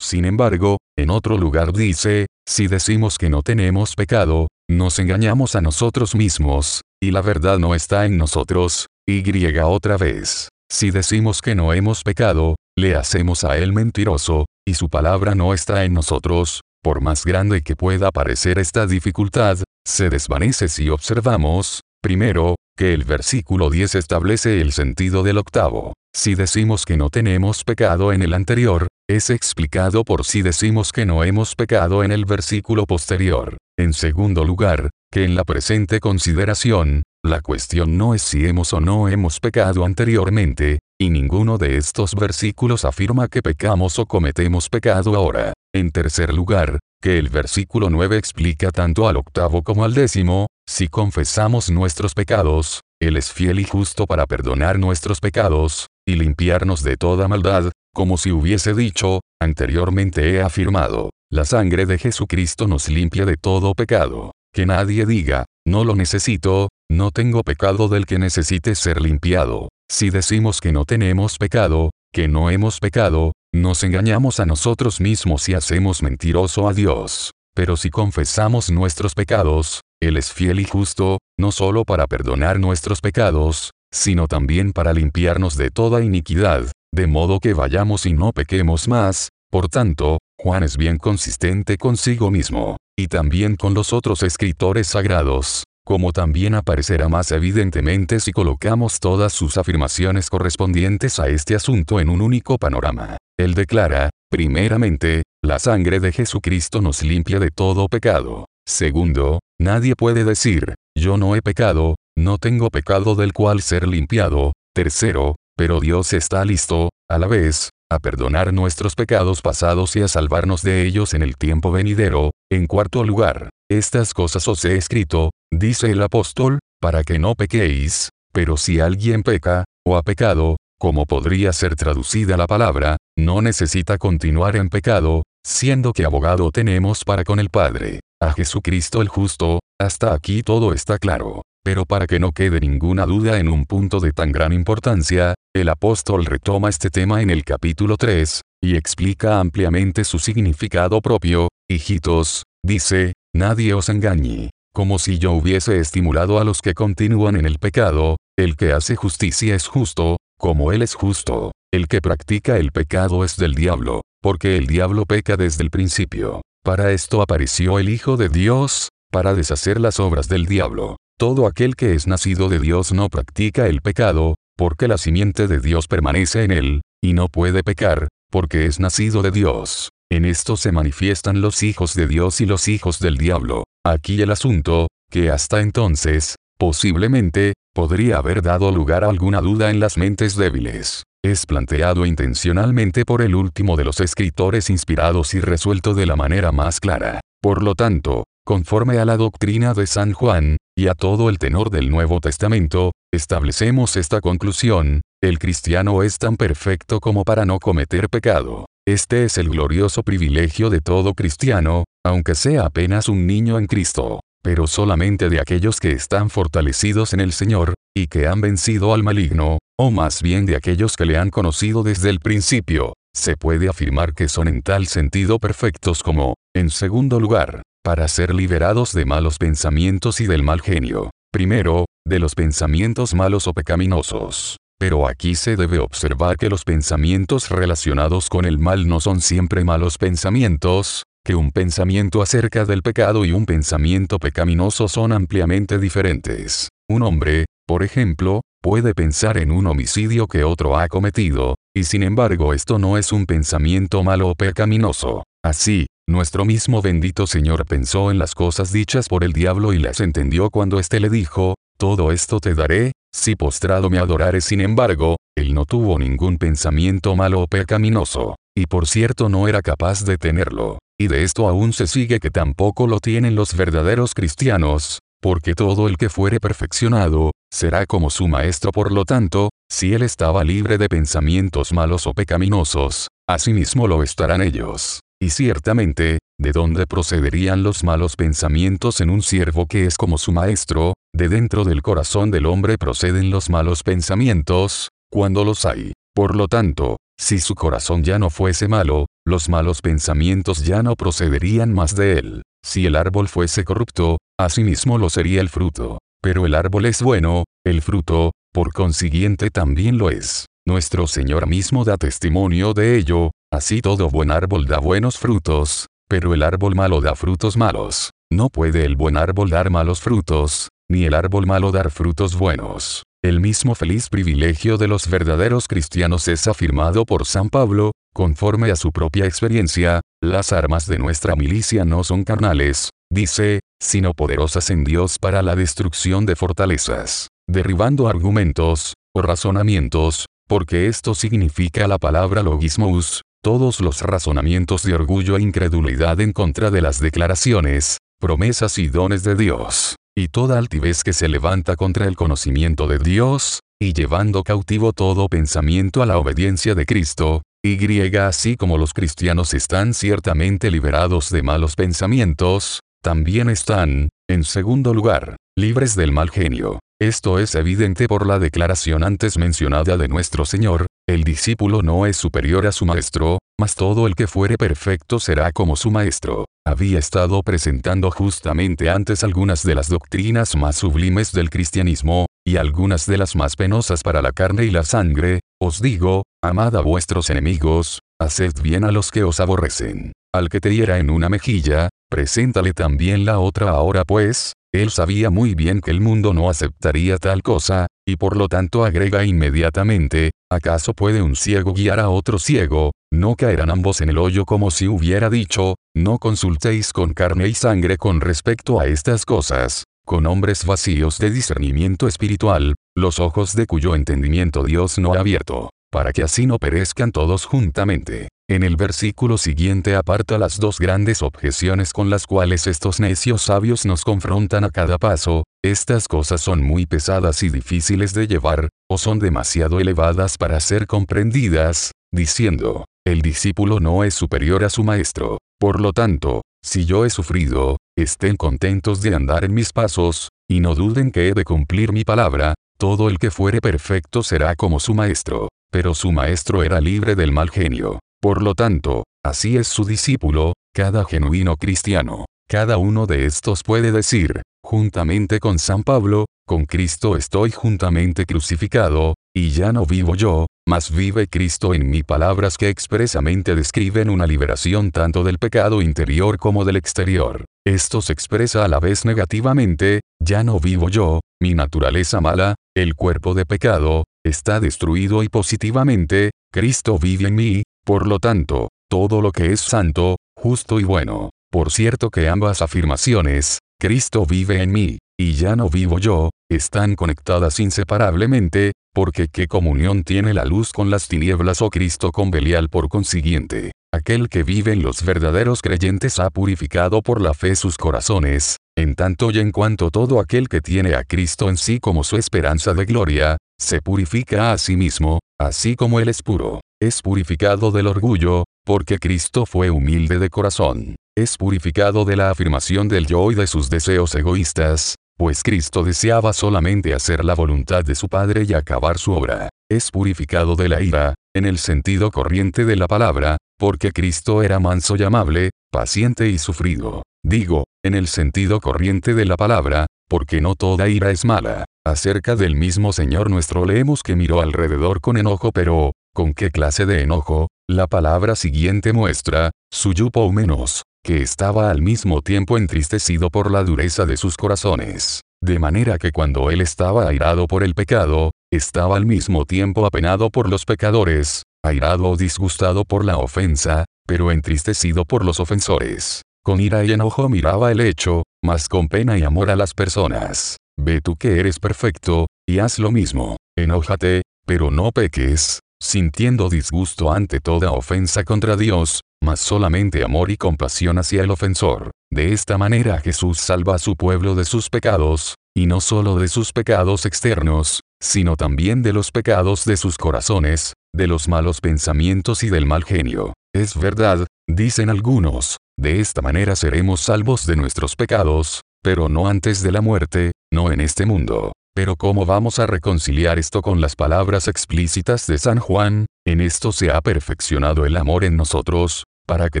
sin 0.00 0.24
embargo, 0.24 0.78
en 0.96 1.10
otro 1.10 1.36
lugar 1.36 1.72
dice, 1.72 2.26
si 2.48 2.68
decimos 2.68 3.18
que 3.18 3.28
no 3.28 3.42
tenemos 3.42 3.96
pecado, 3.96 4.46
nos 4.68 4.98
engañamos 4.98 5.54
a 5.54 5.60
nosotros 5.60 6.14
mismos, 6.14 6.82
y 7.00 7.10
la 7.10 7.22
verdad 7.22 7.58
no 7.58 7.74
está 7.74 8.04
en 8.06 8.16
nosotros, 8.16 8.86
y 9.08 9.22
otra 9.62 9.96
vez. 9.96 10.48
Si 10.68 10.90
decimos 10.90 11.40
que 11.40 11.54
no 11.54 11.72
hemos 11.72 12.02
pecado, 12.02 12.56
le 12.76 12.96
hacemos 12.96 13.44
a 13.44 13.56
él 13.56 13.72
mentiroso, 13.72 14.46
y 14.66 14.74
su 14.74 14.88
palabra 14.88 15.34
no 15.34 15.54
está 15.54 15.84
en 15.84 15.94
nosotros, 15.94 16.62
por 16.82 17.00
más 17.00 17.24
grande 17.24 17.62
que 17.62 17.76
pueda 17.76 18.10
parecer 18.10 18.58
esta 18.58 18.86
dificultad, 18.86 19.58
se 19.86 20.10
desvanece 20.10 20.68
si 20.68 20.88
observamos, 20.88 21.80
primero, 22.02 22.56
que 22.76 22.92
el 22.92 23.04
versículo 23.04 23.70
10 23.70 23.94
establece 23.94 24.60
el 24.60 24.72
sentido 24.72 25.22
del 25.22 25.38
octavo. 25.38 25.94
Si 26.14 26.34
decimos 26.34 26.84
que 26.84 26.96
no 26.96 27.10
tenemos 27.10 27.62
pecado 27.62 28.12
en 28.12 28.22
el 28.22 28.34
anterior, 28.34 28.88
es 29.08 29.30
explicado 29.30 30.04
por 30.04 30.24
si 30.24 30.42
decimos 30.42 30.90
que 30.90 31.06
no 31.06 31.22
hemos 31.22 31.54
pecado 31.54 32.02
en 32.02 32.10
el 32.10 32.24
versículo 32.24 32.86
posterior. 32.86 33.56
En 33.78 33.92
segundo 33.92 34.44
lugar, 34.44 34.90
que 35.12 35.24
en 35.24 35.36
la 35.36 35.44
presente 35.44 36.00
consideración, 36.00 37.04
la 37.24 37.40
cuestión 37.40 37.96
no 37.96 38.14
es 38.14 38.22
si 38.22 38.46
hemos 38.46 38.72
o 38.72 38.80
no 38.80 39.08
hemos 39.08 39.38
pecado 39.38 39.84
anteriormente, 39.84 40.80
y 40.98 41.10
ninguno 41.10 41.56
de 41.56 41.76
estos 41.76 42.14
versículos 42.14 42.84
afirma 42.84 43.28
que 43.28 43.42
pecamos 43.42 43.98
o 43.98 44.06
cometemos 44.06 44.68
pecado 44.68 45.14
ahora. 45.14 45.52
En 45.72 45.90
tercer 45.90 46.34
lugar, 46.34 46.80
que 47.00 47.18
el 47.18 47.28
versículo 47.28 47.90
9 47.90 48.16
explica 48.16 48.70
tanto 48.70 49.08
al 49.08 49.18
octavo 49.18 49.62
como 49.62 49.84
al 49.84 49.94
décimo, 49.94 50.46
si 50.68 50.88
confesamos 50.88 51.70
nuestros 51.70 52.14
pecados, 52.14 52.80
Él 53.00 53.16
es 53.16 53.32
fiel 53.32 53.60
y 53.60 53.64
justo 53.64 54.06
para 54.06 54.26
perdonar 54.26 54.78
nuestros 54.78 55.20
pecados, 55.20 55.88
y 56.06 56.16
limpiarnos 56.16 56.82
de 56.82 56.96
toda 56.96 57.28
maldad, 57.28 57.70
como 57.94 58.16
si 58.16 58.30
hubiese 58.30 58.74
dicho, 58.74 59.20
anteriormente 59.40 60.32
he 60.32 60.40
afirmado, 60.40 61.10
la 61.30 61.44
sangre 61.44 61.86
de 61.86 61.98
Jesucristo 61.98 62.66
nos 62.66 62.88
limpia 62.88 63.24
de 63.24 63.36
todo 63.36 63.74
pecado. 63.74 64.32
Que 64.54 64.64
nadie 64.64 65.04
diga, 65.04 65.44
no 65.66 65.84
lo 65.84 65.94
necesito, 65.94 66.68
no 66.90 67.10
tengo 67.10 67.42
pecado 67.42 67.88
del 67.88 68.06
que 68.06 68.18
necesite 68.18 68.74
ser 68.74 69.02
limpiado. 69.02 69.68
Si 69.90 70.10
decimos 70.10 70.60
que 70.60 70.72
no 70.72 70.84
tenemos 70.84 71.36
pecado, 71.36 71.90
que 72.12 72.28
no 72.28 72.48
hemos 72.48 72.80
pecado, 72.80 73.32
nos 73.54 73.82
engañamos 73.82 74.40
a 74.40 74.46
nosotros 74.46 75.00
mismos 75.00 75.48
y 75.48 75.54
hacemos 75.54 76.02
mentiroso 76.02 76.68
a 76.68 76.72
Dios. 76.72 77.32
Pero 77.54 77.76
si 77.76 77.90
confesamos 77.90 78.70
nuestros 78.70 79.14
pecados, 79.14 79.80
Él 80.00 80.16
es 80.16 80.32
fiel 80.32 80.60
y 80.60 80.64
justo, 80.64 81.18
no 81.38 81.52
solo 81.52 81.84
para 81.84 82.06
perdonar 82.06 82.60
nuestros 82.60 83.00
pecados, 83.00 83.70
sino 83.92 84.28
también 84.28 84.72
para 84.72 84.92
limpiarnos 84.92 85.56
de 85.56 85.70
toda 85.70 86.02
iniquidad, 86.02 86.70
de 86.92 87.06
modo 87.06 87.40
que 87.40 87.54
vayamos 87.54 88.06
y 88.06 88.12
no 88.12 88.32
pequemos 88.32 88.88
más, 88.88 89.30
por 89.50 89.68
tanto, 89.68 90.18
Juan 90.38 90.62
es 90.62 90.76
bien 90.76 90.98
consistente 90.98 91.78
consigo 91.78 92.30
mismo, 92.30 92.76
y 92.98 93.08
también 93.08 93.56
con 93.56 93.74
los 93.74 93.92
otros 93.92 94.22
escritores 94.22 94.88
sagrados, 94.88 95.64
como 95.84 96.12
también 96.12 96.54
aparecerá 96.54 97.08
más 97.08 97.30
evidentemente 97.32 98.20
si 98.20 98.32
colocamos 98.32 98.98
todas 99.00 99.32
sus 99.32 99.56
afirmaciones 99.56 100.28
correspondientes 100.28 101.18
a 101.18 101.28
este 101.28 101.54
asunto 101.54 102.00
en 102.00 102.10
un 102.10 102.20
único 102.20 102.58
panorama. 102.58 103.16
Él 103.38 103.54
declara, 103.54 104.10
primeramente, 104.30 105.22
la 105.42 105.58
sangre 105.58 106.00
de 106.00 106.12
Jesucristo 106.12 106.82
nos 106.82 107.02
limpia 107.02 107.38
de 107.38 107.50
todo 107.50 107.88
pecado. 107.88 108.46
Segundo, 108.66 109.40
nadie 109.60 109.94
puede 109.94 110.24
decir, 110.24 110.74
yo 110.96 111.16
no 111.16 111.36
he 111.36 111.42
pecado, 111.42 111.94
no 112.18 112.38
tengo 112.38 112.70
pecado 112.70 113.14
del 113.14 113.32
cual 113.32 113.62
ser 113.62 113.86
limpiado. 113.86 114.52
Tercero, 114.74 115.36
pero 115.56 115.80
Dios 115.80 116.12
está 116.12 116.44
listo, 116.44 116.90
a 117.08 117.18
la 117.18 117.28
vez, 117.28 117.70
a 117.90 118.00
perdonar 118.00 118.52
nuestros 118.52 118.94
pecados 118.94 119.40
pasados 119.40 119.94
y 119.96 120.02
a 120.02 120.08
salvarnos 120.08 120.62
de 120.62 120.84
ellos 120.84 121.14
en 121.14 121.22
el 121.22 121.36
tiempo 121.36 121.70
venidero. 121.70 122.32
En 122.50 122.66
cuarto 122.66 123.04
lugar, 123.04 123.50
estas 123.70 124.12
cosas 124.12 124.46
os 124.48 124.64
he 124.64 124.76
escrito, 124.76 125.30
dice 125.52 125.90
el 125.90 126.02
apóstol, 126.02 126.58
para 126.80 127.04
que 127.04 127.18
no 127.18 127.34
pequéis, 127.34 128.10
pero 128.32 128.56
si 128.56 128.80
alguien 128.80 129.22
peca, 129.22 129.64
o 129.86 129.96
ha 129.96 130.02
pecado, 130.02 130.56
como 130.78 131.06
podría 131.06 131.52
ser 131.52 131.76
traducida 131.76 132.36
la 132.36 132.46
palabra, 132.46 132.96
no 133.16 133.40
necesita 133.40 133.96
continuar 133.96 134.56
en 134.56 134.68
pecado, 134.68 135.22
siendo 135.46 135.92
que 135.92 136.04
abogado 136.04 136.50
tenemos 136.50 137.04
para 137.04 137.24
con 137.24 137.38
el 137.38 137.48
Padre, 137.48 138.00
a 138.20 138.32
Jesucristo 138.32 139.02
el 139.02 139.08
justo, 139.08 139.60
hasta 139.80 140.14
aquí 140.14 140.42
todo 140.42 140.72
está 140.72 140.98
claro. 140.98 141.42
Pero 141.64 141.84
para 141.84 142.06
que 142.06 142.18
no 142.18 142.32
quede 142.32 142.60
ninguna 142.60 143.06
duda 143.06 143.38
en 143.38 143.48
un 143.48 143.66
punto 143.66 144.00
de 144.00 144.12
tan 144.12 144.32
gran 144.32 144.52
importancia, 144.52 145.34
el 145.54 145.68
apóstol 145.68 146.24
retoma 146.24 146.68
este 146.68 146.90
tema 146.90 147.22
en 147.22 147.30
el 147.30 147.44
capítulo 147.44 147.96
3, 147.96 148.40
y 148.62 148.76
explica 148.76 149.40
ampliamente 149.40 150.04
su 150.04 150.18
significado 150.18 151.00
propio, 151.00 151.48
hijitos, 151.68 152.44
dice, 152.64 153.14
nadie 153.34 153.74
os 153.74 153.88
engañe, 153.88 154.50
como 154.72 154.98
si 154.98 155.18
yo 155.18 155.32
hubiese 155.32 155.78
estimulado 155.78 156.38
a 156.38 156.44
los 156.44 156.62
que 156.62 156.74
continúan 156.74 157.36
en 157.36 157.46
el 157.46 157.58
pecado, 157.58 158.16
el 158.38 158.56
que 158.56 158.72
hace 158.72 158.96
justicia 158.96 159.54
es 159.54 159.66
justo, 159.66 160.18
como 160.38 160.72
él 160.72 160.82
es 160.82 160.94
justo, 160.94 161.52
el 161.72 161.88
que 161.88 162.00
practica 162.00 162.58
el 162.58 162.70
pecado 162.70 163.24
es 163.24 163.36
del 163.36 163.54
diablo, 163.54 164.02
porque 164.22 164.56
el 164.56 164.66
diablo 164.66 165.04
peca 165.04 165.36
desde 165.36 165.64
el 165.64 165.70
principio. 165.70 166.42
Para 166.66 166.90
esto 166.90 167.22
apareció 167.22 167.78
el 167.78 167.88
Hijo 167.88 168.16
de 168.16 168.28
Dios, 168.28 168.88
para 169.12 169.34
deshacer 169.34 169.80
las 169.80 170.00
obras 170.00 170.26
del 170.28 170.46
diablo. 170.46 170.96
Todo 171.16 171.46
aquel 171.46 171.76
que 171.76 171.94
es 171.94 172.08
nacido 172.08 172.48
de 172.48 172.58
Dios 172.58 172.92
no 172.92 173.08
practica 173.08 173.68
el 173.68 173.82
pecado, 173.82 174.34
porque 174.56 174.88
la 174.88 174.98
simiente 174.98 175.46
de 175.46 175.60
Dios 175.60 175.86
permanece 175.86 176.42
en 176.42 176.50
él, 176.50 176.80
y 177.00 177.12
no 177.12 177.28
puede 177.28 177.62
pecar, 177.62 178.08
porque 178.32 178.66
es 178.66 178.80
nacido 178.80 179.22
de 179.22 179.30
Dios. 179.30 179.90
En 180.10 180.24
esto 180.24 180.56
se 180.56 180.72
manifiestan 180.72 181.40
los 181.40 181.62
hijos 181.62 181.94
de 181.94 182.08
Dios 182.08 182.40
y 182.40 182.46
los 182.46 182.66
hijos 182.66 182.98
del 182.98 183.16
diablo. 183.16 183.62
Aquí 183.86 184.20
el 184.20 184.32
asunto, 184.32 184.88
que 185.08 185.30
hasta 185.30 185.60
entonces, 185.60 186.34
posiblemente, 186.58 187.52
podría 187.76 188.18
haber 188.18 188.42
dado 188.42 188.72
lugar 188.72 189.04
a 189.04 189.08
alguna 189.08 189.40
duda 189.40 189.70
en 189.70 189.78
las 189.78 189.96
mentes 189.96 190.34
débiles. 190.34 191.04
Es 191.26 191.44
planteado 191.44 192.06
intencionalmente 192.06 193.04
por 193.04 193.20
el 193.20 193.34
último 193.34 193.74
de 193.74 193.82
los 193.82 193.98
escritores 193.98 194.70
inspirados 194.70 195.34
y 195.34 195.40
resuelto 195.40 195.92
de 195.92 196.06
la 196.06 196.14
manera 196.14 196.52
más 196.52 196.78
clara. 196.78 197.18
Por 197.42 197.64
lo 197.64 197.74
tanto, 197.74 198.22
conforme 198.46 198.98
a 198.98 199.04
la 199.04 199.16
doctrina 199.16 199.74
de 199.74 199.88
San 199.88 200.12
Juan, 200.12 200.56
y 200.78 200.86
a 200.86 200.94
todo 200.94 201.28
el 201.28 201.38
tenor 201.38 201.70
del 201.70 201.90
Nuevo 201.90 202.20
Testamento, 202.20 202.92
establecemos 203.12 203.96
esta 203.96 204.20
conclusión, 204.20 205.00
el 205.20 205.40
cristiano 205.40 206.04
es 206.04 206.18
tan 206.18 206.36
perfecto 206.36 207.00
como 207.00 207.24
para 207.24 207.44
no 207.44 207.58
cometer 207.58 208.08
pecado. 208.08 208.66
Este 208.86 209.24
es 209.24 209.36
el 209.36 209.48
glorioso 209.48 210.04
privilegio 210.04 210.70
de 210.70 210.80
todo 210.80 211.14
cristiano, 211.14 211.82
aunque 212.06 212.36
sea 212.36 212.66
apenas 212.66 213.08
un 213.08 213.26
niño 213.26 213.58
en 213.58 213.66
Cristo, 213.66 214.20
pero 214.44 214.68
solamente 214.68 215.28
de 215.28 215.40
aquellos 215.40 215.80
que 215.80 215.90
están 215.90 216.30
fortalecidos 216.30 217.14
en 217.14 217.18
el 217.18 217.32
Señor, 217.32 217.74
y 217.96 218.08
que 218.08 218.26
han 218.26 218.42
vencido 218.42 218.92
al 218.92 219.02
maligno, 219.02 219.56
o 219.78 219.90
más 219.90 220.20
bien 220.20 220.44
de 220.44 220.54
aquellos 220.54 220.96
que 220.96 221.06
le 221.06 221.16
han 221.16 221.30
conocido 221.30 221.82
desde 221.82 222.10
el 222.10 222.20
principio, 222.20 222.92
se 223.14 223.38
puede 223.38 223.70
afirmar 223.70 224.12
que 224.12 224.28
son 224.28 224.48
en 224.48 224.60
tal 224.60 224.86
sentido 224.86 225.38
perfectos 225.38 226.02
como, 226.02 226.34
en 226.54 226.68
segundo 226.68 227.18
lugar, 227.18 227.62
para 227.82 228.06
ser 228.08 228.34
liberados 228.34 228.92
de 228.92 229.06
malos 229.06 229.38
pensamientos 229.38 230.20
y 230.20 230.26
del 230.26 230.42
mal 230.42 230.60
genio. 230.60 231.10
Primero, 231.32 231.86
de 232.06 232.18
los 232.18 232.34
pensamientos 232.34 233.14
malos 233.14 233.46
o 233.46 233.54
pecaminosos. 233.54 234.58
Pero 234.78 235.08
aquí 235.08 235.34
se 235.34 235.56
debe 235.56 235.78
observar 235.78 236.36
que 236.36 236.50
los 236.50 236.64
pensamientos 236.64 237.48
relacionados 237.48 238.28
con 238.28 238.44
el 238.44 238.58
mal 238.58 238.86
no 238.86 239.00
son 239.00 239.22
siempre 239.22 239.64
malos 239.64 239.96
pensamientos, 239.96 241.04
que 241.24 241.34
un 241.34 241.50
pensamiento 241.50 242.20
acerca 242.20 242.66
del 242.66 242.82
pecado 242.82 243.24
y 243.24 243.32
un 243.32 243.46
pensamiento 243.46 244.18
pecaminoso 244.18 244.86
son 244.86 245.12
ampliamente 245.12 245.78
diferentes. 245.78 246.68
Un 246.88 247.02
hombre, 247.02 247.46
por 247.66 247.82
ejemplo, 247.82 248.42
puede 248.62 248.94
pensar 248.94 249.38
en 249.38 249.50
un 249.50 249.66
homicidio 249.66 250.28
que 250.28 250.44
otro 250.44 250.78
ha 250.78 250.88
cometido, 250.88 251.56
y 251.74 251.84
sin 251.84 252.02
embargo 252.02 252.54
esto 252.54 252.78
no 252.78 252.96
es 252.96 253.12
un 253.12 253.26
pensamiento 253.26 254.02
malo 254.02 254.28
o 254.28 254.34
pecaminoso. 254.34 255.24
Así, 255.44 255.86
nuestro 256.08 256.44
mismo 256.44 256.82
bendito 256.82 257.26
Señor 257.26 257.66
pensó 257.66 258.10
en 258.10 258.18
las 258.18 258.34
cosas 258.34 258.72
dichas 258.72 259.08
por 259.08 259.24
el 259.24 259.32
diablo 259.32 259.72
y 259.72 259.78
las 259.78 260.00
entendió 260.00 260.50
cuando 260.50 260.78
éste 260.78 261.00
le 261.00 261.10
dijo, 261.10 261.54
todo 261.76 262.12
esto 262.12 262.40
te 262.40 262.54
daré, 262.54 262.92
si 263.12 263.34
postrado 263.34 263.90
me 263.90 263.98
adorares. 263.98 264.44
Sin 264.44 264.60
embargo, 264.60 265.16
él 265.36 265.52
no 265.52 265.64
tuvo 265.64 265.98
ningún 265.98 266.38
pensamiento 266.38 267.16
malo 267.16 267.42
o 267.42 267.46
pecaminoso, 267.46 268.36
y 268.56 268.66
por 268.66 268.86
cierto 268.86 269.28
no 269.28 269.48
era 269.48 269.60
capaz 269.62 270.04
de 270.04 270.18
tenerlo. 270.18 270.78
Y 270.98 271.08
de 271.08 271.24
esto 271.24 271.48
aún 271.48 271.72
se 271.72 271.86
sigue 271.86 272.20
que 272.20 272.30
tampoco 272.30 272.86
lo 272.86 273.00
tienen 273.00 273.34
los 273.34 273.54
verdaderos 273.54 274.14
cristianos, 274.14 275.00
porque 275.20 275.54
todo 275.54 275.88
el 275.88 275.98
que 275.98 276.08
fuere 276.08 276.40
perfeccionado, 276.40 277.32
será 277.52 277.86
como 277.86 278.10
su 278.10 278.28
maestro. 278.28 278.72
Por 278.72 278.92
lo 278.92 279.04
tanto, 279.04 279.50
si 279.70 279.94
él 279.94 280.02
estaba 280.02 280.44
libre 280.44 280.78
de 280.78 280.88
pensamientos 280.88 281.72
malos 281.72 282.06
o 282.06 282.14
pecaminosos, 282.14 283.08
asimismo 283.28 283.88
lo 283.88 284.02
estarán 284.02 284.42
ellos. 284.42 285.00
Y 285.20 285.30
ciertamente, 285.30 286.18
¿de 286.38 286.52
dónde 286.52 286.86
procederían 286.86 287.62
los 287.62 287.84
malos 287.84 288.16
pensamientos 288.16 289.00
en 289.00 289.10
un 289.10 289.22
siervo 289.22 289.66
que 289.66 289.86
es 289.86 289.96
como 289.96 290.18
su 290.18 290.32
maestro? 290.32 290.92
De 291.14 291.28
dentro 291.28 291.64
del 291.64 291.80
corazón 291.80 292.30
del 292.30 292.46
hombre 292.46 292.76
proceden 292.76 293.30
los 293.30 293.48
malos 293.48 293.82
pensamientos, 293.82 294.90
cuando 295.10 295.44
los 295.44 295.64
hay. 295.64 295.92
Por 296.14 296.36
lo 296.36 296.48
tanto, 296.48 296.98
si 297.18 297.38
su 297.38 297.54
corazón 297.54 298.04
ya 298.04 298.18
no 298.18 298.28
fuese 298.28 298.68
malo, 298.68 299.06
los 299.26 299.48
malos 299.48 299.80
pensamientos 299.80 300.64
ya 300.64 300.82
no 300.82 300.94
procederían 300.96 301.72
más 301.72 301.96
de 301.96 302.18
él. 302.18 302.42
Si 302.64 302.84
el 302.84 302.96
árbol 302.96 303.28
fuese 303.28 303.64
corrupto, 303.64 304.18
asimismo 304.38 304.98
lo 304.98 305.08
sería 305.08 305.40
el 305.40 305.48
fruto. 305.48 305.98
Pero 306.22 306.46
el 306.46 306.54
árbol 306.54 306.86
es 306.86 307.02
bueno, 307.02 307.44
el 307.64 307.82
fruto, 307.82 308.32
por 308.52 308.72
consiguiente 308.72 309.50
también 309.50 309.98
lo 309.98 310.10
es. 310.10 310.46
Nuestro 310.66 311.06
Señor 311.06 311.46
mismo 311.46 311.84
da 311.84 311.96
testimonio 311.96 312.74
de 312.74 312.96
ello, 312.96 313.30
así 313.52 313.80
todo 313.80 314.10
buen 314.10 314.30
árbol 314.30 314.66
da 314.66 314.78
buenos 314.78 315.18
frutos, 315.18 315.86
pero 316.08 316.34
el 316.34 316.42
árbol 316.42 316.74
malo 316.74 317.00
da 317.00 317.14
frutos 317.14 317.56
malos. 317.56 318.10
No 318.32 318.48
puede 318.48 318.84
el 318.84 318.96
buen 318.96 319.16
árbol 319.16 319.50
dar 319.50 319.70
malos 319.70 320.00
frutos, 320.00 320.68
ni 320.90 321.04
el 321.04 321.14
árbol 321.14 321.46
malo 321.46 321.70
dar 321.70 321.90
frutos 321.90 322.36
buenos. 322.36 323.04
El 323.22 323.40
mismo 323.40 323.74
feliz 323.74 324.08
privilegio 324.08 324.78
de 324.78 324.88
los 324.88 325.08
verdaderos 325.08 325.68
cristianos 325.68 326.26
es 326.28 326.46
afirmado 326.48 327.04
por 327.04 327.26
San 327.26 327.48
Pablo, 327.48 327.92
conforme 328.14 328.70
a 328.70 328.76
su 328.76 328.92
propia 328.92 329.26
experiencia, 329.26 330.00
las 330.22 330.52
armas 330.52 330.86
de 330.86 330.98
nuestra 330.98 331.36
milicia 331.36 331.84
no 331.84 332.02
son 332.02 332.24
carnales, 332.24 332.90
dice, 333.10 333.60
sino 333.80 334.14
poderosas 334.14 334.70
en 334.70 334.84
Dios 334.84 335.18
para 335.18 335.42
la 335.42 335.54
destrucción 335.56 336.26
de 336.26 336.36
fortalezas, 336.36 337.28
derribando 337.48 338.08
argumentos, 338.08 338.94
o 339.14 339.22
razonamientos, 339.22 340.26
porque 340.48 340.86
esto 340.86 341.14
significa 341.14 341.88
la 341.88 341.98
palabra 341.98 342.42
logismos, 342.42 343.22
todos 343.42 343.80
los 343.80 344.02
razonamientos 344.02 344.82
de 344.82 344.94
orgullo 344.94 345.36
e 345.36 345.42
incredulidad 345.42 346.20
en 346.20 346.32
contra 346.32 346.70
de 346.70 346.82
las 346.82 347.00
declaraciones, 347.00 347.98
promesas 348.20 348.78
y 348.78 348.88
dones 348.88 349.22
de 349.22 349.34
Dios, 349.34 349.96
y 350.16 350.28
toda 350.28 350.58
altivez 350.58 351.04
que 351.04 351.12
se 351.12 351.28
levanta 351.28 351.76
contra 351.76 352.06
el 352.06 352.16
conocimiento 352.16 352.88
de 352.88 352.98
Dios, 352.98 353.60
y 353.80 353.92
llevando 353.92 354.42
cautivo 354.42 354.92
todo 354.92 355.28
pensamiento 355.28 356.02
a 356.02 356.06
la 356.06 356.18
obediencia 356.18 356.74
de 356.74 356.86
Cristo, 356.86 357.42
y 357.62 358.16
así 358.18 358.56
como 358.56 358.78
los 358.78 358.94
cristianos 358.94 359.52
están 359.52 359.92
ciertamente 359.92 360.70
liberados 360.70 361.30
de 361.30 361.42
malos 361.42 361.74
pensamientos, 361.74 362.80
también 363.02 363.48
están, 363.48 364.08
en 364.28 364.44
segundo 364.44 364.94
lugar, 364.94 365.36
libres 365.56 365.94
del 365.96 366.12
mal 366.12 366.30
genio. 366.30 366.80
Esto 367.00 367.38
es 367.38 367.54
evidente 367.54 368.08
por 368.08 368.26
la 368.26 368.38
declaración 368.38 369.04
antes 369.04 369.38
mencionada 369.38 369.96
de 369.96 370.08
nuestro 370.08 370.44
Señor, 370.44 370.86
el 371.08 371.22
discípulo 371.22 371.82
no 371.82 372.04
es 372.04 372.16
superior 372.16 372.66
a 372.66 372.72
su 372.72 372.84
maestro, 372.84 373.38
mas 373.60 373.76
todo 373.76 374.08
el 374.08 374.16
que 374.16 374.26
fuere 374.26 374.56
perfecto 374.58 375.20
será 375.20 375.52
como 375.52 375.76
su 375.76 375.92
maestro. 375.92 376.46
Había 376.66 376.98
estado 376.98 377.42
presentando 377.44 378.10
justamente 378.10 378.90
antes 378.90 379.22
algunas 379.22 379.62
de 379.62 379.76
las 379.76 379.88
doctrinas 379.88 380.56
más 380.56 380.74
sublimes 380.74 381.30
del 381.30 381.48
cristianismo, 381.48 382.26
y 382.44 382.56
algunas 382.56 383.06
de 383.06 383.18
las 383.18 383.36
más 383.36 383.54
penosas 383.54 384.02
para 384.02 384.20
la 384.20 384.32
carne 384.32 384.64
y 384.64 384.70
la 384.70 384.82
sangre, 384.82 385.40
os 385.62 385.80
digo, 385.80 386.24
amad 386.42 386.74
a 386.74 386.80
vuestros 386.80 387.30
enemigos, 387.30 388.00
haced 388.20 388.54
bien 388.60 388.82
a 388.82 388.90
los 388.90 389.12
que 389.12 389.22
os 389.22 389.38
aborrecen. 389.38 390.12
Al 390.34 390.48
que 390.48 390.60
te 390.60 390.74
hiera 390.74 390.98
en 390.98 391.10
una 391.10 391.28
mejilla, 391.28 391.88
preséntale 392.10 392.72
también 392.72 393.24
la 393.24 393.38
otra 393.38 393.70
ahora 393.70 394.04
pues, 394.04 394.52
él 394.72 394.90
sabía 394.90 395.30
muy 395.30 395.54
bien 395.54 395.80
que 395.80 395.90
el 395.90 396.00
mundo 396.00 396.34
no 396.34 396.50
aceptaría 396.50 397.16
tal 397.18 397.42
cosa, 397.42 397.86
y 398.06 398.16
por 398.16 398.36
lo 398.36 398.48
tanto 398.48 398.84
agrega 398.84 399.24
inmediatamente, 399.24 400.30
¿acaso 400.50 400.92
puede 400.92 401.22
un 401.22 401.34
ciego 401.34 401.72
guiar 401.72 401.98
a 401.98 402.10
otro 402.10 402.38
ciego? 402.38 402.92
No 403.12 403.36
caerán 403.36 403.70
ambos 403.70 404.00
en 404.00 404.10
el 404.10 404.18
hoyo 404.18 404.44
como 404.44 404.70
si 404.70 404.86
hubiera 404.86 405.30
dicho, 405.30 405.76
no 405.94 406.18
consultéis 406.18 406.92
con 406.92 407.14
carne 407.14 407.48
y 407.48 407.54
sangre 407.54 407.96
con 407.96 408.20
respecto 408.20 408.78
a 408.80 408.86
estas 408.86 409.24
cosas, 409.24 409.84
con 410.04 410.26
hombres 410.26 410.66
vacíos 410.66 411.18
de 411.18 411.30
discernimiento 411.30 412.06
espiritual, 412.06 412.74
los 412.94 413.18
ojos 413.18 413.56
de 413.56 413.66
cuyo 413.66 413.94
entendimiento 413.94 414.62
Dios 414.62 414.98
no 414.98 415.14
ha 415.14 415.20
abierto, 415.20 415.70
para 415.90 416.12
que 416.12 416.22
así 416.22 416.46
no 416.46 416.58
perezcan 416.58 417.12
todos 417.12 417.44
juntamente. 417.44 418.28
En 418.48 418.62
el 418.62 418.76
versículo 418.76 419.38
siguiente 419.38 419.96
aparta 419.96 420.38
las 420.38 420.60
dos 420.60 420.78
grandes 420.78 421.20
objeciones 421.22 421.92
con 421.92 422.10
las 422.10 422.26
cuales 422.26 422.68
estos 422.68 423.00
necios 423.00 423.42
sabios 423.42 423.84
nos 423.84 424.04
confrontan 424.04 424.62
a 424.62 424.70
cada 424.70 424.98
paso, 424.98 425.42
estas 425.64 426.06
cosas 426.06 426.40
son 426.40 426.62
muy 426.62 426.86
pesadas 426.86 427.42
y 427.42 427.48
difíciles 427.48 428.14
de 428.14 428.28
llevar, 428.28 428.68
o 428.88 428.98
son 428.98 429.18
demasiado 429.18 429.80
elevadas 429.80 430.38
para 430.38 430.60
ser 430.60 430.86
comprendidas, 430.86 431.90
diciendo, 432.12 432.84
el 433.04 433.20
discípulo 433.20 433.80
no 433.80 434.04
es 434.04 434.14
superior 434.14 434.62
a 434.62 434.70
su 434.70 434.84
maestro. 434.84 435.38
Por 435.58 435.80
lo 435.80 435.92
tanto, 435.92 436.42
si 436.64 436.84
yo 436.84 437.04
he 437.04 437.10
sufrido, 437.10 437.78
estén 437.96 438.36
contentos 438.36 439.02
de 439.02 439.14
andar 439.14 439.44
en 439.44 439.54
mis 439.54 439.72
pasos, 439.72 440.28
y 440.48 440.60
no 440.60 440.74
duden 440.76 441.10
que 441.10 441.28
he 441.28 441.32
de 441.32 441.44
cumplir 441.44 441.92
mi 441.92 442.04
palabra, 442.04 442.54
todo 442.78 443.08
el 443.08 443.18
que 443.18 443.30
fuere 443.30 443.60
perfecto 443.60 444.22
será 444.22 444.54
como 444.54 444.78
su 444.78 444.94
maestro. 444.94 445.48
Pero 445.70 445.94
su 445.94 446.12
maestro 446.12 446.62
era 446.62 446.80
libre 446.80 447.14
del 447.14 447.32
mal 447.32 447.50
genio. 447.50 447.98
Por 448.20 448.42
lo 448.42 448.54
tanto, 448.54 449.04
así 449.24 449.56
es 449.56 449.68
su 449.68 449.84
discípulo, 449.84 450.54
cada 450.74 451.04
genuino 451.04 451.56
cristiano. 451.56 452.24
Cada 452.48 452.78
uno 452.78 453.06
de 453.06 453.26
estos 453.26 453.62
puede 453.64 453.90
decir, 453.90 454.42
juntamente 454.64 455.40
con 455.40 455.58
San 455.58 455.82
Pablo, 455.82 456.26
con 456.46 456.64
Cristo 456.64 457.16
estoy 457.16 457.50
juntamente 457.50 458.24
crucificado, 458.24 459.14
y 459.34 459.50
ya 459.50 459.72
no 459.72 459.84
vivo 459.84 460.14
yo, 460.14 460.46
mas 460.68 460.94
vive 460.94 461.26
Cristo 461.26 461.74
en 461.74 461.90
mí 461.90 462.02
palabras 462.04 462.56
que 462.56 462.68
expresamente 462.68 463.54
describen 463.56 464.10
una 464.10 464.26
liberación 464.26 464.92
tanto 464.92 465.24
del 465.24 465.38
pecado 465.38 465.82
interior 465.82 466.38
como 466.38 466.64
del 466.64 466.76
exterior. 466.76 467.44
Esto 467.66 468.00
se 468.00 468.12
expresa 468.12 468.64
a 468.64 468.68
la 468.68 468.78
vez 468.78 469.04
negativamente, 469.04 470.00
ya 470.22 470.44
no 470.44 470.60
vivo 470.60 470.88
yo, 470.88 471.20
mi 471.42 471.54
naturaleza 471.54 472.20
mala, 472.20 472.54
el 472.76 472.94
cuerpo 472.94 473.34
de 473.34 473.44
pecado, 473.44 474.04
está 474.28 474.60
destruido 474.60 475.22
y 475.22 475.28
positivamente, 475.28 476.30
Cristo 476.52 476.98
vive 476.98 477.28
en 477.28 477.34
mí, 477.34 477.62
por 477.84 478.06
lo 478.06 478.18
tanto, 478.18 478.68
todo 478.90 479.20
lo 479.20 479.32
que 479.32 479.52
es 479.52 479.60
santo, 479.60 480.16
justo 480.36 480.80
y 480.80 480.84
bueno. 480.84 481.30
Por 481.50 481.70
cierto 481.70 482.10
que 482.10 482.28
ambas 482.28 482.62
afirmaciones, 482.62 483.58
Cristo 483.80 484.26
vive 484.26 484.62
en 484.62 484.72
mí, 484.72 484.98
y 485.18 485.32
ya 485.34 485.56
no 485.56 485.68
vivo 485.68 485.98
yo, 485.98 486.30
están 486.50 486.96
conectadas 486.96 487.60
inseparablemente, 487.60 488.72
porque 488.94 489.28
qué 489.28 489.46
comunión 489.46 490.02
tiene 490.02 490.34
la 490.34 490.44
luz 490.44 490.72
con 490.72 490.90
las 490.90 491.08
tinieblas 491.08 491.62
o 491.62 491.70
Cristo 491.70 492.12
con 492.12 492.30
Belial 492.30 492.68
por 492.68 492.88
consiguiente. 492.88 493.72
Aquel 493.94 494.28
que 494.28 494.42
vive 494.42 494.72
en 494.72 494.82
los 494.82 495.04
verdaderos 495.04 495.62
creyentes 495.62 496.18
ha 496.18 496.30
purificado 496.30 497.00
por 497.02 497.20
la 497.20 497.32
fe 497.32 497.54
sus 497.56 497.76
corazones, 497.76 498.56
en 498.76 498.94
tanto 498.94 499.30
y 499.30 499.38
en 499.38 499.52
cuanto 499.52 499.90
todo 499.90 500.20
aquel 500.20 500.48
que 500.48 500.60
tiene 500.60 500.94
a 500.94 501.04
Cristo 501.04 501.48
en 501.48 501.56
sí 501.56 501.78
como 501.78 502.04
su 502.04 502.16
esperanza 502.16 502.74
de 502.74 502.84
gloria, 502.84 503.36
se 503.58 503.80
purifica 503.80 504.52
a 504.52 504.58
sí 504.58 504.76
mismo, 504.76 505.20
así 505.38 505.76
como 505.76 506.00
él 506.00 506.08
es 506.08 506.22
puro. 506.22 506.60
Es 506.80 507.00
purificado 507.02 507.70
del 507.70 507.86
orgullo, 507.86 508.44
porque 508.64 508.98
Cristo 508.98 509.46
fue 509.46 509.70
humilde 509.70 510.18
de 510.18 510.28
corazón. 510.28 510.96
Es 511.16 511.38
purificado 511.38 512.04
de 512.04 512.16
la 512.16 512.30
afirmación 512.30 512.88
del 512.88 513.06
yo 513.06 513.32
y 513.32 513.34
de 513.34 513.46
sus 513.46 513.70
deseos 513.70 514.14
egoístas, 514.14 514.96
pues 515.16 515.42
Cristo 515.42 515.82
deseaba 515.82 516.34
solamente 516.34 516.92
hacer 516.92 517.24
la 517.24 517.34
voluntad 517.34 517.82
de 517.82 517.94
su 517.94 518.08
Padre 518.08 518.44
y 518.46 518.52
acabar 518.52 518.98
su 518.98 519.12
obra. 519.12 519.48
Es 519.70 519.90
purificado 519.90 520.56
de 520.56 520.68
la 520.68 520.82
ira, 520.82 521.14
en 521.34 521.46
el 521.46 521.56
sentido 521.56 522.10
corriente 522.10 522.66
de 522.66 522.76
la 522.76 522.86
palabra, 522.86 523.38
porque 523.58 523.92
Cristo 523.92 524.42
era 524.42 524.60
manso 524.60 524.96
y 524.96 525.02
amable, 525.02 525.50
paciente 525.72 526.28
y 526.28 526.36
sufrido. 526.36 527.02
Digo, 527.24 527.64
en 527.82 527.94
el 527.94 528.06
sentido 528.06 528.60
corriente 528.60 529.14
de 529.14 529.24
la 529.24 529.36
palabra, 529.36 529.86
porque 530.08 530.40
no 530.40 530.54
toda 530.54 530.88
ira 530.88 531.10
es 531.10 531.24
mala. 531.24 531.64
Acerca 531.84 532.36
del 532.36 532.56
mismo 532.56 532.92
Señor 532.92 533.30
nuestro 533.30 533.64
leemos 533.64 534.02
que 534.02 534.16
miró 534.16 534.40
alrededor 534.40 535.00
con 535.00 535.16
enojo 535.16 535.52
pero, 535.52 535.92
¿con 536.14 536.34
qué 536.34 536.50
clase 536.50 536.86
de 536.86 537.02
enojo? 537.02 537.48
La 537.68 537.86
palabra 537.86 538.36
siguiente 538.36 538.92
muestra, 538.92 539.50
su 539.72 539.92
yupo 539.92 540.30
menos, 540.32 540.82
que 541.04 541.22
estaba 541.22 541.70
al 541.70 541.82
mismo 541.82 542.22
tiempo 542.22 542.58
entristecido 542.58 543.30
por 543.30 543.50
la 543.50 543.64
dureza 543.64 544.06
de 544.06 544.16
sus 544.16 544.36
corazones. 544.36 545.20
De 545.42 545.58
manera 545.58 545.98
que 545.98 546.12
cuando 546.12 546.50
él 546.50 546.60
estaba 546.60 547.08
airado 547.08 547.46
por 547.46 547.62
el 547.62 547.74
pecado, 547.74 548.30
estaba 548.52 548.96
al 548.96 549.06
mismo 549.06 549.44
tiempo 549.44 549.86
apenado 549.86 550.30
por 550.30 550.48
los 550.48 550.64
pecadores, 550.64 551.42
airado 551.64 552.10
o 552.10 552.16
disgustado 552.16 552.84
por 552.84 553.04
la 553.04 553.18
ofensa, 553.18 553.84
pero 554.06 554.32
entristecido 554.32 555.04
por 555.04 555.24
los 555.24 555.40
ofensores. 555.40 556.22
Con 556.42 556.60
ira 556.60 556.84
y 556.84 556.92
enojo 556.92 557.28
miraba 557.28 557.72
el 557.72 557.80
hecho, 557.80 558.22
mas 558.46 558.68
con 558.68 558.86
pena 558.86 559.18
y 559.18 559.24
amor 559.24 559.50
a 559.50 559.56
las 559.56 559.74
personas. 559.74 560.56
Ve 560.78 561.00
tú 561.00 561.16
que 561.16 561.40
eres 561.40 561.58
perfecto, 561.58 562.26
y 562.48 562.60
haz 562.60 562.78
lo 562.78 562.92
mismo. 562.92 563.36
Enójate, 563.58 564.22
pero 564.46 564.70
no 564.70 564.92
peques, 564.92 565.58
sintiendo 565.82 566.48
disgusto 566.48 567.12
ante 567.12 567.40
toda 567.40 567.72
ofensa 567.72 568.22
contra 568.22 568.56
Dios, 568.56 569.00
mas 569.20 569.40
solamente 569.40 570.04
amor 570.04 570.30
y 570.30 570.36
compasión 570.36 570.98
hacia 570.98 571.24
el 571.24 571.32
ofensor. 571.32 571.90
De 572.08 572.32
esta 572.32 572.56
manera 572.56 573.00
Jesús 573.00 573.38
salva 573.38 573.74
a 573.74 573.78
su 573.80 573.96
pueblo 573.96 574.36
de 574.36 574.44
sus 574.44 574.70
pecados, 574.70 575.34
y 575.56 575.66
no 575.66 575.80
solo 575.80 576.16
de 576.16 576.28
sus 576.28 576.52
pecados 576.52 577.04
externos, 577.04 577.80
sino 578.00 578.36
también 578.36 578.82
de 578.82 578.92
los 578.92 579.10
pecados 579.10 579.64
de 579.64 579.76
sus 579.76 579.98
corazones, 579.98 580.74
de 580.94 581.08
los 581.08 581.26
malos 581.26 581.60
pensamientos 581.60 582.44
y 582.44 582.50
del 582.50 582.64
mal 582.64 582.84
genio. 582.84 583.32
Es 583.52 583.76
verdad, 583.76 584.26
dicen 584.48 584.90
algunos, 584.90 585.56
de 585.78 586.00
esta 586.00 586.22
manera 586.22 586.56
seremos 586.56 587.00
salvos 587.00 587.46
de 587.46 587.56
nuestros 587.56 587.96
pecados, 587.96 588.62
pero 588.82 589.08
no 589.08 589.28
antes 589.28 589.62
de 589.62 589.72
la 589.72 589.80
muerte, 589.80 590.32
no 590.52 590.72
en 590.72 590.80
este 590.80 591.06
mundo. 591.06 591.52
Pero 591.74 591.96
¿cómo 591.96 592.24
vamos 592.24 592.58
a 592.58 592.66
reconciliar 592.66 593.38
esto 593.38 593.60
con 593.60 593.80
las 593.80 593.96
palabras 593.96 594.48
explícitas 594.48 595.26
de 595.26 595.36
San 595.36 595.58
Juan? 595.58 596.06
En 596.26 596.40
esto 596.40 596.72
se 596.72 596.90
ha 596.90 597.02
perfeccionado 597.02 597.84
el 597.84 597.96
amor 597.96 598.24
en 598.24 598.36
nosotros, 598.36 599.04
para 599.26 599.50
que 599.50 599.60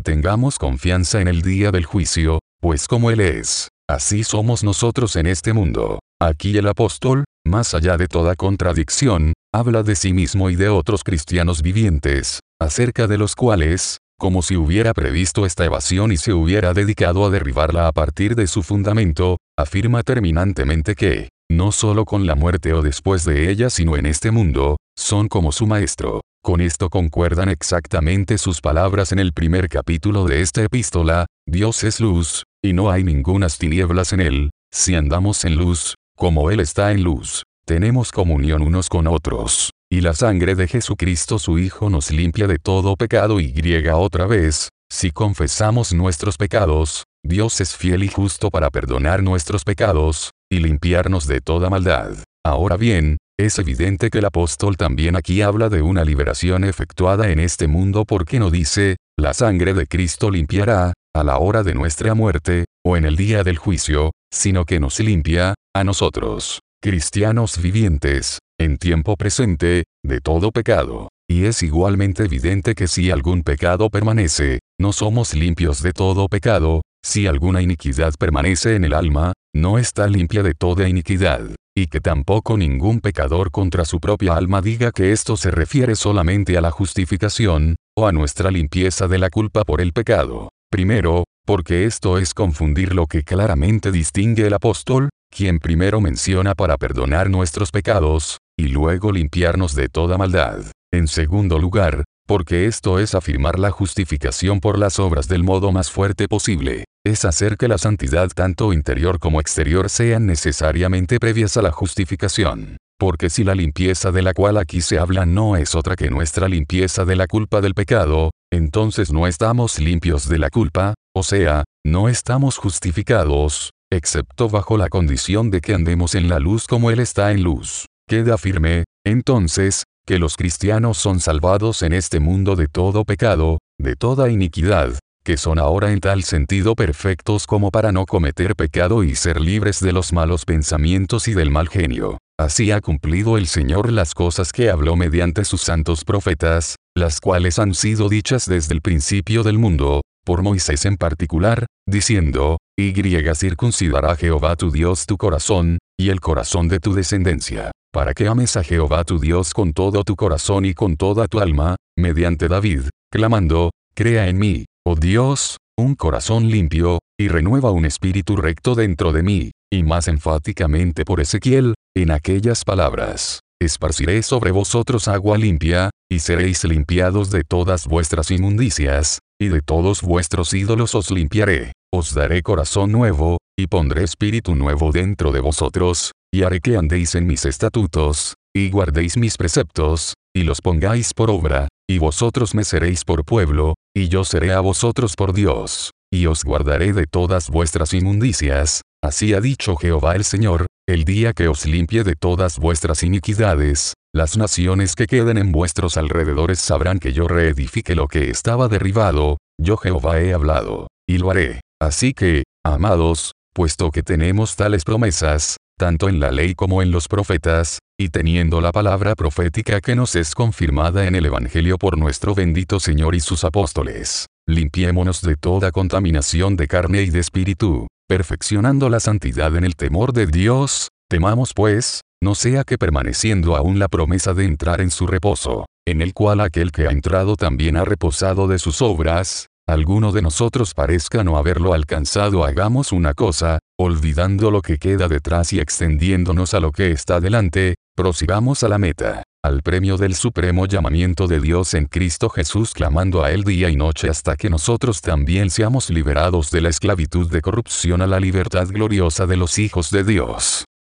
tengamos 0.00 0.58
confianza 0.58 1.20
en 1.20 1.28
el 1.28 1.42
día 1.42 1.72
del 1.72 1.84
juicio, 1.84 2.38
pues 2.60 2.88
como 2.88 3.10
Él 3.10 3.20
es, 3.20 3.68
así 3.88 4.24
somos 4.24 4.64
nosotros 4.64 5.16
en 5.16 5.26
este 5.26 5.52
mundo. 5.52 5.98
Aquí 6.20 6.56
el 6.56 6.68
apóstol, 6.68 7.24
más 7.46 7.74
allá 7.74 7.98
de 7.98 8.08
toda 8.08 8.34
contradicción, 8.34 9.34
habla 9.52 9.82
de 9.82 9.94
sí 9.94 10.14
mismo 10.14 10.48
y 10.48 10.56
de 10.56 10.70
otros 10.70 11.04
cristianos 11.04 11.60
vivientes, 11.60 12.40
acerca 12.58 13.06
de 13.06 13.18
los 13.18 13.34
cuales, 13.34 13.98
como 14.18 14.42
si 14.42 14.56
hubiera 14.56 14.94
previsto 14.94 15.46
esta 15.46 15.64
evasión 15.64 16.12
y 16.12 16.16
se 16.16 16.32
hubiera 16.32 16.74
dedicado 16.74 17.24
a 17.24 17.30
derribarla 17.30 17.88
a 17.88 17.92
partir 17.92 18.34
de 18.34 18.46
su 18.46 18.62
fundamento, 18.62 19.38
afirma 19.58 20.02
terminantemente 20.02 20.94
que, 20.94 21.28
no 21.50 21.72
solo 21.72 22.04
con 22.04 22.26
la 22.26 22.34
muerte 22.34 22.72
o 22.72 22.82
después 22.82 23.24
de 23.24 23.50
ella 23.50 23.70
sino 23.70 23.96
en 23.96 24.06
este 24.06 24.30
mundo, 24.30 24.76
son 24.96 25.28
como 25.28 25.52
su 25.52 25.66
maestro. 25.66 26.20
Con 26.42 26.60
esto 26.60 26.90
concuerdan 26.90 27.48
exactamente 27.48 28.38
sus 28.38 28.60
palabras 28.60 29.12
en 29.12 29.18
el 29.18 29.32
primer 29.32 29.68
capítulo 29.68 30.24
de 30.24 30.42
esta 30.42 30.62
epístola, 30.62 31.26
Dios 31.46 31.84
es 31.84 32.00
luz, 32.00 32.44
y 32.62 32.72
no 32.72 32.90
hay 32.90 33.04
ningunas 33.04 33.58
tinieblas 33.58 34.12
en 34.12 34.20
él, 34.20 34.50
si 34.72 34.94
andamos 34.94 35.44
en 35.44 35.56
luz, 35.56 35.94
como 36.16 36.50
Él 36.50 36.60
está 36.60 36.92
en 36.92 37.02
luz, 37.02 37.44
tenemos 37.66 38.12
comunión 38.12 38.62
unos 38.62 38.88
con 38.88 39.06
otros. 39.06 39.70
Y 39.96 40.02
la 40.02 40.12
sangre 40.12 40.54
de 40.54 40.68
Jesucristo 40.68 41.38
su 41.38 41.58
Hijo 41.58 41.88
nos 41.88 42.10
limpia 42.10 42.46
de 42.46 42.58
todo 42.58 42.96
pecado 42.96 43.40
y 43.40 43.50
griega 43.50 43.96
otra 43.96 44.26
vez, 44.26 44.68
si 44.92 45.10
confesamos 45.10 45.94
nuestros 45.94 46.36
pecados, 46.36 47.04
Dios 47.24 47.62
es 47.62 47.74
fiel 47.74 48.04
y 48.04 48.08
justo 48.08 48.50
para 48.50 48.68
perdonar 48.68 49.22
nuestros 49.22 49.64
pecados, 49.64 50.32
y 50.52 50.58
limpiarnos 50.58 51.26
de 51.26 51.40
toda 51.40 51.70
maldad. 51.70 52.12
Ahora 52.44 52.76
bien, 52.76 53.16
es 53.38 53.58
evidente 53.58 54.10
que 54.10 54.18
el 54.18 54.26
apóstol 54.26 54.76
también 54.76 55.16
aquí 55.16 55.40
habla 55.40 55.70
de 55.70 55.80
una 55.80 56.04
liberación 56.04 56.64
efectuada 56.64 57.30
en 57.30 57.40
este 57.40 57.66
mundo 57.66 58.04
porque 58.04 58.38
no 58.38 58.50
dice, 58.50 58.96
la 59.18 59.32
sangre 59.32 59.72
de 59.72 59.86
Cristo 59.86 60.30
limpiará, 60.30 60.92
a 61.14 61.24
la 61.24 61.38
hora 61.38 61.62
de 61.62 61.72
nuestra 61.72 62.12
muerte, 62.12 62.66
o 62.84 62.98
en 62.98 63.06
el 63.06 63.16
día 63.16 63.44
del 63.44 63.56
juicio, 63.56 64.10
sino 64.30 64.66
que 64.66 64.78
nos 64.78 65.00
limpia, 65.00 65.54
a 65.74 65.84
nosotros, 65.84 66.60
cristianos 66.82 67.62
vivientes, 67.62 68.40
en 68.58 68.78
tiempo 68.78 69.16
presente, 69.16 69.84
de 70.04 70.20
todo 70.20 70.50
pecado. 70.50 71.08
Y 71.28 71.44
es 71.44 71.62
igualmente 71.62 72.24
evidente 72.24 72.74
que 72.74 72.86
si 72.86 73.10
algún 73.10 73.42
pecado 73.42 73.90
permanece, 73.90 74.60
no 74.80 74.92
somos 74.92 75.34
limpios 75.34 75.82
de 75.82 75.92
todo 75.92 76.28
pecado, 76.28 76.82
si 77.04 77.26
alguna 77.26 77.62
iniquidad 77.62 78.14
permanece 78.18 78.76
en 78.76 78.84
el 78.84 78.94
alma, 78.94 79.32
no 79.54 79.78
está 79.78 80.06
limpia 80.06 80.42
de 80.42 80.54
toda 80.54 80.88
iniquidad, 80.88 81.42
y 81.76 81.86
que 81.86 82.00
tampoco 82.00 82.56
ningún 82.56 83.00
pecador 83.00 83.50
contra 83.50 83.84
su 83.84 84.00
propia 84.00 84.36
alma 84.36 84.62
diga 84.62 84.92
que 84.92 85.12
esto 85.12 85.36
se 85.36 85.50
refiere 85.50 85.96
solamente 85.96 86.56
a 86.56 86.60
la 86.60 86.70
justificación, 86.70 87.76
o 87.96 88.06
a 88.06 88.12
nuestra 88.12 88.50
limpieza 88.50 89.08
de 89.08 89.18
la 89.18 89.30
culpa 89.30 89.64
por 89.64 89.80
el 89.80 89.92
pecado. 89.92 90.50
Primero, 90.70 91.24
porque 91.44 91.84
esto 91.84 92.18
es 92.18 92.34
confundir 92.34 92.94
lo 92.94 93.06
que 93.06 93.22
claramente 93.22 93.92
distingue 93.92 94.46
el 94.46 94.54
apóstol, 94.54 95.10
quien 95.30 95.58
primero 95.58 96.00
menciona 96.00 96.54
para 96.54 96.76
perdonar 96.76 97.30
nuestros 97.30 97.70
pecados, 97.70 98.38
y 98.58 98.68
luego 98.68 99.12
limpiarnos 99.12 99.74
de 99.74 99.88
toda 99.88 100.18
maldad. 100.18 100.64
En 100.92 101.08
segundo 101.08 101.58
lugar, 101.58 102.04
porque 102.26 102.66
esto 102.66 102.98
es 102.98 103.14
afirmar 103.14 103.58
la 103.58 103.70
justificación 103.70 104.60
por 104.60 104.78
las 104.78 104.98
obras 104.98 105.28
del 105.28 105.44
modo 105.44 105.72
más 105.72 105.90
fuerte 105.90 106.26
posible, 106.26 106.84
es 107.04 107.24
hacer 107.24 107.56
que 107.56 107.68
la 107.68 107.78
santidad 107.78 108.28
tanto 108.34 108.72
interior 108.72 109.18
como 109.18 109.40
exterior 109.40 109.88
sean 109.88 110.26
necesariamente 110.26 111.20
previas 111.20 111.56
a 111.56 111.62
la 111.62 111.70
justificación. 111.70 112.78
Porque 112.98 113.28
si 113.28 113.44
la 113.44 113.54
limpieza 113.54 114.10
de 114.10 114.22
la 114.22 114.32
cual 114.32 114.56
aquí 114.56 114.80
se 114.80 114.98
habla 114.98 115.26
no 115.26 115.56
es 115.56 115.74
otra 115.74 115.96
que 115.96 116.10
nuestra 116.10 116.48
limpieza 116.48 117.04
de 117.04 117.14
la 117.14 117.26
culpa 117.26 117.60
del 117.60 117.74
pecado, 117.74 118.30
entonces 118.50 119.12
no 119.12 119.26
estamos 119.26 119.78
limpios 119.78 120.28
de 120.28 120.38
la 120.38 120.50
culpa, 120.50 120.94
o 121.14 121.22
sea, 121.22 121.64
no 121.84 122.08
estamos 122.08 122.56
justificados, 122.56 123.70
excepto 123.92 124.48
bajo 124.48 124.76
la 124.76 124.88
condición 124.88 125.50
de 125.50 125.60
que 125.60 125.74
andemos 125.74 126.14
en 126.14 126.28
la 126.28 126.38
luz 126.38 126.66
como 126.66 126.90
Él 126.90 126.98
está 126.98 127.32
en 127.32 127.42
luz. 127.42 127.86
Queda 128.08 128.38
firme, 128.38 128.84
entonces, 129.04 129.84
que 130.06 130.18
los 130.18 130.36
cristianos 130.36 130.98
son 130.98 131.20
salvados 131.20 131.82
en 131.82 131.92
este 131.92 132.20
mundo 132.20 132.56
de 132.56 132.68
todo 132.68 133.04
pecado, 133.04 133.58
de 133.78 133.96
toda 133.96 134.30
iniquidad, 134.30 134.98
que 135.24 135.36
son 135.36 135.58
ahora 135.58 135.92
en 135.92 136.00
tal 136.00 136.22
sentido 136.22 136.76
perfectos 136.76 137.46
como 137.46 137.70
para 137.70 137.90
no 137.90 138.06
cometer 138.06 138.54
pecado 138.54 139.02
y 139.02 139.16
ser 139.16 139.40
libres 139.40 139.80
de 139.80 139.92
los 139.92 140.12
malos 140.12 140.44
pensamientos 140.44 141.26
y 141.26 141.34
del 141.34 141.50
mal 141.50 141.68
genio. 141.68 142.18
Así 142.38 142.70
ha 142.70 142.80
cumplido 142.80 143.38
el 143.38 143.46
Señor 143.46 143.90
las 143.90 144.14
cosas 144.14 144.52
que 144.52 144.70
habló 144.70 144.94
mediante 144.94 145.44
sus 145.44 145.62
santos 145.62 146.04
profetas, 146.04 146.76
las 146.94 147.20
cuales 147.20 147.58
han 147.58 147.74
sido 147.74 148.08
dichas 148.08 148.46
desde 148.46 148.74
el 148.74 148.82
principio 148.82 149.42
del 149.42 149.58
mundo, 149.58 150.02
por 150.26 150.42
Moisés 150.42 150.84
en 150.84 150.96
particular, 150.96 151.66
diciendo, 151.86 152.58
Y 152.76 152.92
circuncidará 153.34 154.16
Jehová 154.16 154.56
tu 154.56 154.72
Dios 154.72 155.06
tu 155.06 155.16
corazón, 155.16 155.78
y 155.98 156.10
el 156.10 156.20
corazón 156.20 156.66
de 156.68 156.80
tu 156.80 156.92
descendencia, 156.94 157.70
para 157.92 158.12
que 158.12 158.26
ames 158.26 158.56
a 158.56 158.64
Jehová 158.64 159.04
tu 159.04 159.20
Dios 159.20 159.54
con 159.54 159.72
todo 159.72 160.02
tu 160.02 160.16
corazón 160.16 160.64
y 160.64 160.74
con 160.74 160.96
toda 160.96 161.28
tu 161.28 161.38
alma, 161.38 161.76
mediante 161.96 162.48
David, 162.48 162.82
clamando, 163.10 163.70
Crea 163.94 164.28
en 164.28 164.38
mí, 164.38 164.64
Oh 164.84 164.96
Dios, 164.96 165.58
un 165.78 165.94
corazón 165.94 166.50
limpio, 166.50 166.98
y 167.18 167.28
renueva 167.28 167.70
un 167.70 167.86
espíritu 167.86 168.36
recto 168.36 168.74
dentro 168.74 169.12
de 169.12 169.22
mí, 169.22 169.52
y 169.72 169.84
más 169.84 170.08
enfáticamente 170.08 171.04
por 171.04 171.20
Ezequiel, 171.20 171.74
en 171.94 172.10
aquellas 172.10 172.64
palabras. 172.64 173.40
Esparciré 173.60 174.22
sobre 174.22 174.50
vosotros 174.50 175.08
agua 175.08 175.38
limpia, 175.38 175.88
y 176.10 176.18
seréis 176.18 176.62
limpiados 176.64 177.30
de 177.30 177.42
todas 177.42 177.86
vuestras 177.86 178.30
inmundicias, 178.30 179.20
y 179.40 179.48
de 179.48 179.62
todos 179.62 180.02
vuestros 180.02 180.52
ídolos 180.52 180.94
os 180.94 181.10
limpiaré, 181.10 181.72
os 181.90 182.12
daré 182.12 182.42
corazón 182.42 182.92
nuevo, 182.92 183.38
y 183.58 183.66
pondré 183.66 184.04
espíritu 184.04 184.54
nuevo 184.54 184.92
dentro 184.92 185.32
de 185.32 185.40
vosotros, 185.40 186.12
y 186.30 186.42
haré 186.42 186.60
que 186.60 186.76
andéis 186.76 187.14
en 187.14 187.26
mis 187.26 187.46
estatutos, 187.46 188.34
y 188.54 188.70
guardéis 188.70 189.16
mis 189.16 189.38
preceptos, 189.38 190.12
y 190.34 190.42
los 190.42 190.60
pongáis 190.60 191.14
por 191.14 191.30
obra, 191.30 191.68
y 191.88 191.96
vosotros 191.96 192.54
me 192.54 192.62
seréis 192.62 193.04
por 193.04 193.24
pueblo, 193.24 193.72
y 193.96 194.08
yo 194.08 194.24
seré 194.24 194.52
a 194.52 194.60
vosotros 194.60 195.14
por 195.16 195.32
Dios, 195.32 195.92
y 196.16 196.26
os 196.26 196.44
guardaré 196.44 196.92
de 196.94 197.06
todas 197.06 197.50
vuestras 197.50 197.92
inmundicias, 197.92 198.80
así 199.04 199.34
ha 199.34 199.40
dicho 199.40 199.76
Jehová 199.76 200.16
el 200.16 200.24
Señor, 200.24 200.66
el 200.88 201.04
día 201.04 201.34
que 201.34 201.48
os 201.48 201.66
limpie 201.66 202.04
de 202.04 202.14
todas 202.14 202.58
vuestras 202.58 203.02
iniquidades, 203.02 203.92
las 204.14 204.38
naciones 204.38 204.94
que 204.94 205.06
queden 205.06 205.36
en 205.36 205.52
vuestros 205.52 205.98
alrededores 205.98 206.58
sabrán 206.58 207.00
que 207.00 207.12
yo 207.12 207.28
reedifique 207.28 207.94
lo 207.94 208.08
que 208.08 208.30
estaba 208.30 208.68
derribado, 208.68 209.36
yo 209.60 209.76
Jehová 209.76 210.20
he 210.20 210.32
hablado, 210.32 210.88
y 211.06 211.18
lo 211.18 211.30
haré. 211.30 211.60
Así 211.80 212.14
que, 212.14 212.44
amados, 212.64 213.32
puesto 213.54 213.90
que 213.90 214.02
tenemos 214.02 214.56
tales 214.56 214.84
promesas, 214.84 215.58
tanto 215.78 216.08
en 216.08 216.18
la 216.18 216.30
ley 216.30 216.54
como 216.54 216.80
en 216.80 216.90
los 216.92 217.08
profetas, 217.08 217.78
y 218.00 218.08
teniendo 218.08 218.62
la 218.62 218.72
palabra 218.72 219.14
profética 219.14 219.82
que 219.82 219.94
nos 219.94 220.16
es 220.16 220.34
confirmada 220.34 221.06
en 221.06 221.14
el 221.14 221.26
Evangelio 221.26 221.76
por 221.76 221.98
nuestro 221.98 222.34
bendito 222.34 222.80
Señor 222.80 223.14
y 223.14 223.20
sus 223.20 223.44
apóstoles. 223.44 224.26
Limpiémonos 224.48 225.22
de 225.22 225.34
toda 225.34 225.72
contaminación 225.72 226.54
de 226.54 226.68
carne 226.68 227.02
y 227.02 227.10
de 227.10 227.18
espíritu, 227.18 227.88
perfeccionando 228.08 228.88
la 228.88 229.00
santidad 229.00 229.56
en 229.56 229.64
el 229.64 229.74
temor 229.74 230.12
de 230.12 230.28
Dios, 230.28 230.90
temamos 231.10 231.52
pues, 231.52 232.02
no 232.22 232.36
sea 232.36 232.62
que 232.62 232.78
permaneciendo 232.78 233.56
aún 233.56 233.80
la 233.80 233.88
promesa 233.88 234.34
de 234.34 234.44
entrar 234.44 234.80
en 234.80 234.92
su 234.92 235.08
reposo, 235.08 235.66
en 235.84 236.00
el 236.00 236.14
cual 236.14 236.40
aquel 236.40 236.70
que 236.70 236.86
ha 236.86 236.92
entrado 236.92 237.34
también 237.34 237.76
ha 237.76 237.84
reposado 237.84 238.46
de 238.46 238.60
sus 238.60 238.82
obras, 238.82 239.48
alguno 239.66 240.12
de 240.12 240.22
nosotros 240.22 240.74
parezca 240.74 241.24
no 241.24 241.38
haberlo 241.38 241.74
alcanzado, 241.74 242.44
hagamos 242.44 242.92
una 242.92 243.14
cosa, 243.14 243.58
olvidando 243.76 244.52
lo 244.52 244.62
que 244.62 244.78
queda 244.78 245.08
detrás 245.08 245.52
y 245.52 245.58
extendiéndonos 245.58 246.54
a 246.54 246.60
lo 246.60 246.70
que 246.70 246.92
está 246.92 247.18
delante, 247.18 247.74
prosigamos 247.96 248.62
a 248.62 248.68
la 248.68 248.78
meta, 248.78 249.24
al 249.46 249.62
premio 249.62 249.96
del 249.96 250.14
supremo 250.14 250.66
llamamiento 250.66 251.28
de 251.28 251.40
Dios 251.40 251.74
en 251.74 251.86
Cristo 251.86 252.28
Jesús 252.28 252.72
clamando 252.72 253.22
a 253.22 253.30
Él 253.30 253.44
día 253.44 253.70
y 253.70 253.76
noche 253.76 254.08
hasta 254.08 254.36
que 254.36 254.50
nosotros 254.50 255.00
también 255.00 255.50
seamos 255.50 255.88
liberados 255.88 256.50
de 256.50 256.60
la 256.60 256.68
esclavitud 256.68 257.30
de 257.30 257.40
corrupción 257.40 258.02
a 258.02 258.06
la 258.06 258.18
libertad 258.18 258.66
gloriosa 258.68 259.26
de 259.26 259.36
los 259.36 259.58
hijos 259.58 259.90
de 259.90 260.04
Dios. 260.04 260.64